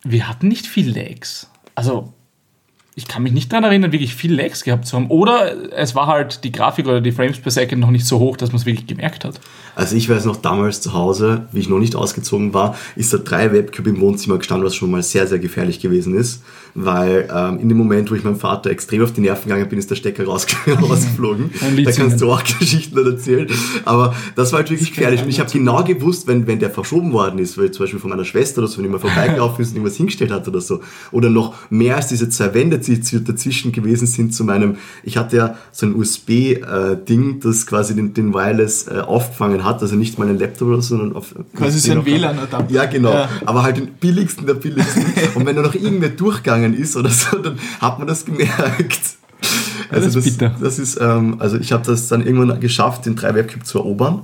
wir 0.02 0.28
hatten 0.28 0.48
nicht 0.48 0.66
viel 0.66 0.96
Lags. 0.96 1.50
Also 1.74 2.14
ich 2.94 3.08
kann 3.08 3.22
mich 3.22 3.32
nicht 3.32 3.50
daran 3.50 3.64
erinnern, 3.64 3.92
wirklich 3.92 4.14
viel 4.14 4.34
Lags 4.34 4.64
gehabt 4.64 4.86
zu 4.86 4.96
haben. 4.96 5.06
Oder 5.06 5.72
es 5.72 5.94
war 5.94 6.08
halt 6.08 6.44
die 6.44 6.52
Grafik 6.52 6.86
oder 6.86 7.00
die 7.00 7.12
Frames 7.12 7.38
per 7.38 7.50
Second 7.50 7.80
noch 7.80 7.90
nicht 7.90 8.04
so 8.04 8.18
hoch, 8.18 8.36
dass 8.36 8.50
man 8.50 8.60
es 8.60 8.66
wirklich 8.66 8.86
gemerkt 8.86 9.24
hat. 9.24 9.40
Also 9.74 9.96
ich 9.96 10.10
weiß 10.10 10.26
noch 10.26 10.36
damals 10.36 10.82
zu 10.82 10.92
Hause, 10.92 11.46
wie 11.52 11.60
ich 11.60 11.70
noch 11.70 11.78
nicht 11.78 11.96
ausgezogen 11.96 12.52
war, 12.52 12.76
ist 12.94 13.14
da 13.14 13.16
drei 13.16 13.50
Webcube 13.50 13.88
im 13.88 14.00
Wohnzimmer 14.00 14.36
gestanden, 14.36 14.66
was 14.66 14.74
schon 14.74 14.90
mal 14.90 15.02
sehr, 15.02 15.26
sehr 15.26 15.38
gefährlich 15.38 15.80
gewesen 15.80 16.14
ist. 16.14 16.42
Weil 16.74 17.28
ähm, 17.34 17.58
in 17.60 17.68
dem 17.68 17.78
Moment, 17.78 18.10
wo 18.10 18.14
ich 18.14 18.24
meinem 18.24 18.36
Vater 18.36 18.70
extrem 18.70 19.02
auf 19.02 19.12
die 19.12 19.22
Nerven 19.22 19.48
gegangen 19.48 19.68
bin, 19.68 19.78
ist 19.78 19.90
der 19.90 19.96
Stecker 19.96 20.24
raus, 20.24 20.46
rausgeflogen. 20.66 21.50
Da 21.84 21.92
kannst 21.92 22.20
du 22.20 22.30
auch 22.30 22.42
Geschichten 22.44 22.96
erzählen. 22.98 23.48
Aber 23.84 24.14
das 24.36 24.52
war 24.52 24.60
halt 24.60 24.70
wirklich 24.70 24.90
gefährlich. 24.90 25.22
Und 25.22 25.28
ich 25.28 25.40
habe 25.40 25.50
genau 25.50 25.82
gewusst, 25.82 26.26
wenn, 26.26 26.46
wenn 26.46 26.58
der 26.58 26.70
verschoben 26.70 27.12
worden 27.12 27.38
ist, 27.38 27.56
weil 27.56 27.70
zum 27.70 27.84
Beispiel 27.84 28.00
von 28.00 28.10
meiner 28.10 28.24
Schwester 28.24 28.58
oder 28.58 28.68
so, 28.68 28.78
wenn 28.78 28.84
jemand 28.84 29.02
vorbeigelaufen 29.02 29.62
ist 29.62 29.70
und 29.70 29.76
irgendwas 29.76 29.96
hingestellt 29.96 30.30
hat 30.30 30.46
oder 30.46 30.60
so, 30.60 30.80
oder 31.10 31.30
noch 31.30 31.54
mehr 31.70 31.96
als 31.96 32.08
diese 32.08 32.28
zwei 32.28 32.52
Wände 32.54 32.81
dazwischen 32.82 33.72
gewesen 33.72 34.06
sind 34.06 34.34
zu 34.34 34.44
meinem, 34.44 34.76
ich 35.02 35.16
hatte 35.16 35.36
ja 35.36 35.56
so 35.70 35.86
ein 35.86 35.94
USB-Ding, 35.94 37.40
das 37.40 37.66
quasi 37.66 37.94
den, 37.94 38.14
den 38.14 38.34
Wireless 38.34 38.88
äh, 38.88 39.00
aufgefangen 39.00 39.64
hat, 39.64 39.82
also 39.82 39.96
nicht 39.96 40.18
meinen 40.18 40.38
Laptop 40.38 40.68
oder 40.68 40.82
so, 40.82 40.96
sondern 40.96 41.16
auf... 41.16 41.34
Quasi 41.56 41.78
so 41.78 41.92
ein 41.92 42.04
WLAN-Adapter. 42.04 42.74
Ja, 42.74 42.84
genau. 42.86 43.12
Ja. 43.12 43.28
Aber 43.44 43.62
halt 43.62 43.76
den 43.76 43.88
billigsten 43.88 44.46
der 44.46 44.54
billigsten. 44.54 45.04
Und 45.34 45.46
wenn 45.46 45.56
da 45.56 45.62
noch 45.62 45.74
irgendwer 45.74 46.10
durchgegangen 46.10 46.74
ist 46.74 46.96
oder 46.96 47.10
so, 47.10 47.38
dann 47.38 47.58
hat 47.80 47.98
man 47.98 48.08
das 48.08 48.24
gemerkt. 48.24 49.00
Also 49.90 50.06
das 50.06 50.26
ist 50.26 50.38
bitter. 50.38 50.56
das 50.60 50.78
ist, 50.78 50.98
ähm, 51.00 51.36
also 51.38 51.58
ich 51.58 51.72
habe 51.72 51.84
das 51.84 52.08
dann 52.08 52.24
irgendwann 52.24 52.60
geschafft, 52.60 53.06
den 53.06 53.16
3 53.16 53.34
Webcube 53.34 53.64
zu 53.64 53.78
erobern, 53.78 54.22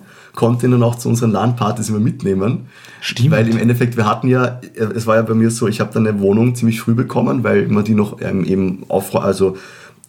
dann 0.73 0.83
auch 0.83 0.97
zu 0.97 1.09
unseren 1.09 1.33
LAN-Partys 1.33 1.89
immer 1.89 2.01
mitnehmen. 2.01 2.67
Stimmt. 3.01 3.31
Weil 3.31 3.49
im 3.49 3.59
Endeffekt, 3.59 3.97
wir 3.97 4.07
hatten 4.07 4.29
ja, 4.29 4.61
es 4.75 5.07
war 5.07 5.17
ja 5.17 5.23
bei 5.23 5.35
mir 5.35 5.51
so, 5.51 5.69
ich 5.69 5.81
habe 5.81 5.93
dann 5.93 6.07
eine 6.07 6.21
Wohnung 6.21 6.55
ziemlich 6.55 6.81
früh 6.81 6.95
bekommen, 6.95 7.45
weil 7.45 7.69
man 7.69 7.85
die 7.85 7.95
noch 7.95 8.21
ähm, 8.21 8.45
eben 8.45 8.85
auf, 8.89 9.15
also 9.15 9.57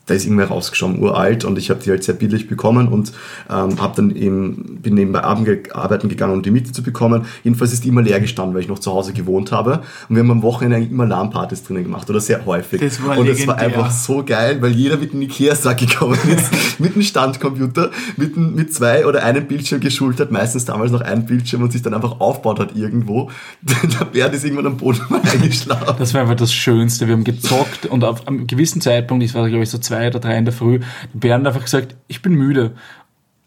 da 0.09 0.15
ist 0.15 0.25
irgendwer 0.25 0.47
rausgeschaut, 0.47 0.97
uralt 0.97 1.45
und 1.45 1.57
ich 1.57 1.69
habe 1.69 1.81
die 1.83 1.89
halt 1.89 2.03
sehr 2.03 2.15
billig 2.15 2.47
bekommen 2.47 2.87
und 2.87 3.11
ähm, 3.49 3.79
habe 3.79 3.95
dann 3.95 4.15
eben, 4.15 4.79
bin 4.81 4.95
nebenbei 4.95 5.23
arbeiten 5.23 6.09
gegangen, 6.09 6.33
um 6.33 6.41
die 6.41 6.51
Miete 6.51 6.71
zu 6.71 6.81
bekommen. 6.81 7.25
Jedenfalls 7.43 7.73
ist 7.73 7.83
die 7.83 7.89
immer 7.89 8.01
leer 8.01 8.19
gestanden, 8.19 8.55
weil 8.55 8.61
ich 8.61 8.67
noch 8.67 8.79
zu 8.79 8.91
Hause 8.91 9.13
gewohnt 9.13 9.51
habe 9.51 9.81
und 10.09 10.15
wir 10.15 10.23
haben 10.23 10.31
am 10.31 10.41
Wochenende 10.41 10.77
eigentlich 10.77 10.91
immer 10.91 11.05
LAN-Partys 11.05 11.63
drinnen 11.63 11.83
gemacht 11.83 12.09
oder 12.09 12.19
sehr 12.19 12.45
häufig. 12.45 12.81
Das 12.81 13.03
war 13.05 13.17
und 13.17 13.27
es 13.27 13.45
war 13.45 13.57
einfach 13.57 13.91
so 13.91 14.23
geil, 14.23 14.61
weil 14.61 14.71
jeder 14.71 14.97
mit 14.97 15.13
einem 15.13 15.21
Ikea-Sack 15.23 15.77
gekommen 15.77 16.17
ist, 16.27 16.49
mit 16.79 16.93
einem 16.93 17.03
Standcomputer, 17.03 17.91
mit, 18.17 18.35
mit 18.37 18.73
zwei 18.73 19.05
oder 19.05 19.23
einem 19.23 19.45
Bildschirm 19.45 19.79
geschult 19.79 20.19
hat, 20.19 20.31
meistens 20.31 20.65
damals 20.65 20.91
noch 20.91 21.01
ein 21.01 21.25
Bildschirm 21.25 21.61
und 21.61 21.71
sich 21.71 21.81
dann 21.81 21.93
einfach 21.93 22.19
aufgebaut 22.19 22.59
hat 22.59 22.75
irgendwo. 22.75 23.29
Der 23.61 24.05
Bär 24.05 24.31
ist 24.33 24.43
irgendwann 24.43 24.67
am 24.67 24.77
Boden 24.77 25.01
mal 25.09 25.21
eingeschlafen. 25.31 25.95
Das 25.99 26.13
war 26.13 26.21
einfach 26.21 26.35
das 26.35 26.53
Schönste. 26.53 27.07
Wir 27.07 27.13
haben 27.13 27.23
gezockt 27.23 27.85
und 27.85 28.03
auf 28.03 28.27
einem 28.27 28.47
gewissen 28.47 28.81
Zeitpunkt, 28.81 29.23
ich 29.23 29.33
war 29.33 29.47
glaube 29.49 29.63
ich 29.63 29.69
so 29.69 29.77
zwei 29.77 29.98
oder 30.07 30.19
drei 30.19 30.37
in 30.37 30.45
der 30.45 30.53
Früh, 30.53 30.79
Bernd 31.13 31.45
hat 31.45 31.53
einfach 31.53 31.65
gesagt, 31.65 31.95
ich 32.07 32.21
bin 32.21 32.33
müde. 32.33 32.73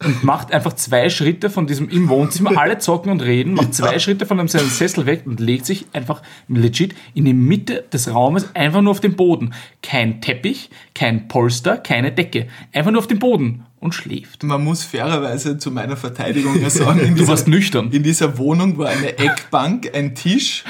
Und 0.04 0.24
macht 0.24 0.52
einfach 0.52 0.72
zwei 0.72 1.08
Schritte 1.10 1.48
von 1.48 1.68
diesem 1.68 1.88
im 1.88 2.08
Wohnzimmer, 2.08 2.56
alle 2.58 2.78
zocken 2.78 3.12
und 3.12 3.22
reden, 3.22 3.54
macht 3.54 3.72
zwei 3.72 4.00
Schritte 4.00 4.26
von 4.26 4.48
seinem 4.48 4.68
Sessel 4.68 5.06
weg 5.06 5.22
und 5.26 5.38
legt 5.38 5.64
sich 5.64 5.86
einfach 5.92 6.22
legit 6.48 6.94
in 7.14 7.24
die 7.24 7.34
Mitte 7.34 7.84
des 7.92 8.12
Raumes 8.12 8.52
einfach 8.54 8.80
nur 8.80 8.90
auf 8.90 9.00
den 9.00 9.14
Boden. 9.14 9.54
Kein 9.80 10.20
Teppich, 10.20 10.70
kein 10.94 11.28
Polster, 11.28 11.76
keine 11.76 12.10
Decke. 12.10 12.48
Einfach 12.72 12.90
nur 12.90 12.98
auf 12.98 13.06
den 13.06 13.20
Boden 13.20 13.64
und 13.82 13.94
schläft. 13.94 14.42
Man 14.44 14.62
muss 14.64 14.84
fairerweise 14.84 15.58
zu 15.58 15.70
meiner 15.70 15.96
Verteidigung 15.96 16.60
ja 16.62 16.70
sagen, 16.70 17.00
in 17.00 17.08
Du 17.08 17.14
dieser, 17.16 17.28
warst 17.28 17.48
nüchtern. 17.48 17.90
in 17.90 18.02
dieser 18.02 18.38
Wohnung 18.38 18.78
war 18.78 18.88
eine 18.88 19.18
Eckbank, 19.18 19.90
ein 19.92 20.14
Tisch, 20.14 20.64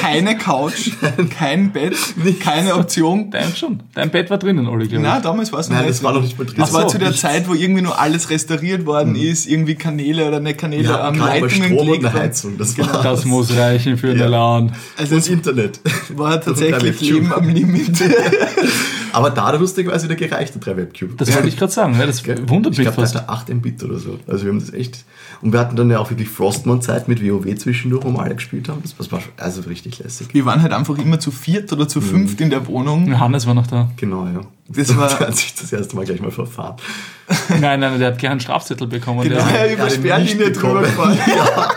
keine 0.00 0.38
Couch, 0.38 0.90
kein 1.36 1.72
Bett, 1.72 1.94
keine 2.40 2.76
Option. 2.76 3.30
Dein 3.30 3.54
schon. 3.54 3.82
Dein 3.94 4.10
Bett 4.10 4.30
war 4.30 4.38
drinnen, 4.38 4.66
Olli, 4.68 4.86
glaube 4.88 5.02
ich. 5.04 5.10
Nein, 5.10 5.22
damals 5.22 5.52
war 5.52 5.58
es 5.60 5.68
noch 5.68 5.76
Nein, 5.76 5.86
nicht 5.86 5.96
das 5.98 6.02
war 6.04 6.12
drin. 6.12 6.22
noch 6.22 6.28
nicht 6.28 6.38
mal 6.38 6.44
drin. 6.46 6.54
Das 6.56 6.72
war 6.72 6.82
so, 6.82 6.88
zu 6.88 6.98
der 6.98 7.08
nichts. 7.08 7.22
Zeit, 7.22 7.48
wo 7.48 7.54
irgendwie 7.54 7.82
nur 7.82 7.98
alles 8.00 8.30
restauriert 8.30 8.86
worden 8.86 9.16
ist, 9.16 9.46
irgendwie 9.46 9.74
Kanäle 9.74 10.26
oder 10.26 10.38
nicht 10.40 10.58
Kanäle, 10.58 10.84
Ja, 10.84 11.00
aber 11.00 11.16
Leitungen 11.18 11.50
Strom 11.50 11.72
und 11.78 11.84
gelegt 11.86 12.04
eine 12.04 12.14
worden. 12.14 12.22
Heizung. 12.24 12.58
Das 12.58 12.78
war 12.78 13.02
Das 13.02 13.24
muss 13.24 13.54
reichen 13.56 13.98
für 13.98 14.10
eine 14.10 14.20
Ja. 14.20 14.26
LAN. 14.28 14.72
Also 14.96 15.14
und 15.16 15.20
es 15.20 15.28
Internet. 15.28 15.80
war 16.10 16.40
tatsächlich. 16.40 17.00
Leben 17.00 17.32
am 17.32 17.48
Limit. 17.48 17.90
Aber 19.16 19.30
da 19.30 19.46
hat 19.46 19.54
er 19.54 19.60
lustigerweise 19.60 20.04
wieder 20.04 20.14
gereicht, 20.16 20.54
der 20.54 20.60
3 20.60 20.76
Webcube. 20.76 21.14
Das 21.16 21.34
wollte 21.34 21.48
ich 21.48 21.56
gerade 21.56 21.72
sagen. 21.72 21.98
Ja, 21.98 22.04
das 22.04 22.22
wundert 22.26 22.74
ich 22.74 22.78
mich 22.80 22.86
glaube, 22.86 23.00
fast. 23.00 23.14
da 23.14 23.24
8 23.28 23.48
Mbit 23.48 23.82
oder 23.82 23.98
so. 23.98 24.18
Also 24.26 24.44
wir 24.44 24.52
haben 24.52 24.60
das 24.60 24.74
echt. 24.74 25.04
Und 25.40 25.54
wir 25.54 25.60
hatten 25.60 25.74
dann 25.74 25.88
ja 25.90 25.98
auch 26.00 26.10
wirklich 26.10 26.28
Frostmon-Zeit 26.28 27.08
mit 27.08 27.26
WoW 27.26 27.54
zwischendurch, 27.56 28.04
wo 28.04 28.10
wir 28.10 28.20
alle 28.20 28.34
gespielt 28.34 28.68
haben. 28.68 28.80
Das, 28.82 28.94
das 28.94 29.10
war 29.10 29.22
schon- 29.22 29.32
also 29.38 29.62
richtig 29.62 30.00
lässig. 30.00 30.28
Wir 30.34 30.44
waren 30.44 30.60
halt 30.60 30.74
einfach 30.74 30.98
immer 30.98 31.18
zu 31.18 31.30
viert 31.30 31.72
oder 31.72 31.88
zu 31.88 32.02
fünft 32.02 32.40
in 32.42 32.50
der 32.50 32.66
Wohnung. 32.66 33.06
Johannes 33.08 33.46
war 33.46 33.54
noch 33.54 33.66
da. 33.66 33.90
Genau, 33.96 34.26
ja. 34.26 34.40
Das 34.68 34.96
war- 34.96 35.08
der 35.08 35.28
hat 35.28 35.36
sich 35.36 35.54
das 35.54 35.72
erste 35.72 35.94
Mal 35.96 36.04
gleich 36.04 36.20
mal 36.20 36.30
verfahren. 36.30 36.76
Nein, 37.60 37.80
nein, 37.80 37.98
der 37.98 38.08
hat 38.12 38.18
gleich 38.18 38.30
einen 38.30 38.40
Strafzettel 38.40 38.86
bekommen. 38.86 39.22
Genau, 39.22 39.44
Der, 39.44 39.66
ja, 39.66 39.72
über 39.72 39.90
Sperrlinie 39.90 40.52
drüber 40.52 40.80
gefahren. 40.82 41.18
ja, 41.26 41.70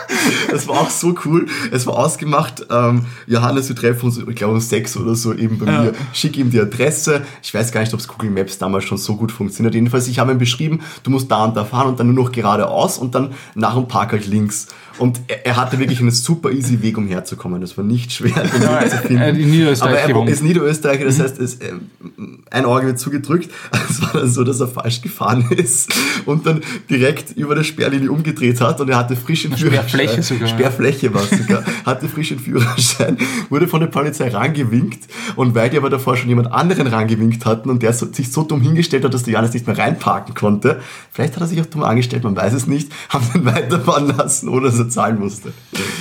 das 0.51 0.67
war 0.67 0.81
auch 0.81 0.89
so 0.91 1.15
cool. 1.25 1.47
Es 1.71 1.87
war 1.87 1.97
ausgemacht, 1.97 2.65
ähm, 2.69 3.05
Johannes, 3.25 3.67
wir 3.69 3.75
treffen 3.75 4.05
uns, 4.05 4.17
ich 4.19 4.35
glaube 4.35 4.53
um 4.53 4.59
sechs 4.59 4.95
oder 4.95 5.15
so 5.15 5.33
eben 5.33 5.57
bei 5.57 5.65
Ja. 5.71 5.81
mir. 5.83 5.93
Schick 6.13 6.37
ihm 6.37 6.51
die 6.51 6.59
Adresse. 6.59 7.23
Ich 7.41 7.51
weiß 7.53 7.71
gar 7.71 7.81
nicht, 7.81 7.93
ob 7.93 7.99
es 7.99 8.07
Google 8.07 8.29
Maps 8.29 8.57
damals 8.59 8.83
schon 8.83 8.97
so 8.99 9.15
gut 9.15 9.31
funktioniert. 9.31 9.73
Jedenfalls, 9.73 10.07
ich 10.07 10.19
habe 10.19 10.31
ihm 10.31 10.37
beschrieben, 10.37 10.81
du 11.03 11.09
musst 11.11 11.31
da 11.31 11.45
und 11.45 11.57
da 11.57 11.65
fahren 11.65 11.87
und 11.87 11.99
dann 11.99 12.13
nur 12.13 12.25
noch 12.25 12.31
geradeaus 12.31 12.97
und 12.99 13.15
dann 13.15 13.33
nach 13.55 13.73
dem 13.73 13.87
Park 13.87 14.11
halt 14.11 14.27
links. 14.27 14.67
Und 14.99 15.21
er, 15.27 15.45
er 15.45 15.55
hatte 15.57 15.79
wirklich 15.79 15.99
einen 16.01 16.11
super 16.11 16.51
easy 16.51 16.81
Weg, 16.81 16.97
um 16.97 17.07
herzukommen. 17.07 17.61
Das 17.61 17.77
war 17.77 17.83
nicht 17.85 18.11
schwer, 18.11 18.43
den 18.43 18.61
Ja, 18.61 18.81
Weg 18.81 18.91
zu 18.91 18.97
finden. 18.97 19.17
er 19.17 19.27
hat 19.29 19.37
in 19.37 19.49
Niederösterreich 19.49 20.13
Aber 20.13 20.25
er 20.25 20.27
ist 20.27 20.43
Niederösterreicher, 20.43 21.05
das 21.05 21.19
heißt, 21.19 21.39
es, 21.39 21.59
ähm, 21.61 22.39
ein 22.51 22.65
Auge 22.65 22.87
wird 22.87 22.99
zugedrückt. 22.99 23.49
Es 23.89 24.01
war 24.01 24.21
dann 24.21 24.29
so, 24.29 24.43
dass 24.43 24.59
er 24.59 24.67
falsch 24.67 25.01
gefahren 25.01 25.49
ist 25.55 25.91
und 26.25 26.45
dann 26.45 26.61
direkt 26.89 27.31
über 27.35 27.55
der 27.55 27.63
Sperrlinie 27.63 28.11
umgedreht 28.11 28.61
hat 28.61 28.79
und 28.81 28.89
er 28.89 28.97
hatte 28.97 29.15
frischen 29.15 29.57
Sperrfläche 29.57 30.21
sogar. 30.21 30.47
Sperrfläche 30.47 31.13
war 31.13 31.23
es 31.23 31.29
sogar. 31.37 31.63
hatte 31.85 32.07
frischen 32.07 32.37
Führerschein, 32.39 33.17
wurde 33.49 33.67
von 33.67 33.79
der 33.79 33.87
Polizei 33.87 34.29
rangewinkt 34.29 35.07
und 35.35 35.55
weil 35.55 35.69
die 35.69 35.77
aber 35.77 35.89
davor 35.89 36.17
schon 36.17 36.29
jemand 36.29 36.51
anderen 36.51 36.87
rangewinkt 36.87 37.45
hatten 37.45 37.69
und 37.69 37.81
der 37.81 37.93
so, 37.93 38.05
sich 38.11 38.31
so 38.31 38.43
dumm 38.43 38.61
hingestellt 38.61 39.05
hat, 39.05 39.13
dass 39.13 39.23
der 39.23 39.33
Johannes 39.33 39.53
nicht 39.53 39.65
mehr 39.65 39.77
reinparken 39.77 40.35
konnte, 40.35 40.81
vielleicht 41.11 41.35
hat 41.35 41.41
er 41.41 41.47
sich 41.47 41.61
auch 41.61 41.65
dumm 41.65 41.83
angestellt, 41.83 42.23
man 42.23 42.35
weiß 42.35 42.53
es 42.53 42.67
nicht, 42.67 42.91
haben 43.09 43.25
den 43.33 43.45
weiterfahren 43.45 44.15
lassen, 44.15 44.49
ohne 44.49 44.67
dass 44.67 44.77
er 44.79 44.88
zahlen 44.89 45.19
musste. 45.19 45.53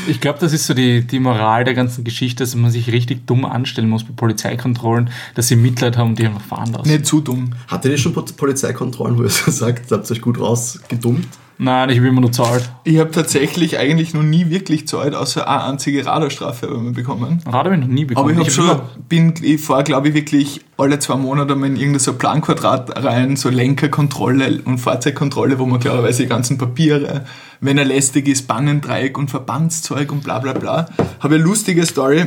ich 0.06 0.20
glaube, 0.20 0.38
das 0.40 0.52
ist 0.52 0.66
so 0.66 0.74
die, 0.74 1.06
die 1.06 1.20
Moral 1.20 1.64
der 1.64 1.74
ganzen 1.74 2.04
Geschichte, 2.04 2.42
dass 2.44 2.54
man 2.54 2.70
sich 2.70 2.90
richtig 2.92 3.26
dumm 3.26 3.44
anstellen 3.44 3.88
muss 3.88 4.04
bei 4.04 4.12
Polizeikontrollen, 4.16 5.10
dass 5.34 5.48
sie 5.48 5.56
Mitleid 5.56 5.96
haben 5.96 6.10
und 6.10 6.18
die 6.18 6.26
einfach 6.26 6.40
fahren 6.42 6.72
lassen. 6.72 6.88
Nicht 6.90 7.06
zu 7.06 7.20
dumm. 7.20 7.50
Hattet 7.68 7.92
ihr 7.92 7.98
schon 7.98 8.12
Po- 8.12 8.22
Polizeikontrollen, 8.22 9.18
wo 9.18 9.22
ihr 9.24 9.30
so 9.30 9.50
sagt, 9.50 9.90
habt 9.92 10.08
ihr 10.08 10.12
euch 10.12 10.20
gut 10.20 10.38
rausgedummt? 10.40 11.26
Nein, 11.60 11.90
ich 11.90 12.00
will 12.00 12.08
immer 12.10 12.20
nur 12.20 12.30
zahlt. 12.30 12.70
Ich 12.84 12.98
habe 12.98 13.10
tatsächlich 13.10 13.78
eigentlich 13.78 14.14
noch 14.14 14.22
nie 14.22 14.48
wirklich 14.48 14.86
Zeit, 14.86 15.12
außer 15.12 15.48
eine 15.48 15.64
einzige 15.64 16.06
Radarstrafe 16.06 16.68
haben 16.70 16.84
wir 16.84 16.92
bekommen. 16.92 17.42
Rad 17.46 17.66
habe 17.66 17.74
ich 17.74 17.80
noch 17.80 17.88
nie 17.88 18.04
bekommen. 18.04 18.30
Aber 18.30 18.32
ich 18.32 18.38
habe 18.38 18.50
schon, 18.50 18.64
immer- 18.64 18.88
bin, 19.08 19.34
ich 19.42 19.60
fahre 19.60 19.82
glaube 19.82 20.08
ich 20.08 20.14
wirklich 20.14 20.60
alle 20.76 21.00
zwei 21.00 21.16
Monate 21.16 21.56
mal 21.56 21.66
in 21.66 21.74
irgendein 21.74 21.98
so 21.98 22.12
Planquadrat 22.12 23.02
rein, 23.04 23.34
so 23.34 23.48
Lenkerkontrolle 23.48 24.60
und 24.64 24.78
Fahrzeugkontrolle, 24.78 25.58
wo 25.58 25.66
man 25.66 25.80
klarerweise 25.80 26.22
die 26.22 26.28
ganzen 26.28 26.58
Papiere, 26.58 27.24
wenn 27.60 27.76
er 27.76 27.84
lästig 27.84 28.28
ist, 28.28 28.46
Bannendreieck 28.46 29.18
und 29.18 29.28
Verbandszeug 29.28 30.12
und 30.12 30.22
bla 30.22 30.38
bla 30.38 30.52
bla. 30.52 30.86
Habe 31.18 31.34
eine 31.34 31.42
lustige 31.42 31.84
Story. 31.86 32.26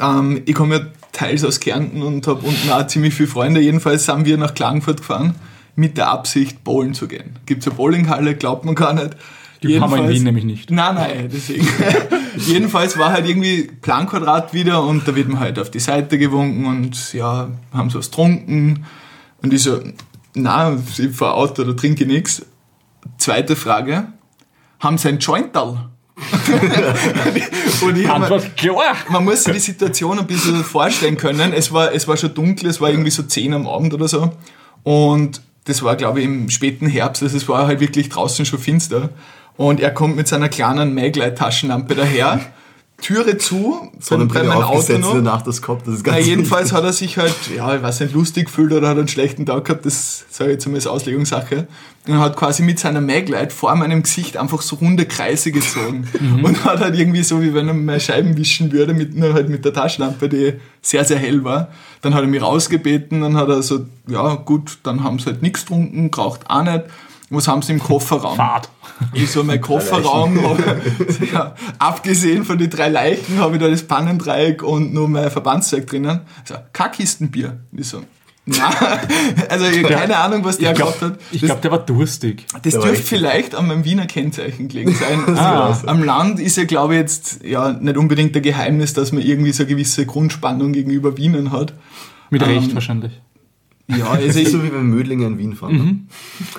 Ähm, 0.00 0.42
ich 0.46 0.54
komme 0.54 0.76
ja 0.76 0.80
teils 1.10 1.44
aus 1.44 1.58
Kärnten 1.58 2.02
und 2.02 2.26
habe 2.28 2.46
unten 2.46 2.70
auch 2.70 2.86
ziemlich 2.86 3.14
viele 3.14 3.28
Freunde. 3.28 3.60
Jedenfalls 3.60 4.04
sind 4.06 4.26
wir 4.26 4.38
nach 4.38 4.54
Klagenfurt 4.54 4.98
gefahren 4.98 5.34
mit 5.76 5.96
der 5.96 6.08
Absicht, 6.08 6.64
bowlen 6.64 6.94
zu 6.94 7.08
gehen. 7.08 7.38
Gibt 7.46 7.62
es 7.62 7.68
eine 7.68 7.76
Bowlinghalle, 7.76 8.34
glaubt 8.36 8.64
man 8.64 8.74
gar 8.74 8.92
nicht. 8.92 9.16
Die 9.62 9.80
haben 9.80 9.90
wir 9.90 9.96
in 9.96 10.02
Jedenfalls- 10.04 10.14
Wien 10.14 10.24
nämlich 10.24 10.44
nicht. 10.44 10.70
Nein, 10.70 10.94
nein, 10.94 11.30
deswegen. 11.32 11.66
Jedenfalls 12.36 12.98
war 12.98 13.12
halt 13.12 13.26
irgendwie 13.26 13.62
Planquadrat 13.62 14.52
wieder 14.52 14.84
und 14.84 15.08
da 15.08 15.14
wird 15.14 15.28
man 15.28 15.40
halt 15.40 15.58
auf 15.58 15.70
die 15.70 15.80
Seite 15.80 16.18
gewunken 16.18 16.66
und 16.66 17.12
ja, 17.14 17.48
haben 17.72 17.90
so 17.90 17.98
was 17.98 18.10
getrunken. 18.10 18.84
Und 19.42 19.52
ich 19.52 19.62
so, 19.62 19.80
na, 20.34 20.76
ich 20.98 21.10
fahr 21.16 21.34
Auto, 21.34 21.64
da 21.64 21.72
trinke 21.72 22.04
ich 22.04 22.10
nichts. 22.10 22.44
Zweite 23.18 23.56
Frage, 23.56 24.08
haben 24.80 24.98
sie 24.98 25.08
ein 25.08 25.18
Jointal? 25.18 25.88
und 27.82 27.98
ich 27.98 28.08
Antwort 28.08 28.56
klar. 28.56 28.94
man 29.10 29.24
muss 29.24 29.44
sich 29.44 29.52
die 29.52 29.58
Situation 29.60 30.18
ein 30.18 30.26
bisschen 30.26 30.62
vorstellen 30.62 31.16
können. 31.16 31.52
Es 31.52 31.72
war, 31.72 31.92
es 31.92 32.06
war 32.06 32.16
schon 32.16 32.34
dunkel, 32.34 32.68
es 32.70 32.80
war 32.80 32.90
irgendwie 32.90 33.10
so 33.10 33.22
10 33.24 33.52
am 33.52 33.66
Abend 33.66 33.92
oder 33.94 34.08
so. 34.08 34.32
Und 34.84 35.40
das 35.64 35.82
war, 35.82 35.96
glaube 35.96 36.20
ich, 36.20 36.26
im 36.26 36.50
späten 36.50 36.86
Herbst. 36.86 37.22
Also 37.22 37.36
es 37.36 37.48
war 37.48 37.66
halt 37.66 37.80
wirklich 37.80 38.08
draußen 38.08 38.44
schon 38.44 38.58
finster. 38.58 39.10
Und 39.56 39.80
er 39.80 39.92
kommt 39.92 40.16
mit 40.16 40.28
seiner 40.28 40.48
kleinen 40.48 40.94
Maglite-Taschenlampe 40.94 41.94
daher, 41.94 42.40
Türe 43.00 43.36
zu, 43.36 43.58
von 43.58 43.90
bei 43.90 44.00
Sonnenbrille 44.00 44.48
meinem 44.48 44.62
Auto 44.62 44.98
noch. 44.98 45.14
danach 45.14 45.42
das 45.42 45.60
Kopf, 45.60 45.82
das 45.84 45.96
ist 45.96 46.06
Na, 46.06 46.14
ganz 46.14 46.26
jedenfalls 46.26 46.72
hat 46.72 46.84
er 46.84 46.92
sich 46.92 47.18
halt, 47.18 47.34
ja, 47.54 47.74
ich 47.74 47.82
weiß 47.82 48.00
nicht, 48.00 48.14
lustig 48.14 48.46
gefühlt 48.46 48.72
oder 48.72 48.88
hat 48.88 48.96
einen 48.96 49.08
schlechten 49.08 49.44
Tag 49.44 49.64
gehabt, 49.64 49.84
das 49.84 50.24
sage 50.30 50.50
ich 50.50 50.54
jetzt 50.54 50.66
einmal 50.66 50.78
als 50.78 50.86
Auslegungssache. 50.86 51.66
Und 52.06 52.18
hat 52.18 52.36
quasi 52.36 52.62
mit 52.62 52.78
seiner 52.78 53.00
Maglite 53.00 53.50
vor 53.50 53.74
meinem 53.74 54.02
Gesicht 54.02 54.36
einfach 54.36 54.62
so 54.62 54.76
runde 54.76 55.06
Kreise 55.06 55.52
gezogen. 55.52 56.06
Und 56.42 56.64
hat 56.64 56.80
halt 56.80 56.98
irgendwie 56.98 57.22
so, 57.22 57.42
wie 57.42 57.54
wenn 57.54 57.66
er 57.68 57.74
meine 57.74 57.98
Scheiben 57.98 58.36
wischen 58.36 58.72
würde, 58.72 58.92
mit, 58.92 59.14
nur 59.16 59.32
halt 59.32 59.48
mit 59.48 59.64
der 59.64 59.72
Taschenlampe, 59.72 60.28
die 60.28 60.54
sehr, 60.82 61.04
sehr 61.04 61.18
hell 61.18 61.44
war. 61.44 61.68
Dann 62.04 62.14
hat 62.14 62.20
er 62.20 62.26
mich 62.26 62.42
rausgebeten, 62.42 63.22
dann 63.22 63.34
hat 63.34 63.48
er 63.48 63.62
so, 63.62 63.86
ja 64.06 64.34
gut, 64.34 64.78
dann 64.82 65.02
haben 65.02 65.18
sie 65.18 65.24
halt 65.24 65.40
nichts 65.40 65.62
getrunken, 65.62 66.10
braucht 66.10 66.50
auch 66.50 66.62
nicht. 66.62 66.84
Was 67.30 67.48
haben 67.48 67.62
sie 67.62 67.72
im 67.72 67.78
Kofferraum? 67.78 68.36
Fahrt. 68.36 68.68
Ich 69.14 69.30
so, 69.30 69.42
mein 69.42 69.58
Kofferraum, 69.62 70.38
ja, 71.32 71.54
abgesehen 71.78 72.44
von 72.44 72.58
den 72.58 72.68
drei 72.68 72.90
Leichen, 72.90 73.38
habe 73.38 73.56
ich 73.56 73.62
da 73.62 73.68
das 73.68 73.84
Pannendreieck 73.84 74.62
und 74.62 74.92
nur 74.92 75.08
mein 75.08 75.30
Verbandszeug 75.30 75.86
drinnen. 75.86 76.20
So, 76.44 76.56
Kackistenbier. 76.74 77.58
Ich 77.72 77.88
so, 77.88 78.02
na, 78.46 78.70
also 79.48 79.64
keine 79.88 80.16
Ahnung, 80.18 80.44
was 80.44 80.58
der 80.58 80.72
Ich 80.72 80.78
gehabt 80.78 80.98
glaube, 80.98 81.14
hat. 81.14 81.20
ich 81.32 81.40
Das, 81.40 81.48
glaub, 81.48 81.62
der 81.62 81.70
war 81.70 81.78
durstig. 81.78 82.46
das 82.62 82.74
dürfte 82.74 82.96
vielleicht 83.02 83.54
an 83.54 83.66
meinem 83.68 83.84
Wiener 83.84 84.06
Kennzeichen 84.06 84.68
gelegen 84.68 84.94
sein. 84.94 85.24
Ah. 85.36 85.76
Am 85.86 86.02
Land 86.02 86.38
ist 86.40 86.56
ja, 86.56 86.64
glaube 86.64 86.94
ich, 86.94 87.00
jetzt 87.00 87.44
ja 87.44 87.72
nicht 87.72 87.96
unbedingt 87.96 88.36
ein 88.36 88.42
Geheimnis, 88.42 88.92
dass 88.92 89.12
man 89.12 89.22
irgendwie 89.22 89.52
so 89.52 89.62
eine 89.62 89.70
gewisse 89.70 90.04
Grundspannung 90.06 90.72
gegenüber 90.72 91.16
Wienern 91.16 91.50
hat. 91.52 91.72
Mit 92.30 92.42
Ähm, 92.42 92.48
Recht 92.48 92.74
wahrscheinlich. 92.74 93.12
Ja, 93.86 94.14
Es 94.18 94.28
also 94.28 94.40
ist 94.40 94.52
so 94.52 94.62
wie 94.62 94.72
wenn 94.72 94.86
Mödlinger 94.86 95.26
in 95.26 95.38
Wien 95.38 95.54
fahren. 95.54 95.76
Mhm. 95.76 96.06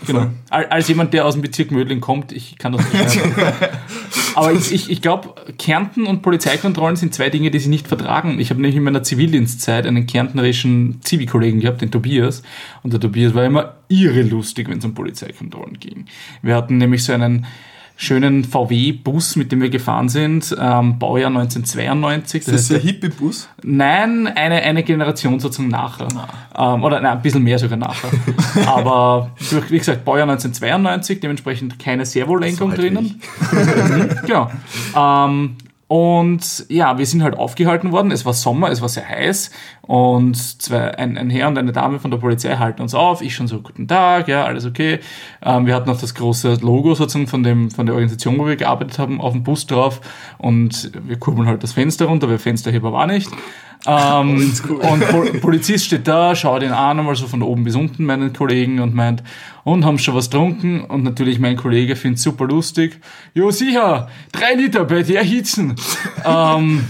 Genau. 0.05 0.27
Al- 0.49 0.65
Als 0.67 0.87
jemand, 0.87 1.13
der 1.13 1.25
aus 1.25 1.33
dem 1.33 1.41
Bezirk 1.41 1.71
Mödling 1.71 1.99
kommt, 2.01 2.31
ich 2.31 2.57
kann 2.57 2.73
das 2.73 2.85
beschreiben. 2.85 3.33
Aber 4.35 4.51
ich, 4.53 4.71
ich, 4.73 4.89
ich 4.91 5.01
glaube, 5.01 5.33
Kärnten 5.57 6.05
und 6.05 6.21
Polizeikontrollen 6.21 6.97
sind 6.97 7.13
zwei 7.13 7.29
Dinge, 7.29 7.51
die 7.51 7.59
sich 7.59 7.69
nicht 7.69 7.87
vertragen. 7.87 8.39
Ich 8.39 8.49
habe 8.49 8.61
nämlich 8.61 8.75
in 8.75 8.83
meiner 8.83 9.01
Zivildienstzeit 9.01 9.87
einen 9.87 10.05
kärntnerischen 10.07 11.01
Zivi-Kollegen 11.01 11.61
gehabt, 11.61 11.81
den 11.81 11.89
Tobias. 11.91 12.43
Und 12.83 12.93
der 12.93 12.99
Tobias 12.99 13.33
war 13.33 13.45
immer 13.45 13.75
irre 13.87 14.21
lustig, 14.23 14.69
wenn 14.69 14.79
es 14.79 14.85
um 14.85 14.93
Polizeikontrollen 14.93 15.79
ging. 15.79 16.05
Wir 16.41 16.55
hatten 16.55 16.77
nämlich 16.77 17.03
so 17.03 17.13
einen 17.13 17.45
schönen 17.97 18.43
VW-Bus, 18.43 19.35
mit 19.35 19.51
dem 19.51 19.61
wir 19.61 19.69
gefahren 19.69 20.09
sind, 20.09 20.55
ähm, 20.59 20.99
Baujahr 20.99 21.29
1992. 21.29 22.45
das 22.45 22.61
ist 22.61 22.71
ein 22.71 22.81
Hippie-Bus. 22.81 23.49
Nein, 23.63 24.27
eine, 24.27 24.61
eine 24.61 24.83
Generation 24.83 25.39
sozusagen 25.39 25.69
nachher. 25.69 26.07
Ähm, 26.57 26.83
oder 26.83 26.99
nein, 26.99 27.13
ein 27.13 27.21
bisschen 27.21 27.43
mehr 27.43 27.57
sogar 27.57 27.77
nachher. 27.77 28.09
Aber 28.67 29.31
wie 29.69 29.77
gesagt, 29.77 30.03
Baujahr 30.03 30.27
1992, 30.29 31.19
dementsprechend 31.19 31.79
keine 31.79 32.05
Servolenkung 32.05 32.73
drinnen. 32.73 33.21
Mhm, 33.55 34.09
genau. 34.25 34.49
Ähm, 34.95 35.57
und 35.87 36.65
ja, 36.67 36.97
wir 36.97 37.05
sind 37.05 37.21
halt 37.21 37.37
aufgehalten 37.37 37.91
worden. 37.91 38.11
Es 38.11 38.25
war 38.25 38.33
Sommer, 38.33 38.71
es 38.71 38.81
war 38.81 38.89
sehr 38.89 39.07
heiß. 39.07 39.51
Und 39.87 40.35
zwei, 40.35 40.97
ein, 40.97 41.17
ein 41.17 41.29
Herr 41.29 41.47
und 41.47 41.57
eine 41.57 41.71
Dame 41.71 41.99
von 41.99 42.09
der 42.09 42.17
Polizei 42.17 42.55
halten 42.55 42.81
uns 42.81 42.95
auf. 42.95 43.21
Ich 43.21 43.35
schon 43.35 43.47
so, 43.47 43.61
guten 43.61 43.87
Tag, 43.87 44.27
ja, 44.27 44.43
alles 44.43 44.65
okay. 44.65 44.99
Ähm, 45.43 45.67
wir 45.67 45.75
hatten 45.75 45.89
auch 45.91 45.99
das 45.99 46.15
große 46.15 46.55
Logo 46.61 46.95
sozusagen 46.95 47.27
von, 47.27 47.43
dem, 47.43 47.69
von 47.69 47.85
der 47.85 47.93
Organisation, 47.93 48.39
wo 48.39 48.47
wir 48.47 48.55
gearbeitet 48.55 48.97
haben, 48.97 49.21
auf 49.21 49.33
dem 49.33 49.43
Bus 49.43 49.67
drauf. 49.67 50.01
Und 50.39 50.91
wir 51.05 51.17
kurbeln 51.19 51.47
halt 51.47 51.61
das 51.61 51.73
Fenster 51.73 52.05
runter, 52.05 52.27
weil 52.29 52.39
Fensterheber 52.39 52.91
war 52.93 53.05
nicht. 53.05 53.29
Ähm, 53.85 54.53
und 54.91 55.07
Pol 55.09 55.33
Polizist 55.39 55.85
steht 55.85 56.07
da, 56.07 56.35
schaut 56.35 56.63
ihn 56.63 56.71
an, 56.71 56.97
einmal 56.97 57.15
so 57.15 57.27
von 57.27 57.43
oben 57.43 57.63
bis 57.63 57.75
unten, 57.75 58.05
meinen 58.05 58.33
Kollegen, 58.33 58.79
und 58.79 58.95
meint, 58.95 59.21
und 59.63 59.85
haben 59.85 59.99
schon 59.99 60.15
was 60.15 60.31
getrunken? 60.31 60.81
Und 60.81 61.03
natürlich 61.03 61.37
mein 61.39 61.57
Kollege 61.57 61.95
findet 61.95 62.19
super 62.19 62.45
lustig. 62.45 62.99
Jo, 63.35 63.51
sicher, 63.51 64.07
drei 64.31 64.55
Liter 64.55 64.85
bei 64.85 65.03
der 65.03 65.23
Hitzen. 65.23 65.75
ähm, 66.25 66.85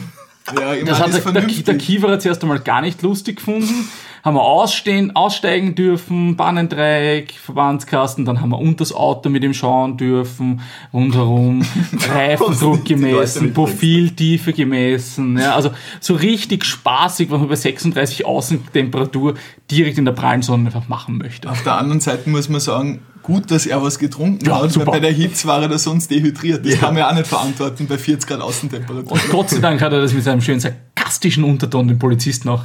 Ja, 0.53 0.73
ich 0.73 0.85
das 0.85 0.99
meine, 0.99 1.13
hat 1.13 1.17
ist 1.17 1.25
der, 1.25 1.41
der, 1.41 1.63
der 1.63 1.77
Kieferer 1.77 2.19
zuerst 2.19 2.43
einmal 2.43 2.59
gar 2.59 2.81
nicht 2.81 3.01
lustig 3.01 3.37
gefunden. 3.37 3.89
Haben 4.23 4.37
wir 4.37 4.41
ausstehen, 4.41 5.15
aussteigen 5.15 5.75
dürfen, 5.75 6.35
Bahnendreieck, 6.35 7.33
Verbandskasten, 7.33 8.25
dann 8.25 8.41
haben 8.41 8.49
wir 8.49 8.59
unter 8.59 8.77
das 8.77 8.91
Auto 8.91 9.29
mit 9.29 9.43
ihm 9.43 9.53
schauen 9.53 9.97
dürfen, 9.97 10.61
rundherum, 10.91 11.63
Reifendruck 12.09 12.85
gemessen, 12.85 13.53
Profiltiefe 13.53 14.53
gemessen. 14.53 15.37
Ja, 15.37 15.55
also 15.55 15.71
so 15.99 16.15
richtig 16.15 16.65
spaßig, 16.65 17.29
was 17.29 17.39
man 17.39 17.49
bei 17.49 17.55
36 17.55 18.25
Außentemperatur 18.25 19.35
direkt 19.69 19.99
in 19.99 20.05
der 20.05 20.13
prallen 20.13 20.41
Sonne 20.41 20.67
einfach 20.67 20.87
machen 20.87 21.19
möchte. 21.19 21.49
Auf 21.49 21.61
der 21.61 21.77
anderen 21.77 21.99
Seite 21.99 22.27
muss 22.29 22.49
man 22.49 22.61
sagen, 22.61 23.01
gut, 23.25 23.49
dass 23.51 23.65
er 23.65 23.81
was 23.81 23.97
getrunken 23.99 24.45
Ja, 24.45 24.61
hat, 24.61 24.71
super. 24.71 24.87
weil 24.87 24.93
bei 24.93 24.99
der 25.01 25.11
Hitze 25.11 25.47
war 25.47 25.61
er 25.61 25.67
da 25.67 25.77
sonst 25.77 26.09
dehydriert. 26.11 26.65
Das 26.65 26.79
kann 26.79 26.93
man 26.93 26.97
ja 27.01 27.09
auch 27.09 27.15
nicht 27.15 27.27
verantworten 27.27 27.87
bei 27.87 27.97
40 27.97 28.27
Grad 28.29 28.41
Außentemperatur. 28.41 29.11
Und 29.13 29.29
Gott 29.29 29.49
sei 29.49 29.59
Dank 29.59 29.81
hat 29.81 29.91
er 29.91 30.01
das 30.01 30.13
mit 30.13 30.23
seinem 30.23 30.41
schönen 30.41 30.59
sarkastischen 30.59 31.43
Unterton 31.43 31.87
den 31.87 31.99
Polizisten 31.99 32.49
auch 32.49 32.63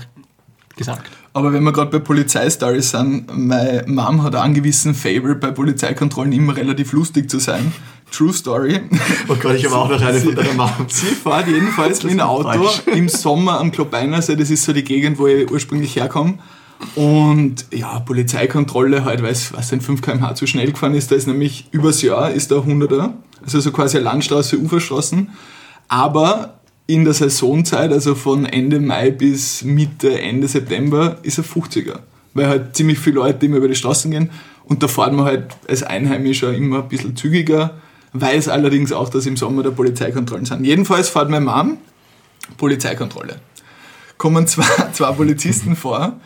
gesagt. 0.76 1.10
Aber 1.32 1.52
wenn 1.52 1.62
wir 1.62 1.72
gerade 1.72 1.90
bei 1.90 1.98
Polizeistories 2.00 2.90
sind, 2.90 3.26
meine 3.36 3.84
Mom 3.86 4.22
hat 4.22 4.34
einen 4.34 4.54
gewissen 4.54 4.94
Favor 4.94 5.34
bei 5.36 5.50
Polizeikontrollen 5.52 6.32
immer 6.32 6.56
relativ 6.56 6.92
lustig 6.92 7.30
zu 7.30 7.38
sein. 7.38 7.72
True 8.10 8.32
Story. 8.32 8.80
Oh 9.28 9.36
Gott, 9.40 9.54
ich 9.54 9.64
habe 9.66 9.76
auch 9.76 9.88
noch 9.88 10.02
eine 10.02 10.18
von 10.20 10.34
deiner 10.34 10.54
Mama. 10.54 10.74
Sie 10.88 11.06
fährt 11.06 11.46
jedenfalls 11.46 12.02
mit 12.02 12.12
einem 12.12 12.22
Auto 12.22 12.48
falsch. 12.64 12.82
im 12.86 13.08
Sommer 13.08 13.60
am 13.60 13.70
Klopeinersee, 13.70 14.34
das 14.34 14.50
ist 14.50 14.64
so 14.64 14.72
die 14.72 14.82
Gegend, 14.82 15.18
wo 15.18 15.28
ich 15.28 15.48
ursprünglich 15.48 15.94
herkomme. 15.94 16.34
Und 16.94 17.66
ja, 17.72 18.00
Polizeikontrolle 18.00 19.04
halt, 19.04 19.22
weil 19.22 19.36
was 19.52 19.68
denn 19.68 19.80
5 19.80 20.00
km/h 20.00 20.34
zu 20.34 20.46
schnell 20.46 20.72
gefahren 20.72 20.94
ist, 20.94 21.10
da 21.10 21.14
ist 21.14 21.26
nämlich 21.26 21.68
übers 21.72 22.02
Jahr 22.02 22.30
ist 22.30 22.50
da 22.50 22.56
100er, 22.56 23.12
also 23.42 23.60
so 23.60 23.70
quasi 23.70 23.98
eine 23.98 24.04
Landstraße, 24.04 24.58
Uferstraßen. 24.58 25.28
Aber 25.88 26.60
in 26.86 27.04
der 27.04 27.14
Saisonzeit, 27.14 27.92
also 27.92 28.14
von 28.14 28.46
Ende 28.46 28.80
Mai 28.80 29.10
bis 29.10 29.62
Mitte, 29.62 30.20
Ende 30.20 30.48
September, 30.48 31.18
ist 31.22 31.38
er 31.38 31.44
50er. 31.44 32.00
Weil 32.34 32.48
halt 32.48 32.76
ziemlich 32.76 32.98
viele 32.98 33.16
Leute 33.16 33.46
immer 33.46 33.58
über 33.58 33.68
die 33.68 33.74
Straßen 33.74 34.10
gehen 34.10 34.30
und 34.64 34.82
da 34.82 34.88
fahren 34.88 35.16
wir 35.16 35.24
halt 35.24 35.56
als 35.68 35.82
Einheimischer 35.82 36.54
immer 36.54 36.82
ein 36.82 36.88
bisschen 36.88 37.16
zügiger, 37.16 37.80
weiß 38.12 38.48
allerdings 38.48 38.92
auch, 38.92 39.08
dass 39.08 39.26
im 39.26 39.36
Sommer 39.36 39.62
da 39.62 39.70
Polizeikontrollen 39.70 40.46
sind. 40.46 40.64
Jedenfalls 40.64 41.08
fährt 41.08 41.28
meine 41.28 41.44
Mom 41.44 41.78
Polizeikontrolle. 42.56 43.36
Kommen 44.16 44.46
zwei, 44.48 44.64
zwei 44.92 45.12
Polizisten 45.12 45.76
vor 45.76 46.20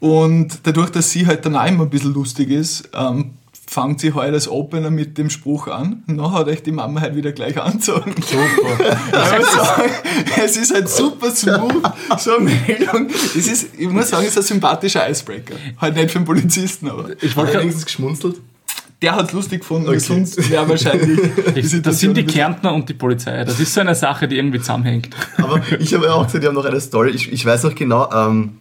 und 0.00 0.60
dadurch, 0.64 0.90
dass 0.90 1.10
sie 1.10 1.26
halt 1.26 1.44
dann 1.46 1.54
auch 1.56 1.66
immer 1.66 1.84
ein 1.84 1.90
bisschen 1.90 2.12
lustig 2.14 2.50
ist, 2.50 2.88
ähm, 2.94 3.32
fängt 3.68 4.00
sie 4.00 4.12
halt 4.14 4.34
als 4.34 4.48
Opener 4.48 4.90
mit 4.90 5.16
dem 5.16 5.30
Spruch 5.30 5.68
an. 5.68 6.02
Na, 6.06 6.32
hat 6.32 6.48
euch 6.48 6.60
die 6.64 6.72
Mama 6.72 7.00
halt 7.00 7.14
wieder 7.14 7.30
gleich 7.30 7.60
angezogen. 7.60 8.14
Super. 8.20 8.96
Ich 9.32 9.38
muss 9.38 9.52
sagen, 9.54 9.90
es 10.44 10.56
ist 10.56 10.74
halt 10.74 10.88
super 10.88 11.30
smooth, 11.30 11.82
so 12.18 12.36
eine 12.36 12.50
Meldung. 12.50 13.06
Es 13.10 13.36
ist, 13.46 13.68
ich 13.78 13.88
muss 13.88 14.08
sagen, 14.08 14.24
es 14.24 14.30
ist 14.32 14.38
ein 14.38 14.42
sympathischer 14.54 15.08
Icebreaker. 15.08 15.54
Halt 15.80 15.94
nicht 15.94 16.10
für 16.10 16.16
einen 16.16 16.24
Polizisten, 16.24 16.90
aber 16.90 17.10
Ich 17.22 17.32
grad- 17.34 17.54
wenigstens 17.54 17.84
geschmunzelt? 17.86 18.40
der 19.02 19.14
hat 19.14 19.28
es 19.28 19.32
lustig 19.32 19.60
gefunden, 19.60 19.88
Okay. 19.88 19.98
sonst 19.98 20.50
wäre 20.50 20.68
wahrscheinlich 20.68 21.18
die 21.54 21.80
das 21.82 22.00
sind 22.00 22.16
die 22.18 22.24
Kärntner 22.26 22.74
und 22.74 22.86
die 22.88 22.92
Polizei. 22.94 23.44
Das 23.44 23.58
ist 23.60 23.72
so 23.72 23.80
eine 23.80 23.94
Sache, 23.94 24.26
die 24.28 24.36
irgendwie 24.36 24.58
zusammenhängt. 24.58 25.14
Aber 25.38 25.58
ich 25.78 25.94
habe 25.94 26.04
ja 26.06 26.12
auch 26.14 26.26
gesagt, 26.26 26.42
wir 26.42 26.48
haben 26.48 26.54
noch 26.56 26.64
eine 26.66 26.80
Story. 26.80 27.10
Ich, 27.10 27.32
ich 27.32 27.46
weiß 27.46 27.62
noch 27.62 27.74
genau, 27.74 28.10
ähm, 28.12 28.56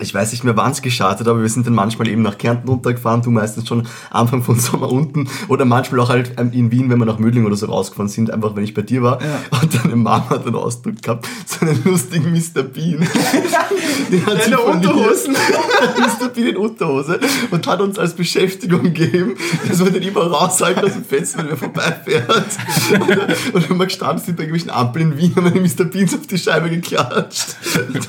ich 0.00 0.12
weiß 0.12 0.32
nicht 0.32 0.42
mehr, 0.42 0.56
wann 0.56 0.72
es 0.72 0.82
gestartet, 0.82 1.28
aber 1.28 1.40
wir 1.40 1.48
sind 1.48 1.66
dann 1.66 1.74
manchmal 1.74 2.08
eben 2.08 2.22
nach 2.22 2.36
Kärnten 2.36 2.68
runtergefahren, 2.68 3.22
du 3.22 3.30
meistens 3.30 3.68
schon 3.68 3.86
Anfang 4.10 4.42
von 4.42 4.58
Sommer 4.58 4.90
unten 4.90 5.28
oder 5.48 5.64
manchmal 5.64 6.00
auch 6.00 6.08
halt 6.08 6.32
ähm, 6.36 6.50
in 6.52 6.70
Wien, 6.72 6.90
wenn 6.90 6.98
wir 6.98 7.06
nach 7.06 7.18
Mödling 7.18 7.46
oder 7.46 7.56
so 7.56 7.66
rausgefahren 7.66 8.08
sind, 8.08 8.30
einfach 8.30 8.56
wenn 8.56 8.64
ich 8.64 8.74
bei 8.74 8.82
dir 8.82 9.02
war. 9.02 9.20
Ja. 9.22 9.58
Und 9.60 9.74
deine 9.74 9.96
Mama 9.96 10.30
hat 10.30 10.46
einen 10.46 10.56
Ausdruck 10.56 11.00
gehabt, 11.00 11.28
so 11.46 11.64
einen 11.64 11.82
lustigen 11.84 12.32
Mr. 12.32 12.62
Bean. 12.62 13.06
Den 14.10 14.26
hat 14.26 14.40
Deine. 14.40 14.60
Unterhosen. 14.60 15.34
Mr. 16.20 16.28
Bean 16.28 16.48
in 16.48 16.56
Unterhose 16.56 17.20
und 17.50 17.66
hat 17.66 17.80
uns 17.80 17.98
als 17.98 18.14
Beschäftigung 18.14 18.82
gegeben, 18.82 19.36
dass 19.68 19.82
wir 19.82 19.90
den 19.90 20.02
immer 20.02 20.22
raushalten 20.22 20.84
aus 20.84 20.92
dem 20.92 21.04
Fenster, 21.04 21.38
wenn 21.38 21.50
wir 21.50 21.56
vorbeifährt. 21.56 22.46
Und, 22.90 23.54
und 23.54 23.70
wenn 23.70 23.76
wir 23.76 23.86
gestanden 23.86 24.24
sind 24.24 24.36
bei 24.36 24.44
irgendwelchen 24.44 24.70
Ampeln 24.70 25.12
in 25.12 25.18
Wien, 25.18 25.36
haben 25.36 25.44
wir 25.44 25.50
den 25.50 25.62
Mr. 25.62 25.84
Beans 25.84 26.14
auf 26.14 26.26
die 26.26 26.38
Scheibe 26.38 26.70
geklatscht. 26.70 27.56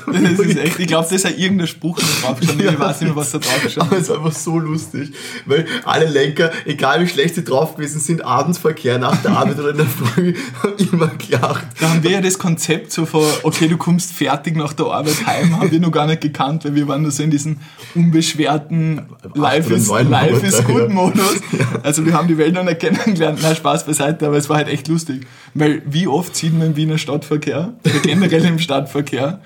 Das 0.06 0.38
ist 0.40 0.56
echt, 0.56 0.78
ich 0.78 0.86
glaube, 0.86 1.04
das 1.04 1.12
ist 1.12 1.24
ja 1.24 1.30
irgendein 1.30 1.68
Spruch 1.76 1.98
da 1.98 2.26
drauf 2.26 2.40
gestanden. 2.40 2.68
Ich 2.68 2.78
weiß 2.78 3.00
nicht 3.00 3.08
mehr, 3.08 3.16
was 3.16 3.30
da 3.32 3.38
drauf 3.38 3.60
gestanden 3.62 3.92
Aber 3.92 4.00
es 4.00 4.08
war 4.08 4.16
einfach 4.16 4.32
so 4.32 4.58
lustig, 4.58 5.12
weil 5.44 5.66
alle 5.84 6.06
Lenker, 6.06 6.50
egal 6.64 7.02
wie 7.02 7.08
schlecht 7.08 7.34
sie 7.34 7.44
drauf 7.44 7.76
gewesen 7.76 8.00
sind, 8.00 8.24
Abendsverkehr 8.24 8.98
nach 8.98 9.16
der 9.22 9.32
Arbeit 9.32 9.58
oder 9.58 9.70
in 9.70 9.76
der 9.76 9.86
Früh, 9.86 10.34
haben 10.62 10.74
immer 10.92 11.08
gelacht. 11.08 11.66
Da 11.80 11.90
haben 11.90 12.02
wir 12.02 12.10
ja 12.10 12.20
das 12.20 12.38
Konzept 12.38 12.92
so 12.92 13.06
vor, 13.06 13.26
okay, 13.42 13.68
du 13.68 13.76
kommst 13.76 14.12
fertig 14.12 14.56
nach 14.56 14.72
der 14.72 14.86
Arbeit 14.86 15.26
heim, 15.26 15.58
haben 15.58 15.70
wir 15.70 15.80
noch 15.80 15.92
gar 15.92 16.06
nicht 16.06 16.22
gekannt, 16.22 16.64
weil 16.64 16.74
wir 16.74 16.88
waren 16.88 17.02
nur 17.02 17.10
so 17.10 17.22
in 17.22 17.30
diesem 17.30 17.58
unbeschwerten 17.94 19.02
Life 19.34 19.72
is, 19.72 19.88
Life 19.88 20.46
is 20.46 20.64
good. 20.64 20.90
Modus. 20.90 21.40
Also 21.82 22.06
wir 22.06 22.14
haben 22.14 22.28
die 22.28 22.38
Welt 22.38 22.54
noch 22.54 22.64
nicht 22.64 22.80
kennengelernt, 22.80 23.40
na 23.42 23.54
Spaß 23.54 23.84
beiseite, 23.84 24.26
aber 24.26 24.36
es 24.36 24.48
war 24.48 24.56
halt 24.56 24.68
echt 24.68 24.88
lustig. 24.88 25.26
Weil 25.54 25.82
wie 25.86 26.06
oft 26.06 26.34
sieht 26.34 26.56
man 26.56 26.68
im 26.68 26.76
Wiener 26.76 26.98
Stadtverkehr, 26.98 27.74
generell 28.02 28.44
im 28.44 28.58
Stadtverkehr, 28.58 29.40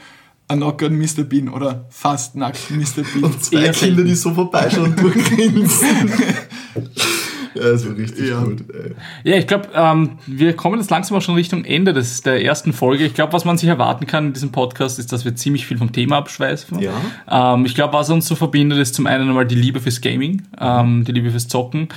ein 0.50 0.58
nackten 0.58 0.98
Mr. 0.98 1.24
Bean 1.24 1.48
oder 1.48 1.86
fast 1.90 2.36
nackt 2.36 2.70
Mr. 2.70 3.02
Bean. 3.14 3.24
Und 3.24 3.42
zwei 3.44 3.62
Eher 3.62 3.72
Kinder, 3.72 4.02
die 4.04 4.14
so 4.14 4.34
vorbeischauen 4.34 4.86
und 4.90 5.00
durchgrinsen. 5.00 6.12
ja, 7.54 7.62
das 7.62 7.86
war 7.88 7.96
richtig 7.96 8.28
Ja. 8.28 8.42
gut. 8.42 8.64
Ey. 8.72 8.92
Ja, 9.24 9.36
ich 9.38 9.46
glaube, 9.46 9.68
ähm, 9.74 10.18
wir 10.26 10.54
kommen 10.54 10.78
jetzt 10.78 10.90
langsam 10.90 11.16
auch 11.18 11.22
schon 11.22 11.34
Richtung 11.34 11.64
Ende 11.64 11.92
des, 11.92 12.22
der 12.22 12.44
ersten 12.44 12.72
Folge. 12.72 13.04
Ich 13.04 13.14
glaube, 13.14 13.32
was 13.32 13.44
man 13.44 13.58
sich 13.58 13.68
erwarten 13.68 14.06
kann 14.06 14.26
in 14.28 14.32
diesem 14.32 14.50
Podcast, 14.52 14.98
ist, 14.98 15.12
dass 15.12 15.24
wir 15.24 15.34
ziemlich 15.36 15.66
viel 15.66 15.78
vom 15.78 15.92
Thema 15.92 16.16
abschweifen. 16.18 16.80
Ja. 16.80 17.54
Ähm, 17.54 17.64
ich 17.64 17.74
glaube, 17.74 17.94
was 17.94 18.10
uns 18.10 18.26
so 18.26 18.34
verbindet, 18.34 18.78
ist 18.78 18.94
zum 18.94 19.06
einen 19.06 19.28
einmal 19.28 19.46
die 19.46 19.54
Liebe 19.54 19.80
fürs 19.80 20.00
Gaming, 20.00 20.42
ähm, 20.60 21.04
die 21.04 21.12
Liebe 21.12 21.30
fürs 21.30 21.48
Zocken 21.48 21.88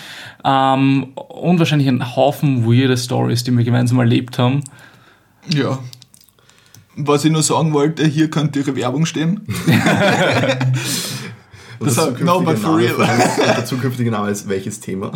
ähm, 0.44 1.04
und 1.16 1.60
wahrscheinlich 1.60 1.88
ein 1.88 2.16
Haufen 2.16 2.66
weirde 2.66 2.98
Stories, 2.98 3.44
die 3.44 3.52
wir 3.52 3.64
gemeinsam 3.64 4.00
erlebt 4.00 4.38
haben. 4.40 4.64
Ja. 5.54 5.80
Was 6.96 7.26
ich 7.26 7.32
nur 7.32 7.42
sagen 7.44 7.74
wollte, 7.74 8.06
hier 8.06 8.30
könnte 8.30 8.60
Ihre 8.60 8.76
Werbung 8.76 9.06
stehen. 9.06 9.42
Das 11.80 11.98
hat- 11.98 12.22
no, 12.22 12.40
but 12.40 12.58
for 12.58 12.78
real. 12.78 12.96
der 13.46 13.66
zukünftige 13.66 14.10
Name 14.10 14.30
ist 14.30 14.48
welches 14.48 14.80
Thema? 14.80 15.12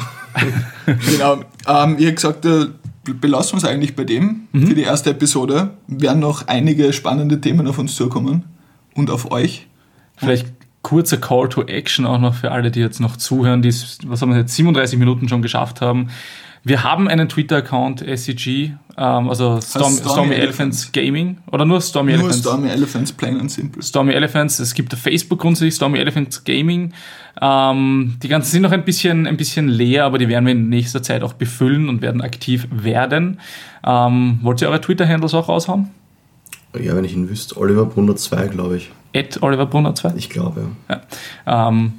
Genau. 1.11 1.36
Ähm, 1.67 1.95
ich 1.97 2.05
habe 2.05 2.13
gesagt, 2.13 2.45
äh, 2.45 2.65
belassen 3.21 3.53
wir 3.53 3.57
es 3.59 3.63
eigentlich 3.63 3.95
bei 3.95 4.03
dem 4.03 4.47
für 4.51 4.73
die 4.75 4.82
erste 4.82 5.11
Episode. 5.11 5.69
Werden 5.88 6.19
noch 6.19 6.47
einige 6.47 6.91
spannende 6.91 7.39
Themen 7.39 7.67
auf 7.67 7.78
uns 7.78 7.95
zukommen 7.95 8.43
und 8.95 9.09
auf 9.09 9.32
euch. 9.32 9.67
Vielleicht 10.17 10.47
kurzer 10.82 11.17
Call 11.17 11.47
to 11.47 11.63
Action 11.63 12.05
auch 12.05 12.19
noch 12.19 12.34
für 12.36 12.51
alle, 12.51 12.69
die 12.71 12.80
jetzt 12.82 12.99
noch 12.99 13.15
zuhören, 13.15 13.61
die, 13.61 13.69
es- 13.69 13.99
was 14.05 14.21
haben 14.21 14.32
wir 14.32 14.39
jetzt, 14.39 14.53
37 14.55 14.99
Minuten 14.99 15.30
schon 15.30 15.41
geschafft 15.41 15.80
haben. 15.80 16.09
Wir 16.64 16.84
haben 16.84 17.08
einen 17.08 17.30
Twitter-Account, 17.30 18.01
SCG, 18.01 18.72
ähm, 18.97 19.30
also 19.30 19.62
Storm, 19.62 19.93
Stormy 19.93 19.97
Stormy 19.97 20.36
Elephants. 20.36 20.84
Elephants 20.84 20.91
Gaming 20.91 21.38
oder 21.51 21.66
nur 21.66 21.82
Stormy 21.82 22.12
Nur 22.14 22.22
Elephants? 22.22 22.39
Stormy 22.39 22.70
Elephants, 22.70 23.14
plain 23.14 23.39
and 23.39 23.51
simple. 23.51 23.82
Stormy 23.82 24.14
Elephants, 24.14 24.60
es 24.60 24.74
gibt 24.74 24.93
auf 24.93 24.99
Facebook 24.99 25.39
grundsätzlich 25.39 25.76
Stormy 25.76 25.99
Elephants 25.99 26.43
Gaming. 26.43 26.93
Ähm, 27.39 28.18
die 28.22 28.28
ganzen 28.28 28.51
sind 28.51 28.64
noch 28.64 28.72
ein 28.72 28.84
bisschen, 28.84 29.28
ein 29.28 29.38
bisschen 29.38 29.68
leer, 29.68 30.05
aber 30.05 30.18
die 30.18 30.28
werden 30.28 30.45
wir 30.45 30.53
in 30.53 30.70
nächster 30.70 31.03
Zeit 31.03 31.24
auch 31.24 31.34
befüllen 31.34 31.89
und 31.89 32.01
werden 32.01 32.22
aktiv 32.22 32.68
werden. 32.72 33.39
Ähm, 33.86 34.39
wollt 34.41 34.62
ihr 34.62 34.70
eure 34.70 34.82
Twitter-Handles 34.82 35.34
auch 35.34 35.47
raushauen? 35.47 35.89
Ja, 36.80 36.95
wenn 36.95 37.05
ich 37.05 37.14
ihn 37.14 37.30
wüsste, 37.30 37.58
Oliver 37.58 37.86
Brunner 37.86 38.16
2, 38.16 38.47
glaube 38.47 38.78
ich. 38.78 38.91
At 39.16 39.41
Oliver 39.41 39.66
Brunner 39.66 39.95
2. 39.95 40.14
Ich 40.18 40.30
glaube, 40.30 40.68
ja. 40.89 41.01
Ja. 41.45 41.70
Ähm, 41.70 41.93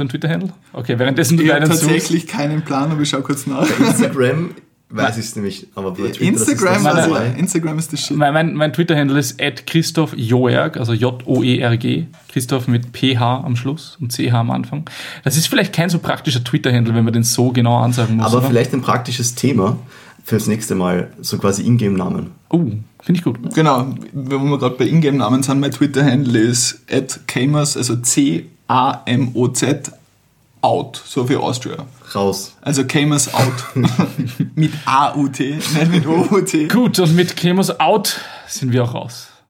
dein 0.00 0.08
Twitter-Handle? 0.08 0.50
Okay, 0.72 0.98
währenddessen 0.98 1.36
du 1.36 1.44
Ich 1.44 1.52
habe 1.52 1.66
suchst. 1.66 1.82
tatsächlich 1.82 2.26
keinen 2.26 2.62
Plan, 2.62 2.90
aber 2.90 3.00
ich 3.02 3.08
schau 3.10 3.20
kurz 3.20 3.46
nach. 3.46 3.66
Instagram 3.78 4.50
weiß 4.90 5.18
ich 5.18 5.26
es 5.26 5.36
nämlich, 5.36 5.68
aber 5.74 5.92
bei 5.92 6.08
Twitter 6.08 6.22
Instagram, 6.22 6.72
das 6.72 6.80
ist 6.82 6.86
also, 6.86 7.14
das 7.14 7.22
dabei. 7.24 7.38
Instagram 7.38 7.78
ist 7.78 7.92
das 7.92 8.00
Shit. 8.00 8.16
Mein, 8.16 8.34
mein, 8.34 8.54
mein 8.54 8.72
Twitter-Handle 8.72 9.18
ist 9.18 9.40
at 9.40 9.66
Christoph 9.66 10.14
Joerg, 10.16 10.76
also 10.76 10.92
J-O-E-R-G. 10.92 12.06
Christoph 12.28 12.68
mit 12.68 12.86
PH 12.92 13.44
am 13.44 13.56
Schluss 13.56 13.96
und 14.00 14.12
CH 14.12 14.34
am 14.34 14.50
Anfang. 14.50 14.88
Das 15.22 15.36
ist 15.36 15.46
vielleicht 15.46 15.72
kein 15.72 15.90
so 15.90 15.98
praktischer 16.00 16.42
Twitter-Handle, 16.42 16.94
wenn 16.94 17.04
man 17.04 17.12
den 17.12 17.22
so 17.22 17.50
genau 17.50 17.78
ansagen 17.78 18.16
muss. 18.16 18.26
Aber 18.26 18.38
oder? 18.38 18.48
vielleicht 18.48 18.72
ein 18.74 18.82
praktisches 18.82 19.34
Thema 19.34 19.78
fürs 20.24 20.46
nächste 20.46 20.74
Mal, 20.74 21.12
so 21.20 21.38
quasi 21.38 21.62
Ingame-Namen. 21.62 22.30
Oh, 22.50 22.58
finde 22.58 23.18
ich 23.18 23.22
gut. 23.22 23.38
Genau, 23.54 23.94
wenn 24.12 24.48
wir 24.48 24.58
gerade 24.58 24.76
bei 24.76 24.86
Ingame-Namen 24.86 25.42
sind, 25.42 25.60
mein 25.60 25.70
Twitter-Handle 25.70 26.38
ist 26.38 26.80
at 26.90 27.20
Kamers, 27.26 27.76
also 27.76 27.96
C-A-M-O-Z, 28.70 29.90
out, 30.62 31.02
so 31.04 31.26
für 31.26 31.40
Austria. 31.40 31.86
Raus. 32.14 32.54
Also 32.60 32.84
Kamers 32.84 33.34
out. 33.34 33.64
mit 34.54 34.72
A-U-T, 34.84 35.56
nicht 35.56 35.90
mit 35.90 36.06
O-U-T. 36.06 36.68
Gut, 36.68 37.00
und 37.00 37.16
mit 37.16 37.34
Chemos 37.34 37.80
Out 37.80 38.20
sind 38.46 38.72
wir 38.72 38.84
auch 38.84 38.94
raus. 38.94 39.29